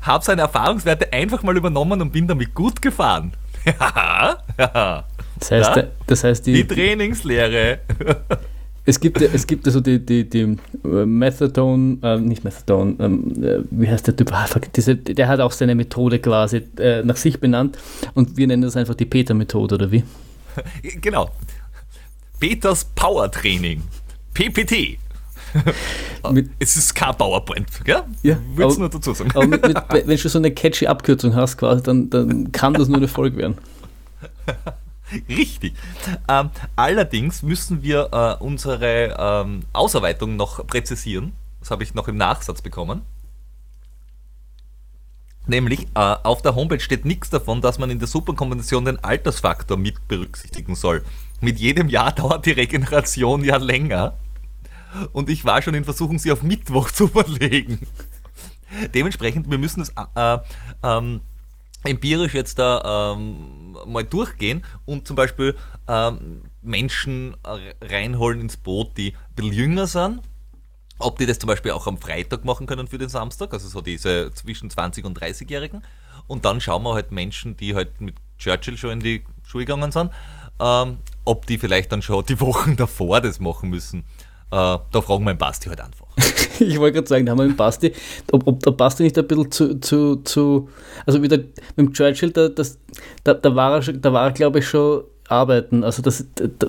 Hab 0.00 0.24
seine 0.24 0.40
Erfahrungswerte 0.40 1.12
einfach 1.12 1.42
mal 1.42 1.54
übernommen 1.54 2.00
und 2.00 2.10
bin 2.10 2.26
damit 2.26 2.54
gut 2.54 2.80
gefahren. 2.80 3.34
das 3.66 5.50
heißt, 5.50 5.84
das 6.06 6.24
heißt 6.24 6.46
die, 6.46 6.54
die 6.54 6.66
Trainingslehre. 6.66 7.80
Es 8.84 8.98
gibt, 8.98 9.20
es 9.20 9.46
gibt 9.46 9.66
also 9.66 9.80
die, 9.80 10.04
die, 10.04 10.28
die 10.28 10.40
äh, 10.40 10.56
Methadone, 11.06 11.98
äh, 12.02 12.18
nicht 12.18 12.42
Methadone, 12.42 12.96
ähm, 12.98 13.44
äh, 13.44 13.60
wie 13.70 13.88
heißt 13.88 14.08
der 14.08 14.16
Typ? 14.16 14.32
Ah, 14.32 14.46
diese, 14.74 14.96
der 14.96 15.28
hat 15.28 15.38
auch 15.38 15.52
seine 15.52 15.76
Methode 15.76 16.18
quasi 16.18 16.62
äh, 16.78 17.04
nach 17.04 17.16
sich 17.16 17.38
benannt 17.38 17.78
und 18.14 18.36
wir 18.36 18.46
nennen 18.48 18.62
das 18.62 18.76
einfach 18.76 18.94
die 18.94 19.06
Peter-Methode, 19.06 19.76
oder 19.76 19.92
wie? 19.92 20.02
Genau. 21.00 21.30
Peters 22.40 22.84
Power 22.84 23.30
Training. 23.30 23.82
PPT. 24.34 24.98
mit, 26.32 26.50
es 26.58 26.76
ist 26.76 26.94
kein 26.94 27.14
PowerPoint, 27.16 27.66
gell? 27.84 28.02
Ja. 28.22 28.36
Willst 28.54 28.76
du 28.76 28.80
nur 28.80 28.90
dazu 28.90 29.12
sagen? 29.14 29.30
Aber 29.34 29.46
mit, 29.46 29.66
mit, 29.66 29.76
wenn 29.90 30.16
du 30.16 30.28
so 30.28 30.38
eine 30.38 30.50
catchy 30.50 30.86
Abkürzung 30.86 31.34
hast, 31.34 31.56
quasi, 31.56 31.82
dann, 31.82 32.10
dann 32.10 32.52
kann 32.52 32.74
das 32.74 32.88
nur 32.88 32.98
eine 32.98 33.08
Folge 33.08 33.36
werden. 33.36 33.58
Richtig. 35.28 35.74
Ähm, 36.28 36.50
allerdings 36.76 37.42
müssen 37.42 37.82
wir 37.82 38.08
äh, 38.12 38.42
unsere 38.42 39.16
ähm, 39.18 39.64
Ausarbeitung 39.72 40.36
noch 40.36 40.66
präzisieren. 40.66 41.32
Das 41.60 41.70
habe 41.70 41.82
ich 41.82 41.94
noch 41.94 42.08
im 42.08 42.16
Nachsatz 42.16 42.62
bekommen. 42.62 43.02
Nämlich, 45.46 45.82
äh, 45.94 46.16
auf 46.22 46.42
der 46.42 46.54
Homepage 46.54 46.80
steht 46.80 47.04
nichts 47.04 47.30
davon, 47.30 47.60
dass 47.60 47.78
man 47.78 47.90
in 47.90 47.98
der 47.98 48.08
Superkombination 48.08 48.84
den 48.84 49.02
Altersfaktor 49.02 49.76
mit 49.76 50.06
berücksichtigen 50.08 50.76
soll. 50.76 51.04
Mit 51.40 51.58
jedem 51.58 51.88
Jahr 51.88 52.12
dauert 52.14 52.46
die 52.46 52.52
Regeneration 52.52 53.44
ja 53.44 53.56
länger. 53.56 54.14
Und 55.12 55.30
ich 55.30 55.44
war 55.44 55.62
schon 55.62 55.74
in 55.74 55.84
Versuchung, 55.84 56.18
sie 56.18 56.30
auf 56.30 56.42
Mittwoch 56.42 56.90
zu 56.90 57.08
verlegen. 57.08 57.80
Dementsprechend, 58.94 59.50
wir 59.50 59.58
müssen 59.58 59.82
es 59.82 59.92
äh, 60.14 60.38
ähm, 60.82 61.20
empirisch 61.84 62.34
jetzt 62.34 62.58
da 62.58 63.14
ähm, 63.14 63.61
mal 63.86 64.04
durchgehen 64.04 64.64
und 64.84 65.06
zum 65.06 65.16
Beispiel 65.16 65.56
ähm, 65.88 66.42
Menschen 66.62 67.36
reinholen 67.80 68.40
ins 68.40 68.56
Boot, 68.56 68.96
die 68.96 69.12
ein 69.12 69.34
bisschen 69.34 69.52
jünger 69.52 69.86
sind. 69.86 70.20
Ob 70.98 71.18
die 71.18 71.26
das 71.26 71.38
zum 71.38 71.48
Beispiel 71.48 71.72
auch 71.72 71.86
am 71.86 71.98
Freitag 71.98 72.44
machen 72.44 72.66
können 72.66 72.86
für 72.86 72.98
den 72.98 73.08
Samstag, 73.08 73.52
also 73.52 73.68
so 73.68 73.80
diese 73.80 74.30
zwischen 74.34 74.70
20 74.70 75.04
und 75.04 75.18
30-Jährigen. 75.18 75.82
Und 76.28 76.44
dann 76.44 76.60
schauen 76.60 76.84
wir 76.84 76.94
halt 76.94 77.10
Menschen, 77.10 77.56
die 77.56 77.74
halt 77.74 78.00
mit 78.00 78.14
Churchill 78.38 78.76
schon 78.76 78.90
in 78.90 79.00
die 79.00 79.24
Schule 79.44 79.64
gegangen 79.64 79.90
sind, 79.90 80.12
ähm, 80.60 80.98
ob 81.24 81.46
die 81.46 81.58
vielleicht 81.58 81.90
dann 81.92 82.02
schon 82.02 82.24
die 82.26 82.40
Wochen 82.40 82.76
davor 82.76 83.20
das 83.20 83.40
machen 83.40 83.70
müssen. 83.70 84.00
Äh, 84.00 84.04
da 84.50 85.00
fragen 85.00 85.24
wir 85.24 85.34
den 85.34 85.38
Basti 85.38 85.68
halt 85.68 85.80
einfach. 85.80 86.01
ich 86.60 86.78
wollte 86.78 86.94
gerade 86.94 87.08
sagen, 87.08 87.26
da 87.26 87.32
haben 87.32 87.38
wir 87.38 87.46
mit 87.46 87.56
Basti, 87.56 87.92
ob, 88.30 88.46
ob 88.46 88.62
der 88.62 88.72
Basti 88.72 89.02
nicht 89.02 89.18
ein 89.18 89.26
bisschen 89.26 89.50
zu, 89.50 89.80
zu, 89.80 90.16
zu 90.16 90.68
also 91.06 91.22
wieder 91.22 91.38
mit 91.38 91.78
dem 91.78 91.92
Churchill, 91.92 92.30
da, 92.30 92.48
das, 92.48 92.78
da, 93.24 93.34
da 93.34 93.54
war 93.54 93.74
er, 93.74 93.92
da 93.92 94.12
war 94.12 94.26
er 94.26 94.32
glaube 94.32 94.58
ich 94.60 94.68
schon 94.68 95.04
arbeiten. 95.28 95.82
Also 95.82 96.02
das, 96.02 96.24
da, 96.34 96.66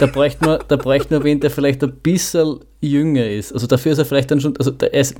da, 0.00 0.06
bräuchte 0.06 0.44
man, 0.44 0.58
da 0.66 0.76
bräuchte 0.76 1.14
man 1.14 1.24
wen, 1.24 1.40
der 1.40 1.50
vielleicht 1.50 1.82
ein 1.84 1.92
bisschen 1.92 2.60
jünger 2.80 3.28
ist. 3.28 3.52
Also 3.52 3.66
dafür 3.66 3.92
ist 3.92 3.98
er 3.98 4.06
vielleicht 4.06 4.30
dann 4.30 4.40
schon, 4.40 4.56
also 4.56 4.70
der 4.70 4.94
ist, 4.94 5.16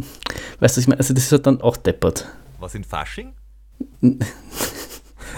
weißt 0.60 0.76
du, 0.76 0.80
ich 0.80 0.88
meine, 0.88 0.98
also 0.98 1.14
das 1.14 1.24
ist 1.24 1.32
halt 1.32 1.46
dann 1.46 1.60
auch 1.60 1.76
deppert. 1.76 2.26
Was 2.58 2.74
in 2.74 2.84
Fasching? 2.84 3.34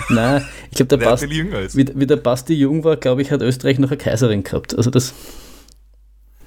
Nein, 0.08 0.46
ich 0.70 0.76
glaube, 0.76 0.88
der, 0.88 0.98
der 0.98 1.06
Basti, 1.06 1.28
wie, 1.74 1.86
wie 1.94 2.06
der 2.06 2.16
Basti 2.16 2.54
jung 2.54 2.84
war, 2.84 2.96
glaube 2.96 3.22
ich, 3.22 3.30
hat 3.30 3.42
Österreich 3.42 3.78
noch 3.78 3.90
eine 3.90 3.98
Kaiserin 3.98 4.42
gehabt. 4.42 4.76
Also 4.76 4.90
das. 4.90 5.12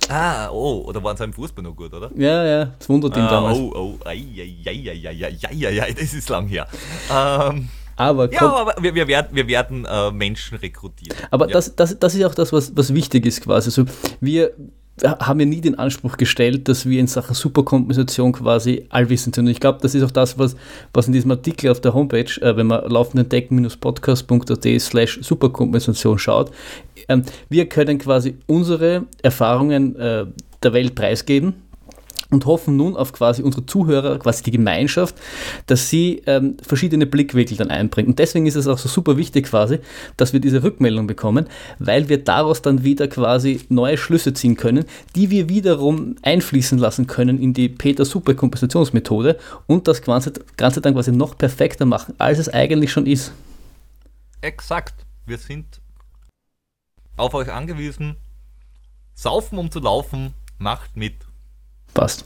Ah, 0.10 0.50
oh, 0.52 0.84
oder 0.86 1.04
waren 1.04 1.16
sie 1.18 1.24
im 1.24 1.34
Fußball 1.34 1.64
noch 1.64 1.76
gut, 1.76 1.94
oder? 1.94 2.12
Ja, 2.16 2.46
ja, 2.46 2.66
das 2.78 2.90
wundert 2.90 3.16
ihn 3.16 3.24
ah, 3.24 3.30
damals. 3.30 3.58
Oh, 3.58 3.72
oh, 3.74 4.08
ei, 4.08 4.24
ei, 4.38 4.56
ei, 4.66 4.90
ei, 4.90 5.08
ei, 5.08 5.38
ei, 5.50 5.68
ei, 5.68 5.82
ei, 5.82 5.94
das 5.94 6.14
ist 6.14 6.30
lang 6.30 6.48
her. 6.48 6.68
Ähm, 7.10 7.70
aber 7.96 8.32
ja, 8.32 8.42
aber 8.42 8.76
wir, 8.82 8.96
wir 8.96 9.08
werden, 9.08 9.30
wir 9.32 9.48
werden 9.48 9.86
äh, 9.86 10.12
Menschen 10.12 10.58
rekrutieren. 10.58 11.18
Aber 11.32 11.48
ja. 11.48 11.54
das, 11.54 11.76
das, 11.76 11.98
das 11.98 12.16
ist 12.16 12.26
auch 12.26 12.36
das, 12.36 12.52
was, 12.52 12.76
was 12.76 12.94
wichtig 12.94 13.26
ist 13.26 13.42
quasi. 13.42 13.68
Also 13.68 13.86
wir, 14.20 14.52
haben 15.02 15.40
wir 15.40 15.46
nie 15.46 15.62
den 15.62 15.78
Anspruch 15.80 16.18
gestellt, 16.18 16.68
dass 16.68 16.86
wir 16.86 17.00
in 17.00 17.08
Sachen 17.08 17.34
Superkompensation 17.34 18.32
quasi 18.32 18.86
allwissend 18.90 19.36
sind. 19.36 19.46
Und 19.46 19.52
ich 19.52 19.60
glaube, 19.60 19.80
das 19.82 19.96
ist 19.96 20.04
auch 20.04 20.12
das, 20.12 20.38
was, 20.38 20.56
was 20.94 21.08
in 21.08 21.14
diesem 21.14 21.32
Artikel 21.32 21.72
auf 21.72 21.82
der 21.82 21.94
Homepage, 21.94 22.30
äh, 22.42 22.56
wenn 22.56 22.68
man 22.68 22.88
laufenden 22.88 23.28
deck-podcast.at 23.28 24.68
slash 24.80 25.20
Superkompensation 25.22 26.20
schaut, 26.20 26.52
ähm, 27.10 27.24
wir 27.50 27.68
können 27.68 27.98
quasi 27.98 28.38
unsere 28.46 29.06
Erfahrungen 29.24 29.96
äh, 29.96 30.26
der 30.62 30.74
Welt 30.74 30.96
preisgeben 30.96 31.63
und 32.34 32.46
hoffen 32.46 32.76
nun 32.76 32.96
auf 32.96 33.14
quasi 33.14 33.42
unsere 33.42 33.66
Zuhörer, 33.66 34.20
quasi 34.20 34.44
die 34.44 34.52
Gemeinschaft, 34.52 35.16
dass 35.68 35.90
sie 35.90 36.22
ähm, 36.26 36.58
verschiedene 36.62 37.06
Blickwinkel 37.06 37.58
dann 37.58 37.70
einbringt. 37.70 38.10
Und 38.10 38.20
deswegen 38.20 38.46
ist 38.46 38.56
es 38.56 38.68
auch 38.68 38.78
so 38.78 38.90
super 38.90 39.18
wichtig 39.18 39.46
quasi, 39.46 39.80
dass 40.18 40.34
wir 40.34 40.40
diese 40.40 40.64
Rückmeldung 40.64 41.08
bekommen, 41.08 41.48
weil 41.80 42.10
wir 42.10 42.24
daraus 42.24 42.62
dann 42.62 42.84
wieder 42.84 43.08
quasi 43.08 43.62
neue 43.70 43.98
Schlüsse 43.98 44.34
ziehen 44.34 44.58
können, 44.58 44.86
die 45.16 45.30
wir 45.30 45.50
wiederum 45.50 46.16
einfließen 46.22 46.78
lassen 46.78 47.08
können 47.08 47.40
in 47.40 47.54
die 47.54 47.70
Peter-Super-Kompensationsmethode 47.70 49.38
und 49.68 49.88
das 49.88 50.02
Ganze, 50.02 50.34
Ganze 50.58 50.82
dann 50.82 50.94
quasi 50.94 51.12
noch 51.12 51.38
perfekter 51.38 51.86
machen, 51.86 52.16
als 52.18 52.40
es 52.40 52.50
eigentlich 52.50 52.92
schon 52.92 53.06
ist. 53.06 53.32
Exakt. 54.42 55.06
Wir 55.26 55.38
sind 55.38 55.80
auf 57.16 57.34
euch 57.34 57.52
angewiesen. 57.52 58.18
Saufen 59.14 59.58
um 59.58 59.72
zu 59.72 59.80
laufen, 59.80 60.34
macht 60.58 60.98
mit. 60.98 61.16
Passt. 61.94 62.26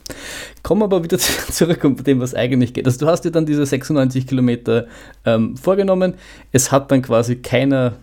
Kommen 0.64 0.82
wir 0.82 0.86
aber 0.86 1.04
wieder 1.04 1.18
zurück 1.20 1.84
um 1.84 2.02
dem, 2.02 2.20
was 2.20 2.34
eigentlich 2.34 2.74
geht. 2.74 2.86
Also 2.86 3.00
du 3.00 3.08
hast 3.08 3.22
dir 3.22 3.32
dann 3.32 3.46
diese 3.46 3.66
96 3.66 4.28
Kilometer 4.28 4.88
ähm, 5.26 5.58
vorgenommen. 5.58 6.16
Es 6.52 6.72
hat 6.72 6.92
dann 6.92 7.02
quasi 7.02 7.38
keiner 7.38 7.94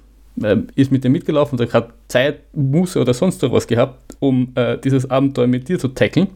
ähm, 0.42 0.68
ist 0.74 0.90
mit 0.90 1.04
dir 1.04 1.10
mitgelaufen 1.10 1.58
oder 1.58 1.72
hat 1.72 1.92
Zeit, 2.08 2.42
Muße 2.54 3.00
oder 3.00 3.14
sonst 3.14 3.40
was 3.42 3.66
gehabt, 3.66 4.16
um 4.18 4.52
äh, 4.56 4.78
dieses 4.78 5.08
Abenteuer 5.08 5.46
mit 5.46 5.68
dir 5.68 5.78
zu 5.78 5.88
tackeln. 5.88 6.28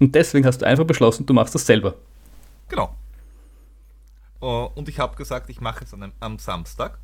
Und 0.00 0.14
deswegen 0.14 0.44
hast 0.44 0.58
du 0.58 0.66
einfach 0.66 0.84
beschlossen, 0.84 1.24
du 1.24 1.34
machst 1.34 1.54
das 1.54 1.64
selber. 1.64 1.94
Genau. 2.68 2.94
Uh, 4.42 4.68
und 4.74 4.88
ich 4.88 4.98
habe 4.98 5.16
gesagt, 5.16 5.48
ich 5.50 5.60
mache 5.60 5.84
es 5.84 5.94
am 6.20 6.38
Samstag. 6.38 6.98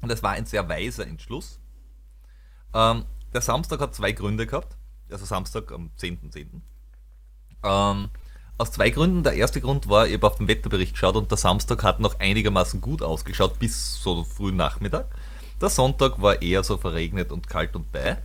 Und 0.00 0.10
das 0.10 0.22
war 0.22 0.32
ein 0.32 0.46
sehr 0.46 0.68
weiser 0.68 1.06
Entschluss. 1.06 1.60
Ähm, 2.74 3.04
der 3.32 3.40
Samstag 3.40 3.80
hat 3.80 3.94
zwei 3.94 4.12
Gründe 4.12 4.46
gehabt. 4.46 4.76
Also 5.10 5.24
Samstag 5.24 5.70
am 5.70 5.90
10.10. 5.98 6.32
.10. 6.32 6.46
Ähm, 7.64 8.08
aus 8.62 8.70
zwei 8.70 8.90
Gründen. 8.90 9.22
Der 9.22 9.34
erste 9.34 9.60
Grund 9.60 9.88
war, 9.88 10.06
ich 10.06 10.14
habe 10.14 10.26
auf 10.26 10.36
den 10.36 10.48
Wetterbericht 10.48 10.92
geschaut 10.92 11.16
und 11.16 11.30
der 11.30 11.38
Samstag 11.38 11.82
hat 11.82 12.00
noch 12.00 12.20
einigermaßen 12.20 12.80
gut 12.80 13.02
ausgeschaut 13.02 13.58
bis 13.58 14.00
so 14.00 14.24
frühen 14.24 14.56
Nachmittag. 14.56 15.06
Der 15.60 15.68
Sonntag 15.68 16.20
war 16.22 16.42
eher 16.42 16.62
so 16.62 16.76
verregnet 16.76 17.32
und 17.32 17.48
kalt 17.48 17.76
und 17.76 17.90
bei. 17.92 18.18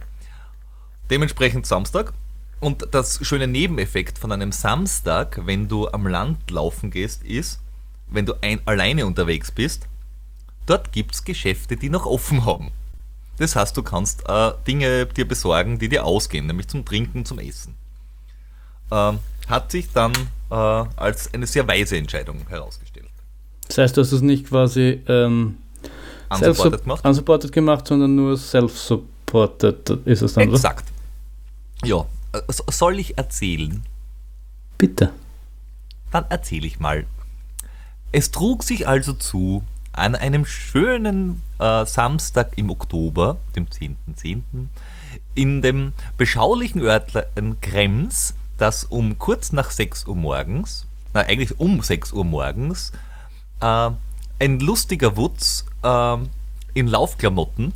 Dementsprechend 1.10 1.66
Samstag. 1.66 2.14
Und 2.60 2.88
das 2.92 3.20
schöne 3.26 3.48
Nebeneffekt 3.48 4.18
von 4.18 4.32
einem 4.32 4.52
Samstag, 4.52 5.42
wenn 5.46 5.68
du 5.68 5.88
am 5.90 6.08
Land 6.08 6.50
laufen 6.50 6.90
gehst, 6.90 7.24
ist, 7.24 7.60
wenn 8.08 8.26
du 8.26 8.34
ein, 8.42 8.60
alleine 8.66 9.06
unterwegs 9.06 9.52
bist, 9.52 9.88
dort 10.66 10.92
gibt 10.92 11.14
es 11.14 11.24
Geschäfte, 11.24 11.78
die 11.78 11.90
noch 11.90 12.08
offen 12.08 12.46
haben. 12.46 12.72
Das 13.38 13.56
heißt, 13.56 13.78
du 13.78 13.84
kannst 13.84 14.28
äh, 14.28 14.54
Dinge 14.66 15.06
dir 15.06 15.28
besorgen, 15.28 15.78
die 15.78 15.90
dir 15.90 16.06
ausgehen, 16.06 16.48
nämlich 16.48 16.68
zum 16.68 16.84
Trinken, 16.84 17.26
zum 17.26 17.38
Essen 17.38 17.76
äh, 18.92 19.14
hat 19.48 19.72
sich 19.72 19.92
dann 19.92 20.14
äh, 20.50 20.54
als 20.54 21.34
eine 21.34 21.48
sehr 21.48 21.68
weise 21.68 21.98
Entscheidung 21.98 22.46
herausgestellt. 22.48 23.10
Das 23.68 23.78
heißt, 23.78 23.98
du 23.98 24.02
hast 24.02 24.12
es 24.12 24.22
nicht 24.22 24.48
quasi 24.48 25.02
ähm, 25.08 25.58
unsupported, 26.30 26.84
gemacht? 26.84 27.06
unsupported 27.06 27.52
gemacht, 27.52 27.88
sondern 27.88 28.16
nur 28.16 28.38
self-supported 28.38 29.90
ist 30.06 30.22
es 30.22 30.34
dann, 30.34 30.54
Exakt. 30.54 30.86
Ja, 31.84 32.06
äh, 32.34 32.42
soll 32.50 33.00
ich 33.00 33.18
erzählen? 33.18 33.84
Bitte. 34.78 35.12
Dann 36.12 36.26
erzähle 36.30 36.68
ich 36.68 36.80
mal. 36.80 37.06
Es 38.12 38.32
trug 38.32 38.64
sich 38.64 38.88
also 38.88 39.14
zu, 39.14 39.64
an 39.92 40.16
einem 40.16 40.46
schönen 40.46 41.42
äh, 41.60 41.86
Samstag 41.86 42.52
im 42.56 42.70
Oktober, 42.70 43.38
dem 43.56 43.66
10.10., 43.66 43.96
.10., 44.16 44.42
in 45.36 45.62
dem 45.62 45.94
beschaulichen 46.18 46.82
Örtlein 46.82 47.58
Krems 47.62 48.34
dass 48.58 48.84
um 48.84 49.18
kurz 49.18 49.52
nach 49.52 49.72
6 49.72 50.08
Uhr 50.08 50.16
morgens, 50.16 50.86
na 51.14 51.22
eigentlich 51.22 51.60
um 51.60 51.82
6 51.82 52.14
Uhr 52.14 52.26
morgens, 52.26 52.92
äh, 53.62 53.90
ein 54.40 54.60
lustiger 54.60 55.18
Wutz 55.18 55.66
äh, 55.84 56.18
in 56.74 56.88
Laufklamotten 56.88 57.74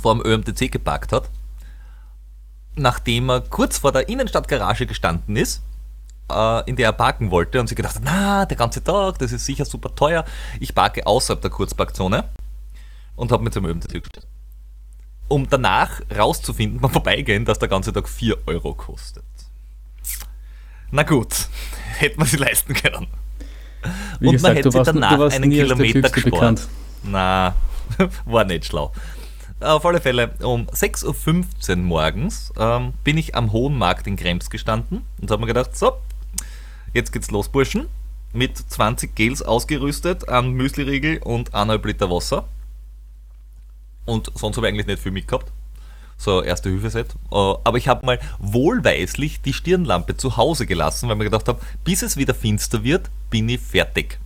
vor 0.00 0.14
dem 0.14 0.24
ÖMTC 0.24 0.70
geparkt 0.70 1.12
hat, 1.12 1.28
nachdem 2.74 3.30
er 3.30 3.40
kurz 3.42 3.78
vor 3.78 3.92
der 3.92 4.08
Innenstadtgarage 4.08 4.86
gestanden 4.86 5.36
ist, 5.36 5.62
äh, 6.30 6.68
in 6.68 6.76
der 6.76 6.86
er 6.86 6.92
parken 6.92 7.30
wollte 7.30 7.60
und 7.60 7.68
sich 7.68 7.76
gedacht 7.76 7.96
hat, 7.96 8.02
na, 8.04 8.46
der 8.46 8.56
ganze 8.56 8.82
Tag, 8.82 9.18
das 9.18 9.32
ist 9.32 9.44
sicher 9.44 9.64
super 9.64 9.94
teuer, 9.94 10.24
ich 10.60 10.74
parke 10.74 11.06
außerhalb 11.06 11.40
der 11.40 11.50
Kurzparkzone 11.50 12.24
und 13.16 13.32
habe 13.32 13.44
mit 13.44 13.54
dem 13.54 13.66
ÖMTC 13.66 14.02
gestellt. 14.02 14.26
Um 15.28 15.48
danach 15.48 16.00
rauszufinden, 16.14 16.80
beim 16.80 16.90
Vorbeigehen, 16.90 17.44
dass 17.44 17.58
der 17.58 17.68
ganze 17.68 17.92
Tag 17.92 18.08
4 18.08 18.36
Euro 18.46 18.74
kostet. 18.74 19.24
Na 20.94 21.04
gut, 21.04 21.48
hätte 21.96 22.18
man 22.18 22.28
sie 22.28 22.36
leisten 22.36 22.74
können. 22.74 23.06
Wie 24.20 24.26
und 24.26 24.34
gesagt, 24.34 24.42
man 24.42 24.56
hätte 24.56 24.70
sich 24.70 24.82
danach 24.82 25.32
einen 25.32 25.50
Kilometer 25.50 26.10
gespart. 26.10 26.24
Bekannt. 26.24 26.68
Na, 27.02 27.54
war 28.26 28.44
nicht 28.44 28.66
schlau. 28.66 28.92
Auf 29.58 29.86
alle 29.86 30.02
Fälle, 30.02 30.34
um 30.42 30.66
6.15 30.66 31.70
Uhr 31.70 31.76
morgens 31.76 32.52
ähm, 32.58 32.92
bin 33.04 33.16
ich 33.16 33.34
am 33.34 33.52
Hohen 33.52 33.78
Markt 33.78 34.06
in 34.06 34.16
Krems 34.16 34.50
gestanden 34.50 35.02
und 35.18 35.30
habe 35.30 35.40
mir 35.40 35.46
gedacht, 35.46 35.74
so, 35.74 35.96
jetzt 36.92 37.10
geht's 37.10 37.30
los, 37.30 37.48
Burschen. 37.48 37.88
Mit 38.34 38.58
20 38.58 39.14
Gels 39.14 39.40
ausgerüstet, 39.40 40.28
an 40.28 40.50
Müsliriegel 40.52 41.18
und 41.18 41.54
1,5 41.54 41.86
Liter 41.86 42.10
Wasser. 42.10 42.48
Und 44.04 44.30
sonst 44.34 44.56
habe 44.56 44.66
ich 44.66 44.72
eigentlich 44.74 44.86
nicht 44.86 45.02
viel 45.02 45.12
mitgehabt 45.12 45.50
so 46.22 46.42
Erste-Hilfe-Set. 46.42 47.14
Äh, 47.30 47.34
aber 47.34 47.76
ich 47.78 47.88
habe 47.88 48.06
mal 48.06 48.18
wohlweislich 48.38 49.42
die 49.42 49.52
Stirnlampe 49.52 50.16
zu 50.16 50.36
Hause 50.36 50.66
gelassen, 50.66 51.08
weil 51.08 51.16
mir 51.16 51.24
gedacht 51.24 51.48
habe, 51.48 51.60
bis 51.84 52.02
es 52.02 52.16
wieder 52.16 52.34
finster 52.34 52.84
wird, 52.84 53.10
bin 53.30 53.48
ich 53.48 53.60
fertig. 53.60 54.18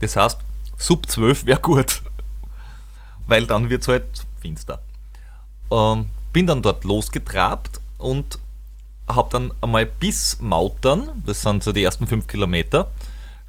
Das 0.00 0.16
heißt, 0.16 0.38
sub 0.76 1.08
12 1.08 1.46
wäre 1.46 1.60
gut. 1.60 2.02
Weil 3.26 3.46
dann 3.46 3.70
wird 3.70 3.82
es 3.82 3.88
halt 3.88 4.04
finster. 4.40 4.80
Ähm, 5.70 6.06
bin 6.32 6.46
dann 6.46 6.62
dort 6.62 6.84
losgetrabt 6.84 7.80
und 7.98 8.38
habe 9.08 9.28
dann 9.32 9.52
einmal 9.60 9.86
bis 9.86 10.38
Mautern, 10.40 11.22
das 11.24 11.42
sind 11.42 11.64
so 11.64 11.72
die 11.72 11.82
ersten 11.82 12.06
5 12.06 12.26
Kilometer, 12.26 12.90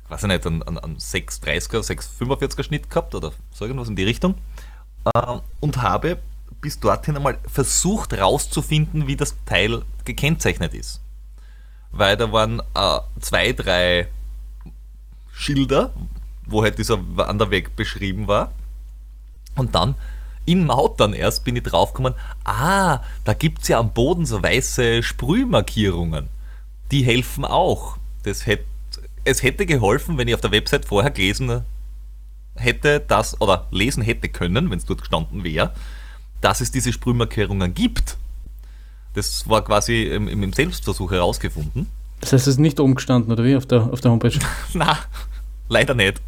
ich 0.10 0.24
nicht, 0.24 0.46
an 0.46 0.62
6,30er, 0.62 1.82
6,45er 1.82 2.64
Schnitt 2.64 2.90
gehabt 2.90 3.14
oder 3.14 3.34
so 3.52 3.66
irgendwas 3.66 3.90
in 3.90 3.96
die 3.98 4.06
Richtung. 4.06 4.36
Äh, 5.14 5.38
und 5.60 5.82
habe 5.82 6.18
bis 6.62 6.80
dorthin 6.80 7.16
einmal 7.16 7.38
versucht 7.48 8.14
rauszufinden, 8.14 9.08
wie 9.08 9.16
das 9.16 9.36
Teil 9.46 9.84
gekennzeichnet 10.06 10.74
ist. 10.74 11.02
Weil 11.92 12.18
da 12.18 12.32
waren 12.32 12.62
äh, 12.74 13.00
zwei, 13.20 13.54
drei 13.54 14.08
Schilder, 15.32 15.94
wo 16.46 16.64
halt 16.64 16.78
dieser 16.80 16.98
Wanderweg 17.16 17.76
beschrieben 17.76 18.28
war. 18.28 18.52
Und 19.56 19.76
dann 19.76 19.96
in 20.46 20.66
Maut 20.66 21.00
dann 21.00 21.14
erst 21.14 21.44
bin 21.44 21.58
ich 21.58 21.64
draufgekommen, 21.64 22.16
ah, 22.46 23.02
da 23.26 23.34
gibt 23.34 23.64
es 23.64 23.68
ja 23.68 23.80
am 23.80 23.92
Boden 23.92 24.26
so 24.26 24.42
weiße 24.42 25.04
Sprühmarkierungen. 25.04 26.30
Die 26.92 27.04
helfen 27.04 27.44
auch. 27.44 27.98
Das 28.24 28.46
hätte, 28.46 28.66
es 29.26 29.44
hätte 29.44 29.66
geholfen, 29.66 30.18
wenn 30.18 30.28
ich 30.28 30.36
auf 30.36 30.42
der 30.42 30.52
Website 30.52 30.86
vorher 30.86 31.12
gelesen 31.12 31.64
hätte, 32.56 33.02
dass, 33.02 33.40
oder 33.42 33.68
lesen 33.72 34.02
hätte 34.02 34.30
können, 34.30 34.72
wenn 34.72 34.78
es 34.78 34.86
dort 34.86 35.02
gestanden 35.02 35.44
wäre, 35.44 35.74
dass 36.42 36.62
es 36.62 36.72
diese 36.72 36.94
Sprühmarkierungen 36.94 37.74
gibt. 37.74 38.18
Das 39.14 39.50
war 39.50 39.64
quasi 39.64 40.04
im, 40.04 40.28
im 40.28 40.54
Selbstversuch 40.54 41.12
herausgefunden. 41.12 41.88
Das 42.22 42.34
heißt, 42.34 42.48
es 42.48 42.54
ist 42.56 42.60
nicht 42.60 42.80
umgestanden, 42.80 43.32
oder 43.32 43.44
wie, 43.44 43.56
auf 43.56 43.66
der, 43.66 43.92
auf 43.92 44.02
der 44.02 44.12
Homepage? 44.12 44.38
Na, 44.74 44.98
leider 45.70 45.94
nicht. 45.94 46.22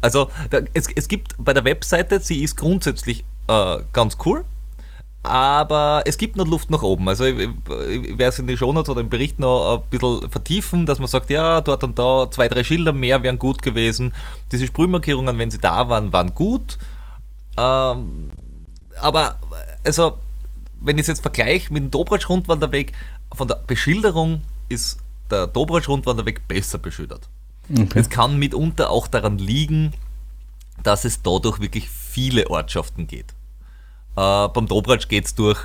Also, 0.00 0.30
da, 0.50 0.60
es, 0.74 0.88
es 0.94 1.08
gibt 1.08 1.34
bei 1.38 1.52
der 1.52 1.64
Webseite, 1.64 2.20
sie 2.20 2.42
ist 2.42 2.56
grundsätzlich 2.56 3.24
äh, 3.48 3.78
ganz 3.92 4.16
cool, 4.24 4.44
aber 5.22 6.02
es 6.06 6.18
gibt 6.18 6.36
noch 6.36 6.46
Luft 6.46 6.70
nach 6.70 6.82
oben. 6.82 7.08
Also, 7.08 7.24
ich, 7.24 7.38
ich 7.38 8.18
werde 8.18 8.24
es 8.24 8.38
in 8.38 8.46
den 8.46 8.56
Shownotes 8.56 8.90
oder 8.90 9.00
im 9.00 9.08
Bericht 9.08 9.38
noch 9.38 9.76
ein 9.76 9.90
bisschen 9.90 10.28
vertiefen, 10.30 10.86
dass 10.86 10.98
man 10.98 11.08
sagt, 11.08 11.30
ja, 11.30 11.60
dort 11.60 11.84
und 11.84 11.98
da 11.98 12.30
zwei, 12.30 12.48
drei 12.48 12.64
Schilder 12.64 12.92
mehr 12.92 13.22
wären 13.22 13.38
gut 13.38 13.62
gewesen. 13.62 14.12
Diese 14.50 14.66
Sprühmarkierungen, 14.66 15.38
wenn 15.38 15.50
sie 15.50 15.58
da 15.58 15.88
waren, 15.88 16.12
waren 16.12 16.34
gut. 16.34 16.78
Ähm, 17.56 18.30
aber 19.00 19.38
also, 19.84 20.18
wenn 20.80 20.96
ich 20.96 21.02
es 21.02 21.08
jetzt 21.08 21.22
vergleiche 21.22 21.72
mit 21.72 21.82
dem 21.82 21.90
Dobratsch-Rundwanderweg, 21.90 22.92
von 23.34 23.48
der 23.48 23.56
Beschilderung 23.66 24.42
ist 24.68 24.98
der 25.30 25.46
Dobratsch-Rundwanderweg 25.46 26.46
besser 26.48 26.78
beschildert. 26.78 27.28
Okay. 27.70 27.98
Es 27.98 28.10
kann 28.10 28.38
mitunter 28.38 28.90
auch 28.90 29.06
daran 29.06 29.38
liegen, 29.38 29.92
dass 30.82 31.04
es 31.04 31.22
dadurch 31.22 31.60
wirklich 31.60 31.88
viele 31.88 32.50
Ortschaften 32.50 33.06
geht. 33.06 33.34
Äh, 34.16 34.48
beim 34.48 34.66
Dobratsch 34.66 35.08
geht 35.08 35.26
es 35.26 35.34
durch 35.34 35.58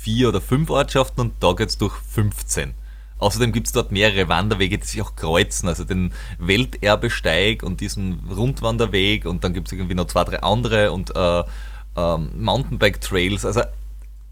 vier 0.00 0.28
oder 0.28 0.40
fünf 0.40 0.70
Ortschaften 0.70 1.20
und 1.20 1.32
da 1.40 1.52
geht's 1.52 1.78
durch 1.78 1.94
15. 1.94 2.74
Außerdem 3.18 3.52
gibt's 3.52 3.72
dort 3.72 3.92
mehrere 3.92 4.28
Wanderwege, 4.28 4.78
die 4.78 4.86
sich 4.86 5.02
auch 5.02 5.14
kreuzen, 5.14 5.68
also 5.68 5.84
den 5.84 6.12
Welterbesteig 6.38 7.62
und 7.62 7.82
diesen 7.82 8.20
Rundwanderweg 8.30 9.26
und 9.26 9.44
dann 9.44 9.52
gibt's 9.52 9.72
irgendwie 9.72 9.94
noch 9.94 10.06
zwei, 10.06 10.24
drei 10.24 10.42
andere 10.42 10.90
und 10.90 11.14
äh, 11.14 11.44
ähm, 12.00 12.30
Mountainbike-Trails. 12.38 13.44
Also 13.44 13.62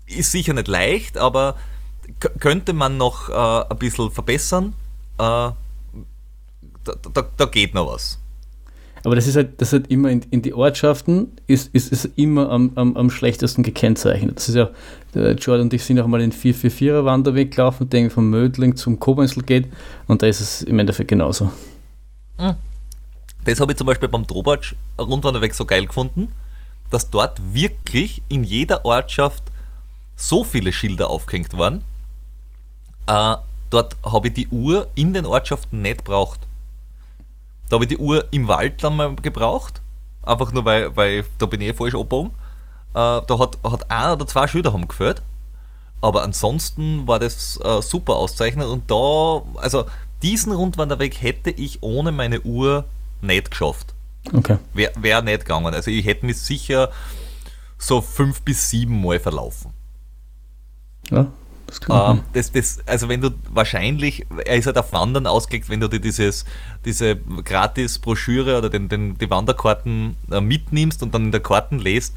ist 0.07 0.33
sicher 0.33 0.55
nicht 0.55 0.69
leicht, 0.69 1.19
aber 1.19 1.57
könnte 2.41 2.73
man 2.73 2.97
noch 2.97 3.29
äh, 3.29 3.71
ein 3.71 3.79
bisschen 3.79 4.11
verbessern. 4.11 4.75
Äh, 5.19 5.51
da, 6.85 6.95
da, 7.13 7.25
da, 7.37 7.45
geht 7.45 7.75
noch 7.75 7.93
was. 7.93 8.19
Aber 9.05 9.15
das 9.15 9.27
ist 9.27 9.37
halt, 9.37 9.61
das 9.61 9.69
ist 9.69 9.73
halt 9.73 9.91
immer 9.91 10.11
in, 10.11 10.23
in 10.31 10.43
die 10.43 10.55
Ortschaften 10.55 11.33
ist, 11.47 11.73
ist, 11.75 11.93
ist 11.93 12.07
immer 12.17 12.51
am, 12.51 12.73
am, 12.75 12.97
am 12.97 13.11
schlechtesten 13.11 13.63
gekennzeichnet. 13.63 14.37
Das 14.37 14.49
ist 14.49 14.55
ja, 14.55 14.71
Jordan 15.15 15.63
und 15.67 15.75
ich 15.75 15.85
sind 15.85 16.01
auch 16.01 16.07
mal 16.07 16.21
den 16.21 16.33
444er 16.33 17.05
Wanderweg 17.05 17.53
gelaufen, 17.53 17.89
der 17.91 18.11
von 18.11 18.29
Mödling 18.29 18.77
zum 18.77 18.99
Kobensel 18.99 19.43
geht 19.43 19.69
und 20.07 20.23
da 20.23 20.27
ist 20.27 20.41
es 20.41 20.63
im 20.63 20.79
Endeffekt 20.79 21.09
genauso. 21.09 21.53
Hm. 22.39 22.55
Das 23.45 23.61
habe 23.61 23.73
ich 23.73 23.79
zum 23.79 23.87
Beispiel 23.87 24.09
beim 24.09 24.27
Drobatsch 24.27 24.75
Rundwanderweg 24.99 25.55
so 25.55 25.65
geil 25.65 25.87
gefunden, 25.87 26.29
dass 26.91 27.11
dort 27.11 27.41
wirklich 27.55 28.23
in 28.29 28.45
jeder 28.45 28.85
Ortschaft 28.85 29.43
so 30.17 30.45
viele 30.45 30.73
Schilder 30.73 31.11
aufgehängt 31.11 31.57
waren. 31.57 31.85
Äh, 33.07 33.37
dort 33.71 33.97
habe 34.05 34.29
ich 34.29 34.35
die 34.35 34.49
Uhr 34.49 34.89
in 34.95 35.13
den 35.15 35.27
Ortschaften 35.27 35.83
nicht 35.83 36.05
braucht. 36.05 36.41
Da 37.69 37.75
habe 37.75 37.85
ich 37.85 37.89
die 37.89 37.99
Uhr 37.99 38.27
im 38.31 38.49
Wald 38.49 38.83
dann 38.83 38.97
mal 38.97 39.15
gebraucht. 39.17 39.81
Einfach 40.23 40.53
nur, 40.53 40.65
weil, 40.65 40.95
weil 40.97 41.25
da 41.39 41.47
bin 41.47 41.61
ich 41.61 41.69
eh 41.69 41.75
falsch 41.75 41.95
abgebogen. 41.95 42.33
Äh, 42.95 43.21
da 43.27 43.39
hat, 43.39 43.59
hat 43.63 43.91
ein 43.91 44.13
oder 44.13 44.27
zwei 44.27 44.47
Schilder 44.49 44.73
haben 44.73 44.89
gefällt. 44.89 45.23
Aber 46.01 46.23
ansonsten 46.23 47.07
war 47.07 47.19
das 47.19 47.59
äh, 47.63 47.83
super 47.83 48.17
auszeichnet 48.17 48.67
und 48.67 48.91
da, 48.91 49.43
also 49.57 49.85
diesen 50.23 50.53
Rundwanderweg 50.53 51.21
hätte 51.21 51.51
ich 51.51 51.83
ohne 51.83 52.13
meine 52.13 52.41
Uhr 52.43 52.85
nicht 53.21 53.51
geschafft. 53.51 53.95
Okay. 54.33 54.59
Wäre 54.75 54.93
wär 55.01 55.23
nicht 55.23 55.41
gegangen. 55.41 55.75
Also 55.75 55.91
ich 55.91 56.05
hätte 56.05 56.27
mich 56.27 56.39
sicher 56.39 56.91
so 57.79 58.01
fünf 58.01 58.43
bis 58.43 58.71
sieben 58.71 59.01
Mal 59.03 59.21
verlaufen. 59.21 59.73
Ja, 61.11 61.27
das, 61.69 61.81
ähm, 61.91 62.23
das, 62.33 62.53
das, 62.53 62.79
also 62.87 63.09
wenn 63.09 63.21
du 63.21 63.31
wahrscheinlich, 63.51 64.27
er 64.45 64.57
ist 64.57 64.67
halt 64.67 64.79
auf 64.79 64.93
Wandern 64.93 65.27
ausgelegt, 65.27 65.69
wenn 65.69 65.81
du 65.81 65.89
dir 65.89 66.01
dieses, 66.01 66.45
diese 66.85 67.17
Gratis-Broschüre 67.17 68.57
oder 68.59 68.71
den, 68.71 68.89
den, 68.89 69.19
die 69.19 69.31
Wanderkarten 69.31 70.17
äh, 70.31 70.41
mitnimmst 70.41 71.03
und 71.03 71.15
dann 71.15 71.27
in 71.27 71.33
der 71.33 71.43
Karten 71.43 71.79
lest, 71.79 72.15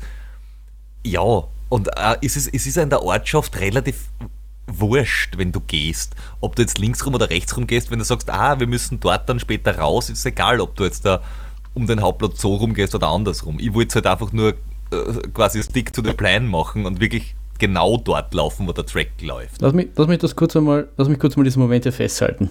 ja, 1.04 1.44
und 1.70 1.88
äh, 1.88 2.18
es, 2.22 2.38
ist, 2.38 2.54
es 2.54 2.66
ist 2.66 2.78
in 2.78 2.90
der 2.90 3.04
Ortschaft 3.04 3.60
relativ 3.60 4.10
wurscht, 4.68 5.38
wenn 5.38 5.52
du 5.52 5.60
gehst. 5.60 6.16
Ob 6.40 6.56
du 6.56 6.62
jetzt 6.62 6.78
links 6.78 7.06
rum 7.06 7.16
oder 7.16 7.30
rechts 7.30 7.56
rum 7.58 7.68
gehst, 7.68 7.92
wenn 7.92 8.00
du 8.00 8.06
sagst, 8.06 8.30
ah, 8.30 8.60
wir 8.60 8.68
müssen 8.68 9.00
dort 9.00 9.28
dann 9.28 9.40
später 9.40 9.78
raus, 9.78 10.10
ist 10.10 10.26
egal, 10.26 10.62
ob 10.62 10.76
du 10.76 10.86
jetzt 10.86 11.06
da 11.06 11.22
um 11.74 11.88
den 11.88 12.02
Hauptplatz 12.02 12.42
so 12.42 12.56
rumgehst 12.56 12.96
oder 12.96 13.08
andersrum. 13.08 13.58
Ich 13.60 13.74
wollte 13.74 13.96
halt 13.96 14.08
einfach 14.08 14.32
nur 14.32 14.50
äh, 14.50 15.14
quasi 15.34 15.64
Stick 15.64 15.94
to 15.94 16.02
the 16.04 16.14
Plan 16.14 16.48
machen 16.48 16.86
und 16.86 17.00
wirklich 17.00 17.36
genau 17.60 17.98
dort 17.98 18.34
laufen, 18.34 18.68
wo 18.68 18.74
der 18.74 18.86
Track 18.86 19.22
läuft. 19.22 19.62
Lass 19.62 19.74
mich, 19.74 19.90
lass 19.96 20.08
mich 20.08 20.20
das 20.20 20.36
kurz 20.36 20.56
einmal, 20.56 20.90
lass 20.98 21.08
mich 21.08 21.20
kurz 21.20 21.38
mal 21.38 21.44
diesen 21.44 21.62
Moment 21.62 21.86
hier 21.86 21.94
festhalten. 21.94 22.50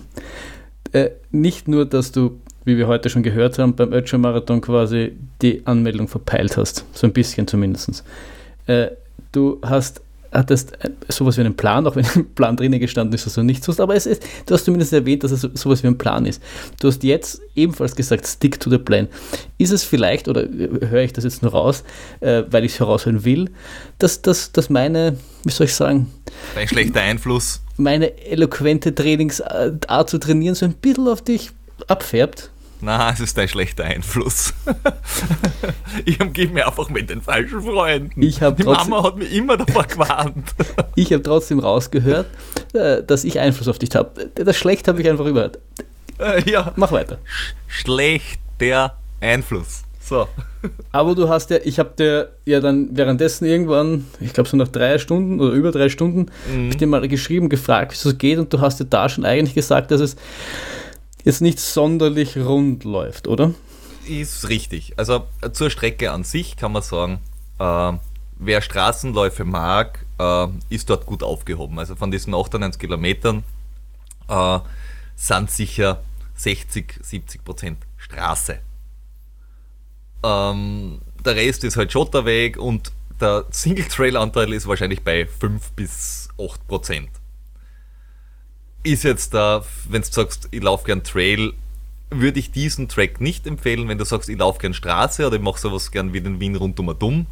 Äh, 0.92 1.10
nicht 1.30 1.68
nur, 1.68 1.84
dass 1.84 2.12
du, 2.12 2.40
wie 2.64 2.76
wir 2.76 2.86
heute 2.86 3.10
schon 3.10 3.22
gehört 3.22 3.58
haben, 3.58 3.74
beim 3.74 3.92
Ötscher 3.92 4.18
Marathon 4.18 4.60
quasi 4.60 5.16
die 5.42 5.66
Anmeldung 5.66 6.08
verpeilt 6.08 6.56
hast, 6.56 6.84
so 6.92 7.06
ein 7.06 7.12
bisschen 7.12 7.46
zumindest. 7.46 8.04
Äh, 8.66 8.88
du 9.32 9.60
hast 9.62 10.02
hattest 10.32 10.72
äh, 10.84 10.90
sowas 11.08 11.36
wie 11.36 11.40
einen 11.40 11.56
Plan, 11.56 11.86
auch 11.86 11.96
wenn 11.96 12.04
ein 12.14 12.34
Plan 12.34 12.56
drinnen 12.56 12.80
gestanden 12.80 13.14
ist, 13.14 13.26
dass 13.26 13.34
du 13.34 13.42
nichts 13.42 13.66
tust, 13.66 13.80
aber 13.80 13.94
es 13.94 14.06
ist, 14.06 14.22
du 14.46 14.54
hast 14.54 14.64
zumindest 14.64 14.92
erwähnt, 14.92 15.24
dass 15.24 15.32
es 15.32 15.42
sowas 15.54 15.82
wie 15.82 15.88
ein 15.88 15.98
Plan 15.98 16.26
ist. 16.26 16.42
Du 16.80 16.88
hast 16.88 17.02
jetzt 17.02 17.40
ebenfalls 17.54 17.94
gesagt, 17.94 18.26
stick 18.26 18.60
to 18.60 18.70
the 18.70 18.78
plan. 18.78 19.08
Ist 19.58 19.72
es 19.72 19.82
vielleicht, 19.82 20.28
oder 20.28 20.42
höre 20.42 21.02
ich 21.02 21.12
das 21.12 21.24
jetzt 21.24 21.42
nur 21.42 21.52
raus, 21.52 21.84
äh, 22.20 22.44
weil 22.50 22.64
ich 22.64 22.72
es 22.72 22.80
heraushören 22.80 23.24
will, 23.24 23.50
dass, 23.98 24.22
dass, 24.22 24.52
dass 24.52 24.70
meine, 24.70 25.16
wie 25.44 25.52
soll 25.52 25.66
ich 25.66 25.74
sagen, 25.74 26.10
Dein 26.54 26.68
schlechter 26.68 27.00
Einfluss. 27.00 27.60
Meine 27.76 28.24
eloquente 28.24 28.94
Trainingsart 28.94 30.10
zu 30.10 30.18
trainieren 30.18 30.54
so 30.54 30.66
ein 30.66 30.74
bisschen 30.74 31.08
auf 31.08 31.22
dich 31.22 31.50
abfärbt? 31.86 32.50
Na, 32.82 33.10
es 33.10 33.20
ist 33.20 33.38
ein 33.38 33.48
schlechter 33.48 33.84
Einfluss. 33.84 34.54
ich 36.04 36.20
umgebe 36.20 36.54
mich 36.54 36.66
einfach 36.66 36.88
mit 36.88 37.10
den 37.10 37.20
falschen 37.20 37.60
Freunden. 37.62 38.22
Ich 38.22 38.38
Die 38.38 38.62
Mama 38.64 39.02
hat 39.02 39.16
mich 39.16 39.32
immer 39.34 39.56
davor 39.56 39.84
gewarnt. 39.84 40.54
ich 40.94 41.12
habe 41.12 41.22
trotzdem 41.22 41.58
rausgehört, 41.58 42.26
äh, 42.72 43.02
dass 43.02 43.24
ich 43.24 43.38
Einfluss 43.38 43.68
auf 43.68 43.78
dich 43.78 43.94
habe. 43.94 44.30
Das 44.34 44.56
schlecht 44.56 44.88
habe 44.88 45.00
ich 45.02 45.08
einfach 45.08 45.26
überhört. 45.26 45.58
Äh, 46.18 46.50
ja. 46.50 46.72
Mach 46.76 46.92
weiter. 46.92 47.18
Schlechter 47.66 48.96
Einfluss. 49.20 49.82
So. 50.00 50.26
Aber 50.92 51.14
du 51.14 51.28
hast 51.28 51.50
ja, 51.50 51.58
ich 51.62 51.78
habe 51.78 51.90
dir 51.96 52.30
ja 52.44 52.60
dann 52.60 52.96
währenddessen 52.96 53.44
irgendwann, 53.44 54.06
ich 54.20 54.32
glaube 54.32 54.48
so 54.48 54.56
nach 54.56 54.68
drei 54.68 54.98
Stunden 54.98 55.38
oder 55.40 55.52
über 55.52 55.70
drei 55.70 55.88
Stunden, 55.88 56.26
mhm. 56.52 56.70
ich 56.70 56.76
dir 56.78 56.86
mal 56.86 57.06
geschrieben, 57.08 57.48
gefragt, 57.48 57.92
wie 57.92 58.08
es 58.08 58.18
geht 58.18 58.38
und 58.38 58.52
du 58.52 58.60
hast 58.60 58.80
dir 58.80 58.86
da 58.86 59.08
schon 59.08 59.24
eigentlich 59.24 59.54
gesagt, 59.54 59.90
dass 59.90 60.00
es 60.00 60.16
jetzt 61.24 61.40
nicht 61.40 61.58
sonderlich 61.60 62.36
rund 62.36 62.84
läuft, 62.84 63.28
oder? 63.28 63.54
Ist 64.06 64.48
richtig. 64.48 64.94
Also 64.96 65.26
zur 65.52 65.70
Strecke 65.70 66.10
an 66.10 66.24
sich 66.24 66.56
kann 66.56 66.72
man 66.72 66.82
sagen, 66.82 67.20
äh, 67.58 67.92
wer 68.38 68.62
Straßenläufe 68.62 69.44
mag, 69.44 70.04
äh, 70.18 70.48
ist 70.68 70.90
dort 70.90 71.06
gut 71.06 71.22
aufgehoben. 71.22 71.78
Also 71.78 71.94
von 71.94 72.10
diesen 72.10 72.34
98 72.34 72.80
Kilometern 72.80 73.44
äh, 74.28 74.58
sind 75.16 75.50
sicher 75.50 76.02
60, 76.36 77.00
70 77.02 77.44
Prozent 77.44 77.78
Straße. 77.98 78.58
Ähm, 80.22 81.00
der 81.24 81.36
Rest 81.36 81.64
ist 81.64 81.76
halt 81.76 81.92
Schotterweg 81.92 82.56
und 82.56 82.92
der 83.20 83.44
Single-Trail-Anteil 83.50 84.52
ist 84.54 84.66
wahrscheinlich 84.66 85.02
bei 85.02 85.26
5 85.26 85.72
bis 85.72 86.28
8 86.38 86.66
Prozent 86.66 87.10
ist 88.82 89.04
jetzt 89.04 89.34
da, 89.34 89.64
wenn 89.88 90.02
du 90.02 90.08
sagst, 90.08 90.48
ich 90.50 90.62
laufe 90.62 90.84
gern 90.84 91.02
Trail, 91.02 91.52
würde 92.10 92.38
ich 92.38 92.50
diesen 92.50 92.88
Track 92.88 93.20
nicht 93.20 93.46
empfehlen. 93.46 93.88
Wenn 93.88 93.98
du 93.98 94.04
sagst, 94.04 94.28
ich 94.28 94.38
laufe 94.38 94.58
gern 94.58 94.74
Straße 94.74 95.26
oder 95.26 95.36
ich 95.36 95.42
mache 95.42 95.60
sowas 95.60 95.90
gern 95.90 96.12
wie 96.12 96.20
den 96.20 96.40
Wien 96.40 96.56
rund 96.56 96.78
um 96.80 96.98
dumm, 96.98 97.26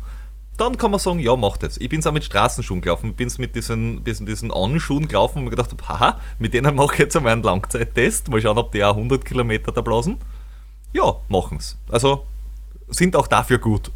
dann 0.57 0.77
kann 0.77 0.91
man 0.91 1.01
sagen, 1.01 1.21
ja, 1.21 1.37
mach 1.37 1.57
das. 1.57 1.79
Ich 1.79 1.89
bin 1.89 2.01
es 2.01 2.07
auch 2.07 2.13
mit 2.13 2.25
Straßenschuhen 2.25 2.81
gelaufen, 2.81 3.15
bin 3.15 3.29
es 3.29 3.39
mit 3.39 3.55
diesen, 3.55 4.03
diesen, 4.05 4.27
diesen 4.27 4.51
On-Schuhen 4.51 5.07
gelaufen 5.07 5.39
und 5.39 5.45
mir 5.45 5.51
gedacht 5.51 5.71
habe, 5.71 5.89
haha, 5.89 6.21
mit 6.39 6.53
denen 6.53 6.75
mache 6.75 6.95
ich 6.95 6.99
jetzt 6.99 7.17
einmal 7.17 7.33
einen 7.33 7.43
Langzeittest, 7.43 8.29
mal 8.29 8.41
schauen, 8.41 8.59
ob 8.59 8.73
die 8.73 8.83
auch 8.85 8.97
100 8.97 9.25
Kilometer 9.25 9.73
da 9.73 9.81
blasen. 9.81 10.19
Ja, 10.93 11.17
machen 11.29 11.59
es. 11.59 11.77
Also 11.89 12.27
sind 12.89 13.15
auch 13.15 13.29
dafür 13.29 13.59
gut. 13.59 13.91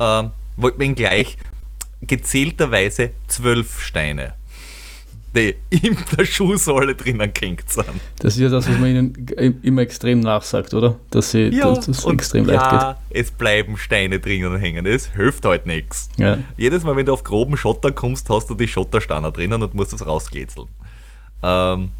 Ähm, 0.00 0.32
gleich 0.94 1.38
gezählterweise 2.02 3.12
zwölf 3.28 3.80
Steine 3.80 4.34
die 5.34 5.56
in 5.70 5.96
der 6.16 6.24
Schuhsohle 6.24 6.94
drinnen 6.94 7.32
gehängt 7.32 7.68
sind. 7.68 7.86
Das 8.18 8.34
ist 8.34 8.40
ja 8.40 8.48
das, 8.48 8.68
was 8.68 8.78
man 8.78 8.90
ihnen 8.90 9.60
immer 9.62 9.82
extrem 9.82 10.20
nachsagt, 10.20 10.74
oder? 10.74 10.96
Dass 11.10 11.32
sie 11.32 11.48
ja, 11.48 11.74
dass 11.74 11.86
das 11.86 12.04
extrem 12.06 12.46
leicht 12.46 12.62
ja, 12.62 12.98
geht. 13.08 13.22
es 13.22 13.30
bleiben 13.30 13.76
Steine 13.76 14.20
drinnen 14.20 14.56
hängen. 14.56 14.86
Es 14.86 15.06
hilft 15.12 15.44
halt 15.44 15.66
nichts. 15.66 16.08
Ja. 16.16 16.38
Jedes 16.56 16.84
Mal, 16.84 16.96
wenn 16.96 17.06
du 17.06 17.12
auf 17.12 17.24
groben 17.24 17.56
Schotter 17.56 17.92
kommst, 17.92 18.30
hast 18.30 18.48
du 18.48 18.54
die 18.54 18.68
Schotterstanner 18.68 19.32
drinnen 19.32 19.62
und 19.62 19.74
musst 19.74 19.92
das 19.92 20.06
rausgezeln. 20.06 20.68
Ähm, 21.42 21.90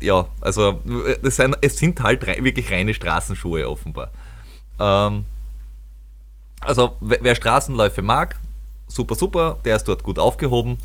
ja, 0.00 0.26
also 0.40 0.80
das 1.22 1.36
sind, 1.36 1.56
es 1.60 1.78
sind 1.78 2.00
halt 2.02 2.26
rei 2.26 2.38
wirklich 2.42 2.70
reine 2.70 2.94
Straßenschuhe 2.94 3.68
offenbar. 3.68 4.10
Ähm, 4.78 5.24
also 6.60 6.96
wer 7.00 7.34
Straßenläufe 7.34 8.02
mag, 8.02 8.36
super, 8.86 9.14
super, 9.14 9.58
der 9.64 9.76
ist 9.76 9.84
dort 9.84 10.02
gut 10.02 10.18
aufgehoben. 10.18 10.78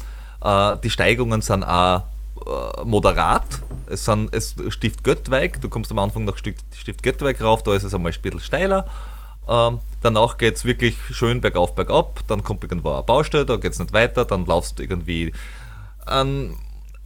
Äh, 0.44 0.78
die 0.84 0.90
Steigungen 0.90 1.42
sind 1.42 1.64
auch 1.64 2.04
äh, 2.46 2.84
moderat. 2.86 3.46
Es, 3.88 4.06
sind, 4.06 4.34
es 4.34 4.56
Stift 4.70 5.04
Göttweig, 5.04 5.62
du 5.62 5.70
kommst 5.70 5.92
am 5.92 6.00
Anfang 6.00 6.26
nach 6.26 6.38
Stift 6.38 7.04
Göttweig 7.04 7.42
rauf, 7.42 7.64
da 7.64 7.74
ist 7.74 7.84
es 7.84 7.94
einmal 7.94 8.12
ein 8.12 8.22
bisschen 8.22 8.40
steiler. 8.40 8.86
Ähm, 9.48 9.80
danach 10.02 10.38
geht 10.38 10.56
es 10.56 10.66
wirklich 10.66 10.98
schön 11.12 11.42
bergauf, 11.42 11.74
bergab. 11.74 12.22
Dann 12.28 12.44
kommt 12.44 12.64
irgendwo 12.64 12.92
eine 12.92 13.04
Baustelle, 13.04 13.46
da 13.46 13.56
geht 13.56 13.74
es 13.74 13.80
nicht 13.80 13.94
weiter. 13.94 14.26
Dann 14.26 14.46
laufst 14.46 14.80
du 14.80 14.84
irgendwie 14.84 15.32
an 16.06 16.58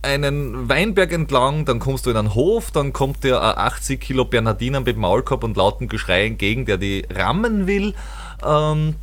einen 0.03 0.67
Weinberg 0.67 1.11
entlang, 1.11 1.65
dann 1.65 1.79
kommst 1.79 2.05
du 2.07 2.09
in 2.09 2.17
einen 2.17 2.34
Hof, 2.34 2.71
dann 2.71 2.91
kommt 2.91 3.23
dir 3.23 3.39
ein 3.41 3.57
80 3.57 4.01
Kilo 4.01 4.25
Bernardiner 4.25 4.79
mit 4.79 4.97
Maulkorb 4.97 5.43
und 5.43 5.55
lauten 5.55 5.88
Geschrei 5.88 6.25
entgegen, 6.25 6.65
der 6.65 6.77
die 6.77 7.05
rammen 7.13 7.67
will. 7.67 7.93
Ähm, 8.43 8.95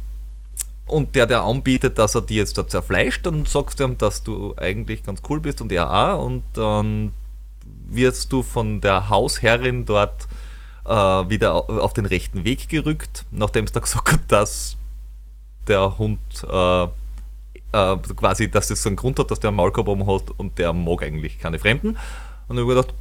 und 0.89 1.15
der, 1.15 1.27
der 1.27 1.43
anbietet, 1.43 1.99
dass 1.99 2.15
er 2.15 2.23
die 2.23 2.37
jetzt 2.37 2.59
da 2.59 2.67
zerfleischt, 2.67 3.27
dann 3.27 3.45
sagst 3.45 3.81
du 3.81 3.85
ihm, 3.85 3.99
dass 3.99 4.23
du 4.23 4.55
eigentlich 4.57 5.03
ganz 5.05 5.23
cool 5.29 5.41
bist 5.41 5.61
und 5.61 5.71
er 5.73 5.93
auch. 5.93 6.25
Und 6.25 6.43
dann 6.55 7.13
wirst 7.89 8.33
du 8.33 8.43
von 8.43 8.81
der 8.81 9.09
Hausherrin 9.09 9.85
dort 9.85 10.27
äh, 10.85 10.91
wieder 10.91 11.69
auf 11.69 11.93
den 11.93 12.07
rechten 12.07 12.45
Weg 12.45 12.69
gerückt, 12.69 13.25
nachdem 13.31 13.65
es 13.65 13.73
da 13.73 13.81
gesagt 13.81 14.13
hat, 14.13 14.21
dass 14.29 14.77
der 15.67 15.99
Hund 15.99 16.19
äh, 16.51 16.85
äh, 16.85 17.97
quasi, 18.17 18.51
dass 18.51 18.69
das 18.69 18.83
so 18.83 18.89
einen 18.89 18.97
Grund 18.97 19.19
hat, 19.19 19.31
dass 19.31 19.41
der 19.41 19.49
einen 19.49 19.57
Maulkorb 19.57 19.89
oben 19.89 20.07
hat 20.07 20.31
und 20.37 20.59
der 20.59 20.73
mag 20.73 21.03
eigentlich 21.03 21.39
keine 21.39 21.59
Fremden. 21.59 21.89
Und 22.49 22.57
dann 22.57 22.59
habe 22.59 22.73
ich 22.73 22.77
gedacht, 22.77 22.95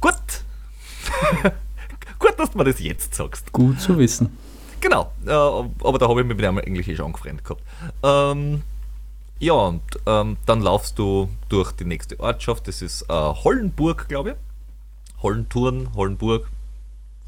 gut, 0.00 1.52
gut, 2.18 2.34
dass 2.38 2.50
du 2.50 2.58
mir 2.58 2.64
das 2.64 2.80
jetzt 2.80 3.14
sagst. 3.14 3.52
Gut 3.52 3.80
zu 3.80 3.98
wissen. 3.98 4.36
Genau, 4.80 5.12
äh, 5.26 5.30
aber 5.30 5.98
da 5.98 6.08
habe 6.08 6.20
ich 6.20 6.26
mich 6.26 6.36
mit 6.36 6.46
einem 6.46 6.58
eigentlich 6.58 6.88
eh 6.88 6.96
schon 6.96 7.06
angefreundet 7.06 7.44
gehabt. 7.44 7.62
Ähm, 8.02 8.62
ja, 9.40 9.52
und 9.52 9.82
ähm, 10.06 10.36
dann 10.46 10.60
laufst 10.60 10.98
du 10.98 11.28
durch 11.48 11.72
die 11.72 11.84
nächste 11.84 12.18
Ortschaft, 12.20 12.68
das 12.68 12.82
ist 12.82 13.02
äh, 13.02 13.12
Hollenburg, 13.12 14.08
glaube 14.08 14.30
ich. 14.30 14.36
Hollenturn, 15.22 15.88
Hollenburg, 15.94 16.48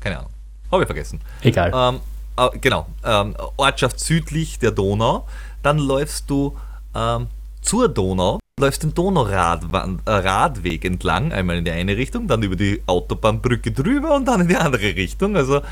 keine 0.01 0.19
Ahnung, 0.19 0.31
habe 0.71 0.83
ich 0.83 0.87
vergessen. 0.87 1.21
Egal. 1.43 1.73
Ähm, 1.75 2.01
äh, 2.37 2.59
genau, 2.59 2.87
ähm, 3.05 3.37
Ortschaft 3.57 4.01
südlich 4.01 4.59
der 4.59 4.71
Donau. 4.71 5.27
Dann 5.63 5.79
läufst 5.79 6.31
du 6.31 6.57
ähm, 6.95 7.27
zur 7.61 7.89
Donau, 7.89 8.41
läufst 8.59 8.83
den 8.83 8.95
Donauradweg 8.95 10.85
äh, 10.85 10.87
entlang, 10.87 11.33
einmal 11.33 11.59
in 11.59 11.65
die 11.65 11.71
eine 11.71 11.97
Richtung, 11.97 12.27
dann 12.29 12.43
über 12.43 12.57
die 12.57 12.83
Autobahnbrücke 12.87 13.73
drüber 13.73 14.15
und 14.15 14.27
dann 14.27 14.41
in 14.43 14.49
die 14.49 14.57
andere 14.57 14.95
Richtung. 14.95 15.37
Also 15.37 15.63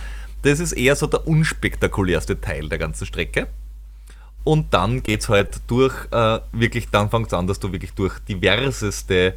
das 0.43 0.61
ist 0.61 0.73
eher 0.73 0.97
so 0.97 1.07
der 1.07 1.27
unspektakulärste 1.27 2.41
Teil 2.41 2.69
der 2.69 2.79
ganzen 2.79 3.07
Strecke. 3.07 3.49
Und 4.45 4.73
dann 4.73 5.03
geht 5.03 5.21
es 5.21 5.29
halt 5.29 5.61
durch, 5.67 5.95
äh, 6.11 6.41
wirklich, 6.53 6.89
dann 6.91 7.11
fängt 7.11 7.27
es 7.27 7.35
an, 7.35 7.47
dass 7.47 7.61
du 7.61 7.73
wirklich 7.73 7.93
durch 7.93 8.19
diverseste 8.21 9.35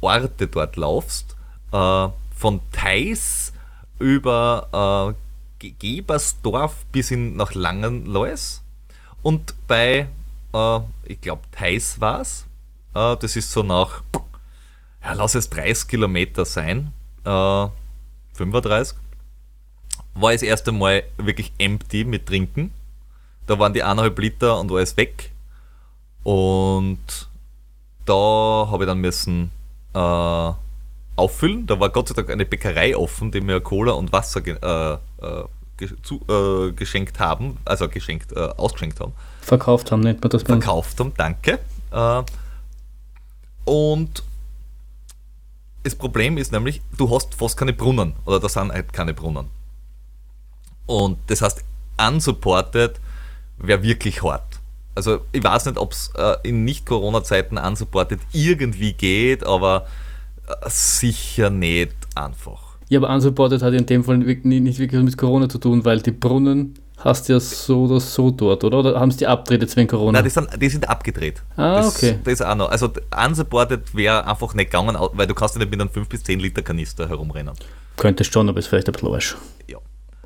Orte 0.00 0.46
dort 0.46 0.76
laufst. 0.76 1.34
Äh, 1.72 2.08
von 2.36 2.60
Theis 2.72 3.52
über 3.98 5.14
äh, 5.60 5.70
Gebersdorf 5.78 6.84
bis 6.92 7.08
hin 7.08 7.36
nach 7.36 7.54
Langenlois. 7.54 8.62
Und 9.22 9.54
bei, 9.66 10.08
äh, 10.52 10.80
ich 11.04 11.20
glaube, 11.20 11.42
Theis 11.52 12.00
war 12.00 12.20
es. 12.20 12.46
Äh, 12.94 13.16
das 13.16 13.36
ist 13.36 13.50
so 13.50 13.62
nach, 13.62 14.02
ja, 15.02 15.14
lass 15.14 15.34
es 15.34 15.48
30 15.50 15.88
Kilometer 15.88 16.44
sein. 16.44 16.92
35. 17.24 18.98
War 20.14 20.32
das 20.32 20.42
erste 20.42 20.72
Mal 20.72 21.02
wirklich 21.16 21.52
empty 21.58 22.04
mit 22.04 22.26
Trinken 22.26 22.72
da 23.46 23.58
waren 23.58 23.72
die 23.72 23.82
eineinhalb 23.82 24.18
Liter 24.18 24.58
und 24.58 24.70
alles 24.72 24.96
weg. 24.96 25.30
Und 26.22 27.28
da 28.06 28.14
habe 28.70 28.84
ich 28.84 28.88
dann 28.88 28.98
müssen 28.98 29.50
äh, 29.92 30.52
auffüllen. 31.16 31.66
Da 31.66 31.78
war 31.78 31.90
Gott 31.90 32.08
sei 32.08 32.14
Dank 32.14 32.30
eine 32.30 32.46
Bäckerei 32.46 32.96
offen, 32.96 33.30
die 33.30 33.40
mir 33.40 33.60
Cola 33.60 33.92
und 33.92 34.12
Wasser 34.12 34.40
äh, 34.46 34.94
äh, 35.24 35.88
zu, 36.02 36.20
äh, 36.28 36.72
geschenkt 36.72 37.18
haben, 37.18 37.58
also 37.64 37.88
geschenkt, 37.88 38.32
äh, 38.32 38.40
ausgeschenkt 38.40 39.00
haben. 39.00 39.12
Verkauft 39.42 39.92
haben, 39.92 40.00
nennt 40.00 40.22
man 40.22 40.30
das 40.30 40.42
Verkauft 40.42 40.98
haben, 41.00 41.12
danke. 41.16 41.58
Äh, 41.90 42.22
und 43.64 44.22
das 45.82 45.94
Problem 45.94 46.38
ist 46.38 46.52
nämlich, 46.52 46.80
du 46.96 47.14
hast 47.14 47.34
fast 47.34 47.58
keine 47.58 47.74
Brunnen 47.74 48.14
oder 48.24 48.40
da 48.40 48.48
sind 48.48 48.72
halt 48.72 48.92
keine 48.92 49.12
Brunnen. 49.12 49.50
Und 50.86 51.18
das 51.28 51.42
heißt, 51.42 51.64
unsupported 51.98 53.00
wäre 53.58 53.82
wirklich 53.82 54.22
hart. 54.22 54.60
Also 54.94 55.20
ich 55.32 55.42
weiß 55.42 55.66
nicht, 55.66 55.78
ob 55.78 55.92
es 55.92 56.12
äh, 56.16 56.36
in 56.44 56.64
Nicht-Corona-Zeiten 56.64 57.58
unsupported 57.58 58.20
irgendwie 58.32 58.92
geht, 58.92 59.44
aber 59.44 59.86
äh, 60.46 60.68
sicher 60.68 61.50
nicht 61.50 61.94
einfach. 62.14 62.76
Ja, 62.88 63.00
aber 63.00 63.12
unsupported 63.12 63.62
hat 63.62 63.74
in 63.74 63.86
dem 63.86 64.04
Fall 64.04 64.18
nicht, 64.18 64.44
nicht 64.44 64.78
wirklich 64.78 65.02
mit 65.02 65.16
Corona 65.16 65.48
zu 65.48 65.58
tun, 65.58 65.84
weil 65.84 66.00
die 66.00 66.12
Brunnen 66.12 66.74
hast 66.98 67.28
du 67.28 67.34
ja 67.34 67.40
so 67.40 67.84
oder 67.84 67.98
so 67.98 68.30
dort, 68.30 68.62
oder? 68.62 68.78
Oder 68.78 69.00
haben 69.00 69.10
sie 69.10 69.18
die 69.18 69.26
abgedreht 69.26 69.62
jetzt 69.62 69.76
wegen 69.76 69.88
Corona? 69.88 70.12
Nein, 70.12 70.24
die 70.24 70.30
sind, 70.30 70.48
die 70.60 70.68
sind 70.68 70.88
abgedreht. 70.88 71.42
Ah, 71.56 71.76
das, 71.76 71.96
okay. 71.96 72.18
Das 72.22 72.34
ist 72.34 72.42
auch 72.42 72.54
noch. 72.54 72.68
Also 72.68 72.90
unsupported 73.26 73.94
wäre 73.94 74.26
einfach 74.26 74.54
nicht 74.54 74.70
gegangen, 74.70 74.96
weil 75.12 75.26
du 75.26 75.34
kannst 75.34 75.54
ja 75.54 75.58
nicht 75.60 75.70
mit 75.70 75.80
einem 75.80 75.90
5 75.90 76.08
bis 76.08 76.22
10 76.22 76.40
Liter 76.40 76.62
Kanister 76.62 77.08
herumrennen. 77.08 77.54
Könntest 77.96 78.32
schon, 78.32 78.48
aber 78.48 78.58
ist 78.58 78.68
vielleicht 78.68 78.88
ein 78.88 78.92
bisschen 78.92 79.12
Arsch. 79.12 79.36
Ja. 79.66 79.78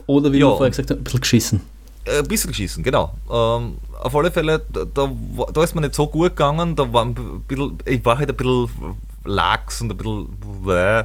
Oder 0.09 0.33
wie 0.33 0.39
ja, 0.39 0.47
wir 0.47 0.57
vorher 0.57 0.71
gesagt 0.71 0.91
haben, 0.91 0.99
ein 0.99 1.05
bisschen 1.05 1.21
geschissen. 1.21 1.61
Ein 2.07 2.27
bisschen 2.27 2.55
schießen, 2.55 2.83
genau. 2.83 3.13
Ähm, 3.31 3.77
auf 4.01 4.17
alle 4.17 4.31
Fälle, 4.31 4.63
da, 4.73 4.85
da, 5.53 5.63
ist 5.63 5.75
mir 5.75 5.83
nicht 5.83 5.95
so 5.95 6.07
gut 6.07 6.31
gegangen. 6.31 6.75
Da 6.75 6.91
war 6.91 7.05
ein 7.05 7.15
bisschen, 7.47 7.79
ich 7.85 8.03
war 8.07 8.17
halt 8.17 8.31
ein 8.31 8.37
bisschen 8.37 8.69
lax 9.25 9.83
und 9.83 9.93
ein 9.93 9.97
bisschen. 9.99 10.29
Bläh. 10.65 11.05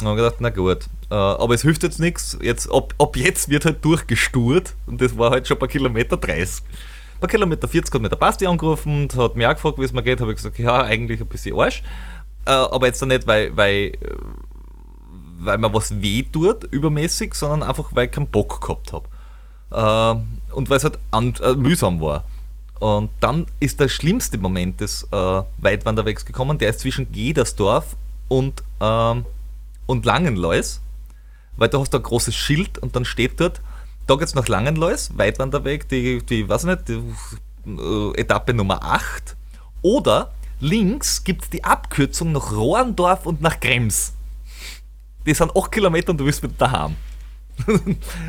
Und 0.00 0.06
habe 0.06 0.16
gedacht, 0.16 0.36
na 0.38 0.50
gut. 0.50 0.84
Äh, 1.10 1.14
aber 1.14 1.54
es 1.54 1.62
hilft 1.62 1.82
jetzt 1.82 1.98
nichts. 1.98 2.38
Jetzt, 2.40 2.70
ab, 2.70 2.94
ab 2.98 3.16
jetzt 3.16 3.48
wird 3.48 3.64
halt 3.64 3.84
durchgesturt 3.84 4.74
und 4.86 5.00
das 5.00 5.18
war 5.18 5.32
halt 5.32 5.48
schon 5.48 5.56
ein 5.56 5.60
paar 5.60 5.68
Kilometer 5.68 6.16
30. 6.16 6.62
Ein 6.62 7.20
paar 7.20 7.28
Kilometer 7.28 7.66
40 7.66 7.92
hat 7.92 8.00
mir 8.00 8.08
der 8.08 8.16
Basti 8.16 8.46
angerufen 8.46 9.02
und 9.02 9.16
hat 9.16 9.34
mich 9.34 9.48
auch 9.48 9.54
gefragt, 9.54 9.78
wie 9.78 9.84
es 9.84 9.92
mir 9.92 10.04
geht. 10.04 10.20
Habe 10.20 10.30
ich 10.30 10.36
gesagt, 10.36 10.60
ja, 10.60 10.82
eigentlich 10.82 11.20
ein 11.20 11.26
bisschen 11.26 11.58
Arsch. 11.58 11.82
Äh, 12.46 12.52
aber 12.52 12.86
jetzt 12.86 13.04
nicht, 13.04 13.26
weil, 13.26 13.56
weil, 13.56 13.92
weil 15.38 15.58
mir 15.58 15.72
was 15.72 16.00
weh 16.00 16.22
tut, 16.22 16.64
übermäßig, 16.64 17.34
sondern 17.34 17.62
einfach, 17.62 17.90
weil 17.92 18.06
ich 18.06 18.12
keinen 18.12 18.28
Bock 18.28 18.60
gehabt 18.60 18.92
habe. 18.92 19.06
Äh, 19.70 20.54
und 20.54 20.70
weil 20.70 20.78
es 20.78 20.84
halt 20.84 20.98
an, 21.10 21.34
äh, 21.42 21.54
mühsam 21.54 22.00
war. 22.00 22.24
Und 22.80 23.10
dann 23.20 23.46
ist 23.60 23.80
der 23.80 23.88
schlimmste 23.88 24.38
Moment 24.38 24.80
des 24.80 25.04
äh, 25.10 25.42
Weitwanderwegs 25.58 26.24
gekommen, 26.24 26.58
der 26.58 26.70
ist 26.70 26.80
zwischen 26.80 27.10
Gedersdorf 27.10 27.96
und, 28.28 28.62
ähm, 28.80 29.24
und 29.86 30.04
Langenlois, 30.04 30.80
weil 31.56 31.68
da 31.68 31.80
hast 31.80 31.92
du 31.92 31.98
ein 31.98 32.02
großes 32.02 32.34
Schild 32.34 32.78
und 32.78 32.94
dann 32.94 33.04
steht 33.04 33.40
dort, 33.40 33.60
da 34.06 34.14
geht 34.14 34.28
es 34.28 34.34
nach 34.34 34.48
Langenlois, 34.48 35.10
Weitwanderweg, 35.16 35.88
die, 35.88 36.24
die 36.24 36.48
weiß 36.48 36.64
nicht, 36.64 36.88
die, 36.88 37.02
äh, 37.66 38.20
Etappe 38.20 38.54
Nummer 38.54 38.82
8. 38.82 39.36
Oder 39.82 40.32
links 40.60 41.24
gibt 41.24 41.44
es 41.44 41.50
die 41.50 41.64
Abkürzung 41.64 42.32
nach 42.32 42.52
Rohrendorf 42.52 43.26
und 43.26 43.40
nach 43.40 43.60
Krems. 43.60 44.12
Die 45.26 45.34
sind 45.34 45.54
8 45.56 45.70
Kilometer 45.70 46.10
und 46.10 46.18
du 46.18 46.24
bist 46.24 46.42
wieder 46.42 46.54
daheim. 46.58 46.96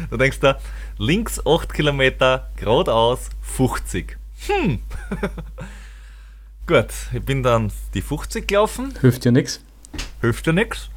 du 0.09 0.17
denkst 0.17 0.39
da, 0.39 0.59
links 0.97 1.45
8 1.45 1.73
Kilometer, 1.73 2.49
geradeaus 2.55 3.29
50. 3.41 4.17
Hm. 4.47 4.79
Gut, 6.67 6.87
ich 7.13 7.23
bin 7.23 7.43
dann 7.43 7.71
die 7.93 8.01
50 8.01 8.47
gelaufen. 8.47 8.93
Hilft 9.01 9.25
dir 9.25 9.31
nichts. 9.31 9.61
Hilft 10.21 10.45
dir 10.45 10.53
nichts. 10.53 10.89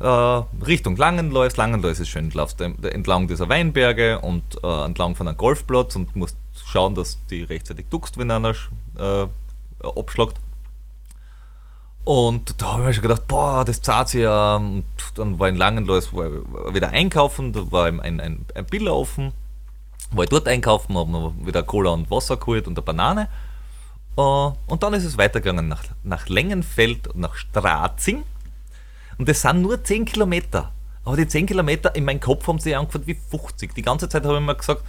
Äh, 0.00 0.06
Richtung 0.06 0.96
Langenlois. 0.96 1.56
Langenlois 1.56 1.98
ist 1.98 2.08
schön. 2.08 2.30
Du 2.30 2.38
laufst 2.38 2.60
entlang 2.60 3.26
dieser 3.26 3.48
Weinberge 3.48 4.20
und 4.20 4.42
äh, 4.62 4.84
entlang 4.84 5.16
von 5.16 5.26
einem 5.26 5.36
Golfplatz 5.36 5.96
und 5.96 6.14
musst 6.14 6.36
schauen, 6.66 6.94
dass 6.94 7.18
die 7.30 7.42
rechtzeitig 7.42 7.86
duckst, 7.90 8.18
wenn 8.18 8.30
einer 8.30 8.54
äh, 8.98 9.26
abschlagt. 9.82 10.36
Und 12.08 12.62
da 12.62 12.72
habe 12.72 12.80
ich 12.80 12.86
mir 12.86 12.94
schon 12.94 13.02
gedacht, 13.02 13.28
boah, 13.28 13.66
das 13.66 13.82
zahlt 13.82 14.08
sich 14.08 14.22
ja. 14.22 14.56
Und 14.56 14.86
dann 15.16 15.38
war 15.38 15.46
in 15.46 15.56
Langenlois 15.56 16.10
wieder 16.14 16.88
einkaufen, 16.88 17.52
da 17.52 17.70
war 17.70 17.84
ein, 17.84 18.00
ein, 18.00 18.46
ein 18.54 18.64
Biller 18.64 18.96
offen. 18.96 19.34
War 20.12 20.24
ich 20.24 20.30
dort 20.30 20.48
einkaufen, 20.48 20.96
habe 20.96 21.10
noch 21.10 21.34
wieder 21.44 21.62
Cola 21.62 21.90
und 21.90 22.10
Wasser 22.10 22.38
geholt 22.38 22.66
und 22.66 22.78
eine 22.78 22.82
Banane. 22.82 23.28
Äh, 24.16 24.20
und 24.22 24.82
dann 24.82 24.94
ist 24.94 25.04
es 25.04 25.18
weitergegangen 25.18 25.68
nach, 25.68 25.84
nach 26.02 26.30
Längenfeld 26.30 27.08
und 27.08 27.20
nach 27.20 27.34
Strazing. 27.34 28.22
Und 29.18 29.28
das 29.28 29.42
sind 29.42 29.60
nur 29.60 29.84
10 29.84 30.06
Kilometer. 30.06 30.72
Aber 31.04 31.14
die 31.14 31.28
10 31.28 31.44
Kilometer 31.44 31.94
in 31.94 32.06
meinem 32.06 32.20
Kopf 32.20 32.46
haben 32.48 32.58
sich 32.58 32.74
angefangen 32.74 33.06
wie 33.06 33.16
50. 33.16 33.74
Die 33.74 33.82
ganze 33.82 34.08
Zeit 34.08 34.24
habe 34.24 34.36
ich 34.38 34.40
mir 34.40 34.54
gesagt, 34.54 34.82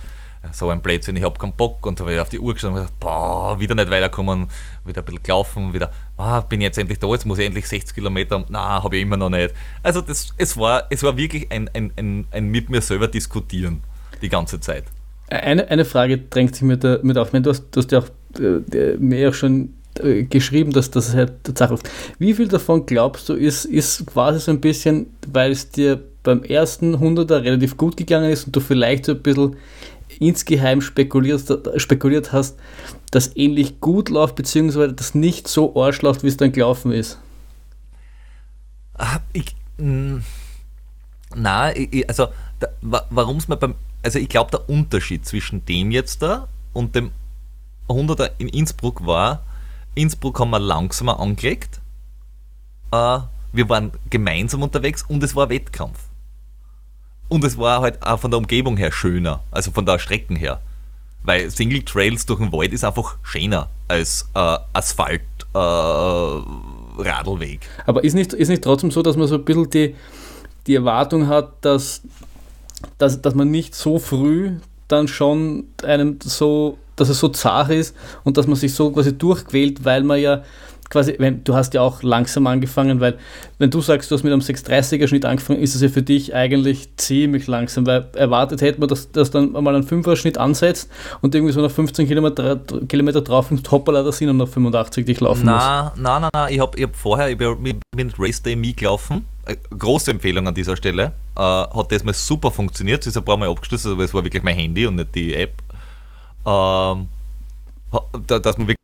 so 0.51 0.69
ein 0.69 0.81
Blödsinn, 0.81 1.15
ich 1.15 1.23
habe 1.23 1.37
keinen 1.37 1.53
Bock 1.53 1.85
und 1.85 1.99
habe 1.99 2.21
auf 2.21 2.29
die 2.29 2.39
Uhr 2.39 2.53
geschaut 2.53 2.71
und 2.71 2.75
gedacht, 2.77 2.99
boah, 2.99 3.59
wieder 3.59 3.75
nicht 3.75 3.89
weiterkommen, 3.89 4.47
wieder 4.85 5.01
ein 5.01 5.05
bisschen 5.05 5.23
gelaufen, 5.23 5.73
wieder, 5.73 5.91
ah, 6.17 6.41
bin 6.41 6.61
jetzt 6.61 6.77
endlich 6.77 6.99
da, 6.99 7.07
jetzt 7.07 7.25
muss 7.25 7.39
ich 7.39 7.45
endlich 7.45 7.67
60 7.67 7.93
Kilometer, 7.93 8.45
na, 8.49 8.83
habe 8.83 8.95
ich 8.95 9.01
immer 9.01 9.17
noch 9.17 9.29
nicht. 9.29 9.53
Also 9.83 10.01
das, 10.01 10.33
es, 10.37 10.57
war, 10.57 10.85
es 10.89 11.03
war 11.03 11.17
wirklich 11.17 11.51
ein, 11.51 11.69
ein, 11.73 11.91
ein, 11.97 12.25
ein 12.31 12.47
mit 12.47 12.69
mir 12.69 12.81
selber 12.81 13.07
diskutieren, 13.07 13.81
die 14.21 14.29
ganze 14.29 14.59
Zeit. 14.59 14.85
Eine, 15.29 15.67
eine 15.69 15.85
Frage 15.85 16.17
drängt 16.17 16.55
sich 16.55 16.63
mir 16.63 16.77
da 16.77 16.99
mit 17.03 17.17
auf. 17.17 17.31
Du 17.31 17.49
hast, 17.49 17.65
du 17.71 17.81
hast 17.81 17.91
ja 17.91 17.99
auch 17.99 18.09
äh, 18.39 18.97
mir 18.97 19.29
auch 19.29 19.33
schon 19.33 19.73
äh, 20.01 20.23
geschrieben, 20.23 20.71
dass 20.71 20.89
das 20.89 21.13
halt 21.13 21.43
Tatsache 21.43 21.75
ist. 21.75 21.89
Wie 22.17 22.33
viel 22.33 22.47
davon 22.47 22.85
glaubst 22.85 23.29
du, 23.29 23.33
ist, 23.33 23.65
ist 23.65 24.07
quasi 24.07 24.39
so 24.39 24.51
ein 24.51 24.61
bisschen, 24.61 25.07
weil 25.27 25.51
es 25.51 25.69
dir 25.69 25.99
beim 26.23 26.43
ersten 26.43 26.95
100er 26.95 27.43
relativ 27.43 27.77
gut 27.77 27.97
gegangen 27.97 28.31
ist 28.31 28.45
und 28.45 28.55
du 28.55 28.59
vielleicht 28.59 29.05
so 29.05 29.13
ein 29.13 29.21
bisschen 29.21 29.55
insgeheim 30.19 30.81
spekuliert, 30.81 31.43
spekuliert 31.77 32.31
hast, 32.31 32.57
dass 33.11 33.35
ähnlich 33.35 33.79
gut 33.79 34.09
läuft, 34.09 34.35
beziehungsweise 34.35 34.93
das 34.93 35.15
nicht 35.15 35.47
so 35.47 35.81
arsch 35.81 36.01
läuft, 36.01 36.23
wie 36.23 36.27
es 36.27 36.37
dann 36.37 36.51
gelaufen 36.51 36.91
ist? 36.91 37.19
Ich, 39.33 39.55
mh, 39.77 40.21
na, 41.35 41.71
also 42.07 42.27
warum 42.81 43.37
es 43.37 43.47
mir 43.47 43.57
beim, 43.57 43.75
also 44.03 44.19
ich 44.19 44.29
glaube 44.29 44.51
der 44.51 44.69
Unterschied 44.69 45.25
zwischen 45.25 45.65
dem 45.65 45.91
jetzt 45.91 46.21
da 46.21 46.47
und 46.73 46.95
dem 46.95 47.11
100er 47.87 48.31
in 48.37 48.49
Innsbruck 48.49 49.05
war, 49.05 49.43
Innsbruck 49.95 50.39
haben 50.39 50.51
wir 50.51 50.59
langsamer 50.59 51.19
angelegt, 51.19 51.79
äh, 52.91 53.19
wir 53.51 53.69
waren 53.69 53.91
gemeinsam 54.09 54.63
unterwegs 54.63 55.03
und 55.03 55.23
es 55.23 55.35
war 55.35 55.49
Wettkampf. 55.49 56.08
Und 57.29 57.43
es 57.43 57.57
war 57.57 57.81
halt 57.81 58.01
auch 58.03 58.19
von 58.19 58.31
der 58.31 58.39
Umgebung 58.39 58.75
her 58.77 58.91
schöner, 58.91 59.41
also 59.51 59.71
von 59.71 59.85
der 59.85 59.99
Strecken 59.99 60.35
her. 60.35 60.59
Weil 61.23 61.49
Single 61.51 61.83
Trails 61.83 62.25
durch 62.25 62.39
den 62.39 62.51
Wald 62.51 62.73
ist 62.73 62.83
einfach 62.83 63.17
schöner 63.23 63.69
als 63.87 64.27
äh, 64.33 64.57
Asphalt 64.73 65.21
äh. 65.53 66.41
Aber 67.85 68.03
ist 68.03 68.13
nicht, 68.13 68.33
ist 68.33 68.49
nicht 68.49 68.63
trotzdem 68.63 68.91
so, 68.91 69.01
dass 69.01 69.15
man 69.15 69.27
so 69.27 69.35
ein 69.35 69.45
bisschen 69.45 69.69
die, 69.69 69.95
die 70.67 70.75
Erwartung 70.75 71.27
hat, 71.27 71.53
dass, 71.61 72.01
dass, 72.97 73.21
dass 73.21 73.35
man 73.35 73.49
nicht 73.51 73.73
so 73.75 73.99
früh 73.99 74.57
dann 74.87 75.07
schon 75.07 75.65
einem 75.83 76.19
so, 76.21 76.77
dass 76.95 77.09
es 77.09 77.19
so 77.19 77.29
zart 77.29 77.69
ist 77.69 77.95
und 78.23 78.37
dass 78.37 78.47
man 78.47 78.55
sich 78.55 78.73
so 78.73 78.91
quasi 78.91 79.17
durchquält, 79.17 79.85
weil 79.85 80.03
man 80.03 80.19
ja 80.19 80.43
quasi, 80.89 81.15
wenn, 81.19 81.43
du 81.43 81.55
hast 81.55 81.73
ja 81.73 81.81
auch 81.81 82.01
langsam 82.03 82.47
angefangen, 82.47 82.99
weil 82.99 83.17
wenn 83.59 83.69
du 83.69 83.79
sagst, 83.81 84.09
du 84.09 84.15
hast 84.15 84.23
mit 84.23 84.33
einem 84.33 84.41
630er 84.41 85.07
Schnitt 85.07 85.25
angefangen, 85.25 85.61
ist 85.61 85.75
es 85.75 85.81
ja 85.81 85.89
für 85.89 86.01
dich 86.01 86.33
eigentlich 86.33 86.95
ziemlich 86.97 87.47
langsam, 87.47 87.85
weil 87.85 88.07
erwartet 88.15 88.61
hätte 88.61 88.79
man, 88.79 88.89
dass, 88.89 89.11
dass 89.11 89.29
dann 89.31 89.51
mal 89.51 89.75
ein 89.75 89.83
5er 89.83 90.15
Schnitt 90.15 90.37
ansetzt 90.37 90.89
und 91.21 91.35
irgendwie 91.35 91.53
so 91.53 91.61
nach 91.61 91.71
15 91.71 92.07
Kilometer, 92.07 92.59
Kilometer 92.87 93.21
drauf 93.21 93.51
und 93.51 93.69
hoppala, 93.69 94.03
da 94.03 94.11
sind 94.11 94.35
nach 94.35 94.47
85 94.47 95.05
dich 95.05 95.19
laufen 95.19 95.43
na, 95.45 95.91
muss. 95.93 96.01
Nein, 96.01 96.21
nein, 96.21 96.29
nein, 96.33 96.53
ich 96.53 96.59
habe 96.59 96.81
hab 96.81 96.95
vorher, 96.95 97.29
ich 97.29 97.37
bin 97.37 97.79
mit 97.95 98.13
Race 98.17 98.41
Day 98.41 98.55
Me 98.55 98.73
gelaufen, 98.73 99.25
äh, 99.45 99.55
große 99.77 100.09
Empfehlung 100.11 100.47
an 100.47 100.55
dieser 100.55 100.75
Stelle, 100.75 101.13
äh, 101.35 101.41
hat 101.41 101.91
das 101.91 102.03
mal 102.03 102.13
super 102.13 102.49
funktioniert, 102.49 103.01
es 103.01 103.07
ist 103.07 103.17
ein 103.17 103.25
paar 103.25 103.37
Mal 103.37 103.49
abgestürzt, 103.49 103.85
aber 103.85 104.03
es 104.03 104.13
war 104.13 104.23
wirklich 104.23 104.41
mein 104.41 104.55
Handy 104.55 104.87
und 104.87 104.95
nicht 104.95 105.13
die 105.13 105.35
App, 105.35 105.53
ähm, 106.47 107.07
dass 108.25 108.57
man 108.57 108.67
wirklich 108.67 108.75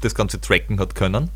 das 0.00 0.14
ganze 0.14 0.40
tracken 0.40 0.80
hat 0.80 0.94
können 0.94 1.30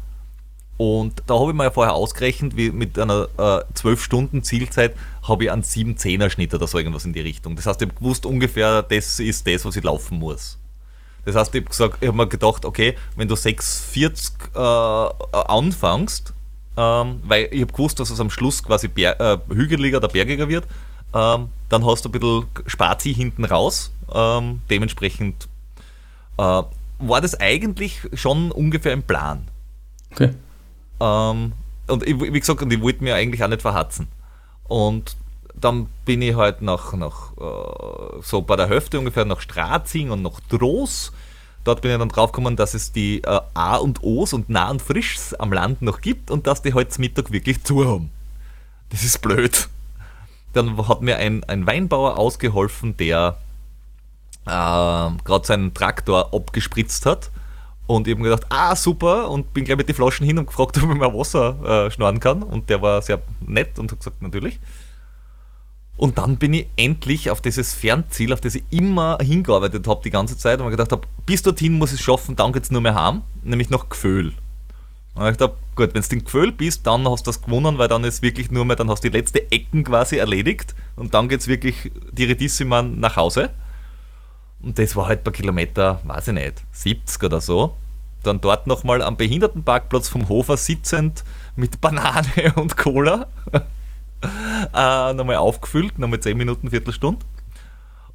und 0.79 1.25
da 1.27 1.39
habe 1.39 1.51
ich 1.51 1.57
mir 1.57 1.65
ja 1.65 1.71
vorher 1.73 1.95
ausgerechnet, 1.95 2.57
wie 2.57 2.71
mit 2.71 2.97
einer 2.99 3.29
äh, 3.37 3.65
12-Stunden-Zielzeit 3.75 4.95
habe 5.27 5.45
ich 5.45 5.51
einen 5.51 5.65
7-10er-Schnitt 5.65 6.55
oder 6.55 6.69
so 6.69 6.79
irgendwas 6.79 7.05
in 7.05 7.13
die 7.13 7.21
Richtung. 7.21 7.57
Das 7.57 7.67
heißt, 7.67 7.83
ich 7.83 7.89
habe 7.89 7.99
gewusst 7.99 8.25
ungefähr, 8.25 8.83
das 8.83 9.19
ist 9.19 9.45
das, 9.47 9.65
was 9.65 9.75
ich 9.75 9.83
laufen 9.83 10.21
muss. 10.21 10.57
Das 11.25 11.35
heißt, 11.35 11.53
ich 11.57 11.65
habe 11.81 11.95
habe 11.95 12.17
mir 12.17 12.29
gedacht, 12.29 12.65
okay, 12.65 12.97
wenn 13.17 13.27
du 13.27 13.35
6,40 13.35 14.55
äh, 14.55 15.37
anfängst, 15.37 16.33
ähm, 16.77 17.21
weil 17.25 17.49
ich 17.51 17.61
habe 17.63 17.73
gewusst, 17.73 17.99
dass 17.99 18.11
es 18.11 18.21
am 18.21 18.31
Schluss 18.31 18.63
quasi 18.63 18.87
Ber 18.87 19.21
äh, 19.21 19.39
hügeliger 19.53 19.99
oder 19.99 20.09
bergiger 20.09 20.49
wird, 20.49 20.65
ähm, 21.13 21.49
dann 21.71 21.85
hast 21.85 22.05
du 22.05 22.09
ein 22.09 22.13
bisschen 22.13 22.47
Spazi 22.67 23.13
hinten 23.13 23.45
raus. 23.45 23.91
Ähm, 24.15 24.63
dementsprechend 24.71 25.49
äh, 26.37 26.63
war 27.01 27.21
das 27.21 27.39
eigentlich 27.41 28.01
schon 28.15 28.53
ungefähr 28.53 28.93
im 28.93 29.03
Plan. 29.03 29.49
Okay. 30.13 30.31
Ähm, 31.01 31.53
und 31.87 32.07
ich, 32.07 32.21
wie 32.21 32.39
gesagt, 32.39 32.63
und 32.63 32.73
ich 32.73 32.81
wollte 32.81 33.03
mir 33.03 33.15
eigentlich 33.15 33.43
auch 33.43 33.49
nicht 33.49 33.63
verhatzen. 33.63 34.09
Und 34.65 35.17
dann 35.55 35.89
bin 36.05 36.23
ich 36.23 36.37
halt 36.37 36.63
nach, 36.63 36.93
nach 36.93 37.33
äh, 37.39 38.23
so 38.23 38.43
bei 38.43 38.57
der 38.57 38.69
Hälfte 38.69 38.99
ungefähr 38.99 39.25
nach 39.25 39.41
Strazing 39.41 40.11
und 40.11 40.23
nach 40.23 40.41
Droß. 40.49 41.13
Dort 41.65 41.83
bin 41.83 41.91
ich 41.91 41.99
dann 41.99 42.09
draufgekommen, 42.09 42.57
dass 42.57 42.75
es 42.75 42.93
die 42.93 43.23
äh, 43.25 43.41
A 43.55 43.77
und 43.77 44.03
O's 44.03 44.33
und 44.33 44.49
Nah 44.49 44.71
und 44.71 44.83
Frischs 44.83 45.35
am 45.35 45.53
Land 45.53 45.83
noch 45.83 46.01
gibt 46.01 46.31
und 46.31 46.47
dass 46.47 46.63
die 46.63 46.75
heute 46.75 46.91
halt 46.91 46.99
Mittag 46.99 47.33
wirklich 47.33 47.65
zu 47.65 47.87
haben. 47.87 48.11
Das 48.91 49.03
ist 49.03 49.21
blöd. 49.21 49.69
Dann 50.53 50.89
hat 50.89 51.03
mir 51.03 51.17
ein, 51.19 51.45
ein 51.45 51.67
Weinbauer 51.67 52.17
ausgeholfen, 52.17 52.97
der 52.97 53.39
äh, 54.47 54.51
gerade 54.51 55.47
seinen 55.47 55.75
Traktor 55.75 56.33
abgespritzt 56.33 57.05
hat 57.07 57.31
und 57.89 58.07
ich 58.07 58.13
habe 58.13 58.23
mir 58.23 58.29
gedacht, 58.29 58.47
ah 58.51 58.77
super, 58.77 59.31
und 59.31 59.55
bin 59.55 59.65
gleich 59.65 59.79
mit 59.79 59.89
den 59.89 59.95
Flaschen 59.95 60.27
hin 60.27 60.39
und 60.39 60.47
gefragt, 60.47 60.77
ob 60.77 60.91
ich 60.91 60.99
mal 60.99 61.13
Wasser 61.15 61.87
äh, 61.87 61.91
schnorren 61.91 62.21
kann. 62.21 62.43
Und 62.43 62.69
der 62.69 62.83
war 62.83 63.01
sehr 63.01 63.19
nett 63.41 63.79
und 63.79 63.91
hat 63.91 63.99
gesagt, 63.99 64.21
natürlich. 64.21 64.61
Und 65.97 66.19
dann 66.19 66.37
bin 66.37 66.53
ich 66.53 66.67
endlich 66.77 67.31
auf 67.31 67.41
dieses 67.41 67.73
Fernziel, 67.73 68.35
auf 68.35 68.43
das 68.43 68.57
ich 68.57 68.63
immer 68.71 69.17
hingearbeitet 69.23 69.89
habe 69.89 70.03
die 70.05 70.11
ganze 70.11 70.37
Zeit 70.37 70.59
und 70.59 70.67
mir 70.67 70.71
gedacht 70.71 70.93
habe, 70.93 71.09
bis 71.25 71.43
dorthin 71.43 71.79
muss 71.79 71.93
ich 71.93 71.99
es 71.99 72.05
schaffen, 72.05 72.37
dann 72.37 72.53
geht 72.53 72.65
es 72.65 72.71
nur 72.71 72.83
mehr 72.83 72.95
heim, 72.95 73.23
nämlich 73.43 73.71
nach 73.71 73.89
Gföhl. 73.89 74.35
Und 75.15 75.27
ich 75.31 75.39
dachte, 75.39 75.57
gut, 75.75 75.95
wenn 75.95 76.03
du 76.03 76.09
in 76.15 76.25
Gföhl 76.25 76.53
bist, 76.53 76.87
dann 76.87 77.09
hast 77.09 77.27
du 77.27 77.31
das 77.31 77.41
gewonnen, 77.41 77.79
weil 77.79 77.89
dann 77.89 78.05
ist 78.05 78.21
wirklich 78.21 78.51
nur 78.51 78.67
mehr, 78.67 78.77
dann 78.77 78.91
hast 78.91 79.03
du 79.03 79.09
die 79.11 79.17
letzte 79.17 79.51
Ecken 79.51 79.83
quasi 79.83 80.19
erledigt 80.19 80.75
und 80.95 81.15
dann 81.15 81.29
geht 81.29 81.41
es 81.41 81.49
wirklich 81.49 81.91
direttissiman 82.13 83.01
nach 83.01 83.17
Hause. 83.17 83.51
Und 84.63 84.79
das 84.79 84.97
war 84.97 85.07
halt 85.07 85.25
bei 85.25 85.31
Kilometer, 85.31 86.01
weiß 86.05 86.29
ich 86.29 86.35
nicht, 86.35 86.63
70 86.73 87.23
oder 87.23 87.41
so. 87.41 87.77
Dann 88.23 88.41
dort 88.41 88.67
nochmal 88.67 89.03
am 89.03 89.17
Behindertenparkplatz 89.17 90.09
vom 90.09 90.29
Hofer 90.29 90.57
sitzend 90.57 91.25
mit 91.57 91.81
Banane 91.81 92.53
und 92.57 92.77
Cola. 92.77 93.29
äh, 94.75 95.13
nochmal 95.13 95.37
aufgefüllt, 95.37 95.99
nochmal 95.99 96.21
10 96.21 96.37
Minuten, 96.37 96.71
Viertelstunde. 96.71 97.25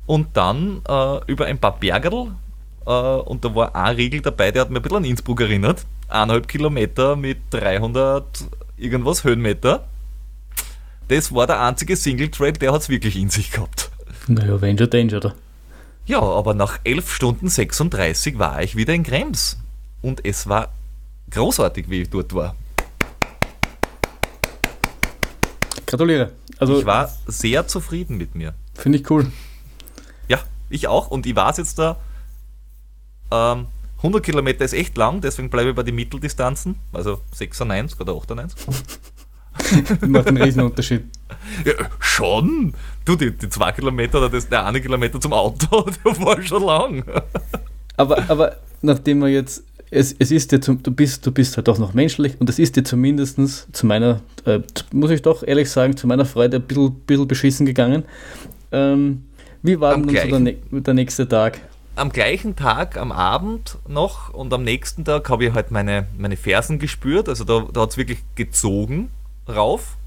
Und 0.05 0.35
dann 0.35 0.81
äh, 0.87 1.31
über 1.31 1.45
ein 1.45 1.57
paar 1.57 1.79
Bergerl. 1.79 2.35
Äh, 2.85 2.89
und 2.89 3.45
da 3.45 3.55
war 3.55 3.75
ein 3.75 3.95
Riegel 3.95 4.21
dabei, 4.21 4.51
der 4.51 4.63
hat 4.63 4.69
mir 4.69 4.79
ein 4.79 4.81
bisschen 4.81 4.97
an 4.97 5.05
Innsbruck 5.05 5.39
erinnert. 5.39 5.85
Eineinhalb 6.09 6.47
Kilometer 6.49 7.15
mit 7.15 7.39
300 7.51 8.25
irgendwas 8.77 9.23
Höhenmeter. 9.23 9.87
Das 11.07 11.33
war 11.33 11.47
der 11.47 11.61
einzige 11.61 11.95
Single 11.95 12.29
Trail, 12.29 12.53
der 12.53 12.73
hat 12.73 12.81
es 12.81 12.89
wirklich 12.89 13.15
in 13.15 13.29
sich 13.29 13.51
gehabt. 13.51 13.91
Naja, 14.27 14.57
Danger 14.57 14.87
Danger, 14.87 15.17
oder? 15.17 15.35
Ja, 16.05 16.21
aber 16.21 16.53
nach 16.53 16.79
11 16.83 17.13
Stunden 17.13 17.47
36 17.47 18.37
war 18.37 18.61
ich 18.61 18.75
wieder 18.75 18.93
in 18.93 19.03
Krems. 19.03 19.57
Und 20.01 20.25
es 20.25 20.49
war 20.49 20.73
großartig, 21.29 21.89
wie 21.89 22.01
ich 22.01 22.09
dort 22.09 22.33
war. 22.35 22.55
Gratuliere. 25.85 26.33
Also, 26.57 26.79
ich 26.79 26.85
war 26.85 27.09
sehr 27.27 27.67
zufrieden 27.67 28.17
mit 28.17 28.35
mir. 28.35 28.53
Finde 28.73 28.97
ich 28.97 29.09
cool. 29.09 29.31
Ja, 30.27 30.39
ich 30.69 30.87
auch. 30.87 31.07
Und 31.07 31.25
ich 31.25 31.35
war 31.35 31.55
jetzt 31.57 31.79
da. 31.79 31.97
Ähm, 33.31 33.67
100 33.97 34.21
Kilometer 34.21 34.65
ist 34.65 34.73
echt 34.73 34.97
lang, 34.97 35.21
deswegen 35.21 35.49
bleibe 35.49 35.69
ich 35.69 35.75
bei 35.77 35.83
den 35.83 35.95
Mitteldistanzen, 35.95 36.75
also 36.91 37.21
96 37.31 38.01
oder 38.01 38.13
98. 38.13 38.59
Macht 40.07 40.27
einen 40.27 40.41
riesen 40.41 40.61
Unterschied. 40.61 41.03
Ja, 41.65 41.73
schon. 41.99 42.73
Du, 43.05 43.15
die, 43.15 43.31
die 43.31 43.49
zwei 43.49 43.71
Kilometer 43.71 44.19
oder 44.19 44.29
das, 44.29 44.47
der 44.47 44.65
eine 44.65 44.81
Kilometer 44.81 45.19
zum 45.19 45.33
Auto, 45.33 45.85
der 46.05 46.19
war 46.19 46.41
schon 46.41 46.63
lang. 46.63 47.03
aber, 47.97 48.29
aber 48.29 48.57
nachdem 48.81 49.19
wir 49.19 49.29
jetzt, 49.29 49.63
es, 49.91 50.15
es 50.17 50.31
ist 50.31 50.51
dir, 50.51 50.61
zum, 50.61 50.81
du 50.81 50.91
bist, 50.91 51.25
du 51.25 51.31
bist 51.31 51.57
halt 51.57 51.67
doch 51.67 51.77
noch 51.77 51.93
menschlich 51.93 52.39
und 52.39 52.49
es 52.49 52.59
ist 52.59 52.75
dir 52.75 52.83
zumindest 52.83 53.39
zu 53.75 53.85
meiner, 53.85 54.21
äh, 54.45 54.59
muss 54.91 55.11
ich 55.11 55.21
doch 55.21 55.43
ehrlich 55.45 55.69
sagen, 55.69 55.97
zu 55.97 56.07
meiner 56.07 56.25
Freude 56.25 56.57
ein 56.57 56.63
bisschen, 56.63 56.93
bisschen 57.05 57.27
beschissen 57.27 57.65
gegangen. 57.65 58.03
Ähm, 58.71 59.25
wie 59.61 59.79
war 59.79 59.97
denn 59.97 60.09
so 60.09 60.39
der, 60.39 60.81
der 60.81 60.93
nächste 60.93 61.27
Tag? 61.27 61.59
am 61.95 62.11
gleichen 62.11 62.55
Tag, 62.55 62.97
am 62.97 63.11
Abend 63.11 63.77
noch 63.87 64.33
und 64.33 64.53
am 64.53 64.63
nächsten 64.63 65.05
Tag 65.05 65.29
habe 65.29 65.45
ich 65.45 65.53
halt 65.53 65.71
meine, 65.71 66.07
meine 66.17 66.37
Fersen 66.37 66.79
gespürt. 66.79 67.29
Also 67.29 67.43
da, 67.43 67.67
da 67.71 67.81
hat 67.81 67.91
es 67.91 67.97
wirklich 67.97 68.23
gezogen 68.35 69.09
rauf 69.47 69.97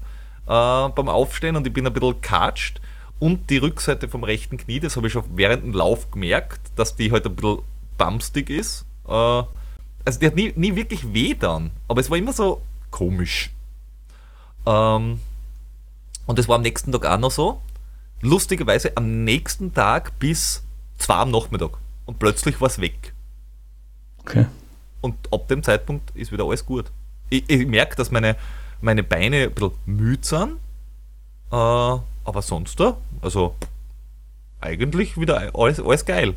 äh, 0.45 0.89
beim 0.89 1.09
Aufstehen 1.09 1.55
und 1.55 1.67
ich 1.67 1.73
bin 1.73 1.85
ein 1.87 1.93
bisschen 1.93 2.21
katscht. 2.21 2.81
Und 3.19 3.49
die 3.49 3.57
Rückseite 3.57 4.07
vom 4.07 4.23
rechten 4.23 4.57
Knie, 4.57 4.79
das 4.79 4.95
habe 4.95 5.07
ich 5.07 5.13
schon 5.13 5.23
während 5.35 5.63
dem 5.63 5.73
Lauf 5.73 6.11
gemerkt, 6.11 6.59
dass 6.75 6.95
die 6.95 7.11
halt 7.11 7.25
ein 7.25 7.35
bisschen 7.35 7.59
bumstig 7.97 8.49
ist. 8.49 8.85
Äh, 9.07 9.11
also 9.11 10.19
die 10.19 10.27
hat 10.27 10.35
nie, 10.35 10.53
nie 10.55 10.75
wirklich 10.75 11.13
weh 11.13 11.33
dann, 11.33 11.71
aber 11.87 11.99
es 11.99 12.09
war 12.09 12.17
immer 12.17 12.33
so 12.33 12.61
komisch. 12.91 13.51
Ähm, 14.65 15.19
und 16.25 16.39
das 16.39 16.47
war 16.47 16.57
am 16.57 16.61
nächsten 16.61 16.91
Tag 16.91 17.05
auch 17.05 17.17
noch 17.17 17.31
so. 17.31 17.61
Lustigerweise 18.21 18.95
am 18.95 19.23
nächsten 19.23 19.73
Tag 19.73 20.17
bis 20.19 20.63
zwei 20.97 21.15
am 21.15 21.31
Nachmittag. 21.31 21.71
Und 22.05 22.19
plötzlich 22.19 22.59
war 22.61 22.67
es 22.67 22.79
weg. 22.79 23.13
Okay. 24.19 24.45
Und 25.01 25.15
ab 25.31 25.47
dem 25.47 25.63
Zeitpunkt 25.63 26.11
ist 26.15 26.31
wieder 26.31 26.45
alles 26.45 26.65
gut. 26.65 26.85
Ich, 27.29 27.43
ich 27.47 27.65
merke, 27.67 27.95
dass 27.95 28.11
meine, 28.11 28.35
meine 28.81 29.03
Beine 29.03 29.43
ein 29.43 29.51
bisschen 29.51 29.71
müde 29.85 30.25
sind. 30.25 30.57
Äh, 31.51 31.55
aber 31.55 32.41
sonst 32.41 32.79
da, 32.79 32.97
also 33.21 33.55
eigentlich 34.59 35.19
wieder 35.19 35.51
alles, 35.55 35.79
alles 35.79 36.05
geil. 36.05 36.33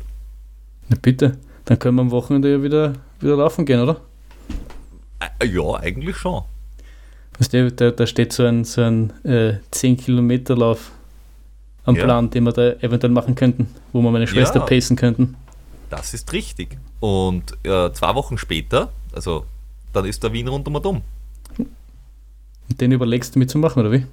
Na 0.89 0.97
bitte, 1.01 1.37
dann 1.65 1.79
können 1.79 1.95
wir 1.95 2.01
am 2.01 2.11
Wochenende 2.11 2.51
ja 2.51 2.63
wieder, 2.63 2.93
wieder 3.19 3.35
laufen 3.35 3.65
gehen, 3.65 3.81
oder? 3.81 3.99
Ja, 5.43 5.75
eigentlich 5.75 6.17
schon. 6.17 6.43
Weißt 7.37 7.53
du, 7.53 7.71
da, 7.71 7.91
da 7.91 8.07
steht 8.07 8.33
so 8.33 8.45
ein, 8.45 8.63
so 8.63 8.81
ein 8.81 9.11
äh, 9.23 9.55
10-Kilometer-Lauf 9.73 10.91
am 11.85 11.95
ja. 11.95 12.03
Plan, 12.03 12.29
den 12.29 12.43
wir 12.43 12.51
da 12.51 12.71
eventuell 12.73 13.11
machen 13.11 13.35
könnten, 13.35 13.67
wo 13.91 14.01
wir 14.01 14.11
meine 14.11 14.27
Schwester 14.27 14.59
ja, 14.59 14.65
pacen 14.65 14.95
könnten. 14.95 15.35
Das 15.89 16.13
ist 16.13 16.31
richtig. 16.33 16.77
Und 16.99 17.57
äh, 17.63 17.91
zwei 17.93 18.15
Wochen 18.15 18.37
später, 18.37 18.91
also 19.13 19.45
dann 19.91 20.05
ist 20.05 20.23
der 20.23 20.33
Wien 20.33 20.47
rundum 20.47 20.75
und 20.75 20.85
um. 20.85 21.01
Den 22.75 22.91
überlegst 22.91 23.35
du 23.35 23.39
mitzumachen, 23.39 23.81
oder 23.81 23.91
wie? 23.91 24.05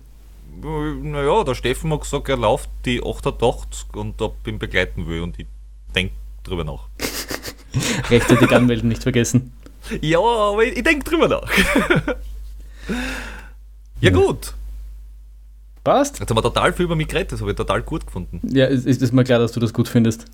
Naja, 0.60 1.44
der 1.44 1.54
Steffen 1.54 1.92
hat 1.92 2.00
gesagt, 2.00 2.28
er 2.28 2.36
läuft 2.36 2.68
die 2.84 3.02
88 3.02 3.86
und 3.94 4.20
ob 4.20 4.36
ich 4.42 4.52
ihn 4.52 4.58
begleiten 4.58 5.06
will 5.06 5.22
und 5.22 5.38
ich 5.38 5.46
denke 5.94 6.14
drüber 6.42 6.64
nach. 6.64 6.88
Rechtzeitig 8.10 8.50
anmelden, 8.50 8.88
nicht 8.88 9.02
vergessen. 9.02 9.52
Ja, 10.00 10.18
aber 10.18 10.64
ich, 10.64 10.76
ich 10.76 10.82
denke 10.82 11.08
drüber 11.08 11.28
nach. 11.28 11.50
ja, 12.88 12.94
ja, 14.00 14.10
gut. 14.10 14.54
Passt. 15.84 16.18
Jetzt 16.18 16.28
haben 16.28 16.36
wir 16.36 16.42
total 16.42 16.72
viel 16.72 16.86
über 16.86 16.96
mich 16.96 17.08
geredet, 17.08 17.32
das 17.32 17.40
habe 17.40 17.52
ich 17.52 17.56
total 17.56 17.82
gut 17.82 18.06
gefunden. 18.06 18.40
Ja, 18.42 18.66
ist, 18.66 18.86
ist 18.86 19.12
mir 19.12 19.24
klar, 19.24 19.38
dass 19.38 19.52
du 19.52 19.60
das 19.60 19.72
gut 19.72 19.88
findest. 19.88 20.26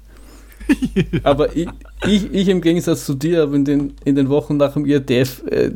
Aber 1.23 1.55
ich, 1.57 1.69
ich, 2.07 2.33
ich, 2.33 2.49
im 2.49 2.61
Gegensatz 2.61 3.05
zu 3.05 3.15
dir 3.15 3.43
habe 3.43 3.57
in 3.57 3.65
den, 3.65 3.95
in 4.05 4.15
den 4.15 4.29
Wochen 4.29 4.57
nach 4.57 4.73
dem 4.73 4.87
IRDF 4.87 5.43
äh, 5.47 5.71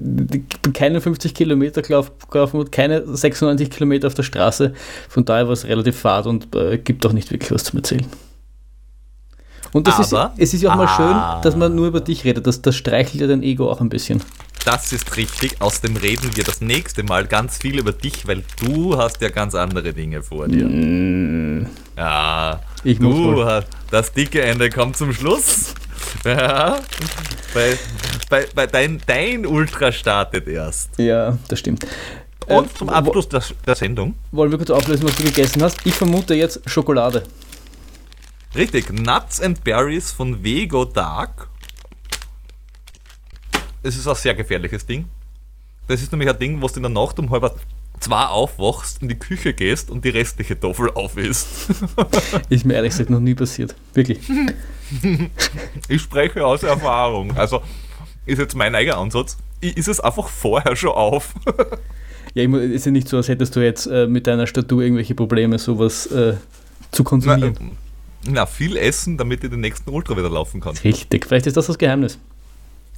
keine 0.73 1.01
50 1.01 1.35
Kilometer 1.35 1.83
gelaufen 1.83 2.59
und 2.59 2.73
keine 2.73 3.05
96 3.07 3.71
Kilometer 3.71 4.07
auf 4.07 4.15
der 4.15 4.23
Straße. 4.23 4.73
Von 5.09 5.25
daher 5.25 5.47
war 5.47 5.53
es 5.53 5.67
relativ 5.67 5.99
fad 5.99 6.27
und 6.27 6.55
äh, 6.55 6.79
gibt 6.79 7.05
auch 7.07 7.13
nicht 7.13 7.31
wirklich 7.31 7.51
was 7.51 7.65
zu 7.65 7.77
erzählen. 7.77 8.07
Und 9.73 9.87
das 9.87 10.13
Aber, 10.13 10.33
ist, 10.37 10.43
es 10.43 10.55
ist 10.55 10.63
ja 10.63 10.73
auch 10.73 10.77
mal 10.77 10.87
ah, 10.87 10.97
schön, 10.97 11.43
dass 11.43 11.57
man 11.57 11.75
nur 11.75 11.89
über 11.89 12.01
dich 12.01 12.25
redet. 12.25 12.47
Das, 12.47 12.63
das 12.63 12.75
streichelt 12.75 13.21
ja 13.21 13.27
dein 13.27 13.43
Ego 13.43 13.71
auch 13.71 13.81
ein 13.81 13.91
bisschen. 13.91 14.23
Das 14.65 14.93
ist 14.93 15.17
richtig. 15.17 15.61
Außerdem 15.61 15.97
reden 15.97 16.31
wir 16.35 16.45
das 16.45 16.61
nächste 16.61 17.03
Mal 17.03 17.27
ganz 17.27 17.59
viel 17.59 17.79
über 17.79 17.93
dich, 17.93 18.27
weil 18.27 18.45
du 18.61 18.97
hast 18.97 19.21
ja 19.21 19.29
ganz 19.29 19.55
andere 19.55 19.93
Dinge 19.93 20.23
vor 20.23 20.49
dir. 20.49 20.65
Mm. 20.65 21.67
Ja, 21.97 22.61
ich 22.85 22.99
du 22.99 23.45
hast, 23.45 23.69
das 23.91 24.13
dicke 24.13 24.43
Ende 24.43 24.71
kommt 24.71 24.97
zum 24.97 25.13
Schluss. 25.13 25.75
Ja, 26.25 26.81
bei, 27.53 27.79
bei, 28.31 28.47
bei 28.55 28.67
dein, 28.67 29.01
dein 29.07 29.47
Ultra 29.47 29.93
startet 29.93 30.49
erst. 30.49 30.99
Ja, 30.99 31.37
das 31.49 31.59
stimmt. 31.59 31.87
Und 32.47 32.67
äh, 32.67 32.75
zum 32.75 32.89
Abschluss 32.89 33.29
der, 33.29 33.43
der 33.67 33.75
Sendung. 33.75 34.15
Wollen 34.33 34.51
wir 34.51 34.59
kurz 34.59 34.71
auflösen, 34.71 35.07
was 35.07 35.17
du 35.17 35.25
gegessen 35.25 35.63
hast? 35.63 35.85
Ich 35.85 35.95
vermute 35.95 36.35
jetzt 36.35 36.69
Schokolade. 36.69 37.25
Richtig, 38.55 38.91
Nuts 38.93 39.41
and 39.41 39.63
Berries 39.63 40.11
von 40.11 40.43
Vego 40.43 40.85
Dark. 40.87 41.49
Es 43.83 43.97
ist 43.97 44.09
ein 44.09 44.15
sehr 44.15 44.35
gefährliches 44.35 44.87
Ding. 44.87 45.05
Das 45.87 46.03
ist 46.03 46.11
nämlich 46.11 46.29
ein 46.29 46.39
Ding, 46.39 46.61
wo 46.61 46.69
du 46.69 46.77
in 46.77 46.83
der 46.83 46.91
Nacht 46.91 47.19
um 47.19 47.31
halb 47.31 47.55
zwei 48.01 48.25
aufwachst, 48.25 49.03
in 49.03 49.09
die 49.09 49.19
Küche 49.19 49.53
gehst 49.55 49.91
und 49.91 50.05
die 50.05 50.11
restliche 50.11 50.59
Toffel 50.59 50.91
aufisst. 50.91 51.71
ist 52.49 52.65
mir 52.65 52.75
ehrlich 52.75 52.93
gesagt 52.93 53.11
noch 53.11 53.21
nie 53.21 53.35
passiert. 53.35 53.75
Wirklich. 53.95 54.21
ich 55.89 56.03
spreche 56.03 56.45
aus 56.45 56.63
Erfahrung. 56.63 57.37
Also 57.37 57.63
ist 58.27 58.39
jetzt 58.39 58.55
mein 58.55 58.75
eigener 58.75 58.99
Ansatz. 58.99 59.37
Ist 59.61 59.89
es 59.89 60.01
einfach 60.01 60.29
vorher 60.29 60.77
schon 60.77 60.91
auf. 60.91 61.35
ja, 62.35 62.45
es 62.45 62.71
ist 62.71 62.87
ja 62.87 62.93
nicht 62.93 63.09
so, 63.09 63.17
als 63.17 63.29
hättest 63.29 63.57
du 63.57 63.61
jetzt 63.61 63.87
äh, 63.87 64.07
mit 64.07 64.27
deiner 64.27 64.47
Statur 64.47 64.83
irgendwelche 64.83 65.15
Probleme, 65.15 65.59
sowas 65.59 66.07
äh, 66.07 66.35
zu 66.93 67.05
konsumieren. 67.05 67.57
Na, 68.25 68.33
na, 68.33 68.47
viel 68.47 68.77
essen, 68.77 69.17
damit 69.17 69.43
ihr 69.43 69.51
den 69.51 69.61
nächsten 69.61 69.91
Ultra 69.91 70.17
wieder 70.17 70.31
laufen 70.31 70.61
kann. 70.61 70.77
Richtig, 70.77 71.27
vielleicht 71.27 71.47
ist 71.47 71.57
das 71.57 71.67
das 71.67 71.79
Geheimnis. 71.79 72.19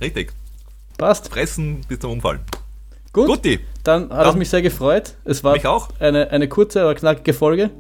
Richtig. 0.00 0.32
Passt. 0.98 1.28
Fressen 1.28 1.80
bis 1.88 1.98
zum 2.00 2.12
Umfallen. 2.12 2.40
Gut, 3.12 3.26
Guti. 3.26 3.60
Dann 3.84 4.10
hat 4.10 4.26
es 4.28 4.34
mich 4.36 4.50
sehr 4.50 4.62
gefreut. 4.62 5.14
Es 5.24 5.42
war 5.44 5.54
Eine, 5.98 6.30
eine 6.30 6.48
kurze, 6.48 6.82
aber 6.82 6.94
knackige 6.94 7.32
Folge. 7.32 7.70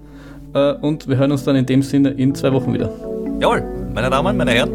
Äh, 0.54 0.72
und 0.74 1.08
wir 1.08 1.16
hören 1.16 1.32
uns 1.32 1.44
dann 1.44 1.56
in 1.56 1.66
dem 1.66 1.82
Sinne 1.82 2.10
in 2.10 2.34
zwei 2.34 2.52
Wochen 2.52 2.72
wieder. 2.74 2.90
Jawohl, 3.40 3.62
meine 3.94 4.10
Damen, 4.10 4.36
meine 4.36 4.50
Herren, 4.50 4.72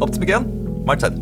habt's 0.00 0.18
mir 0.18 0.26
gern. 0.26 0.84
Mahlzeit. 0.84 1.14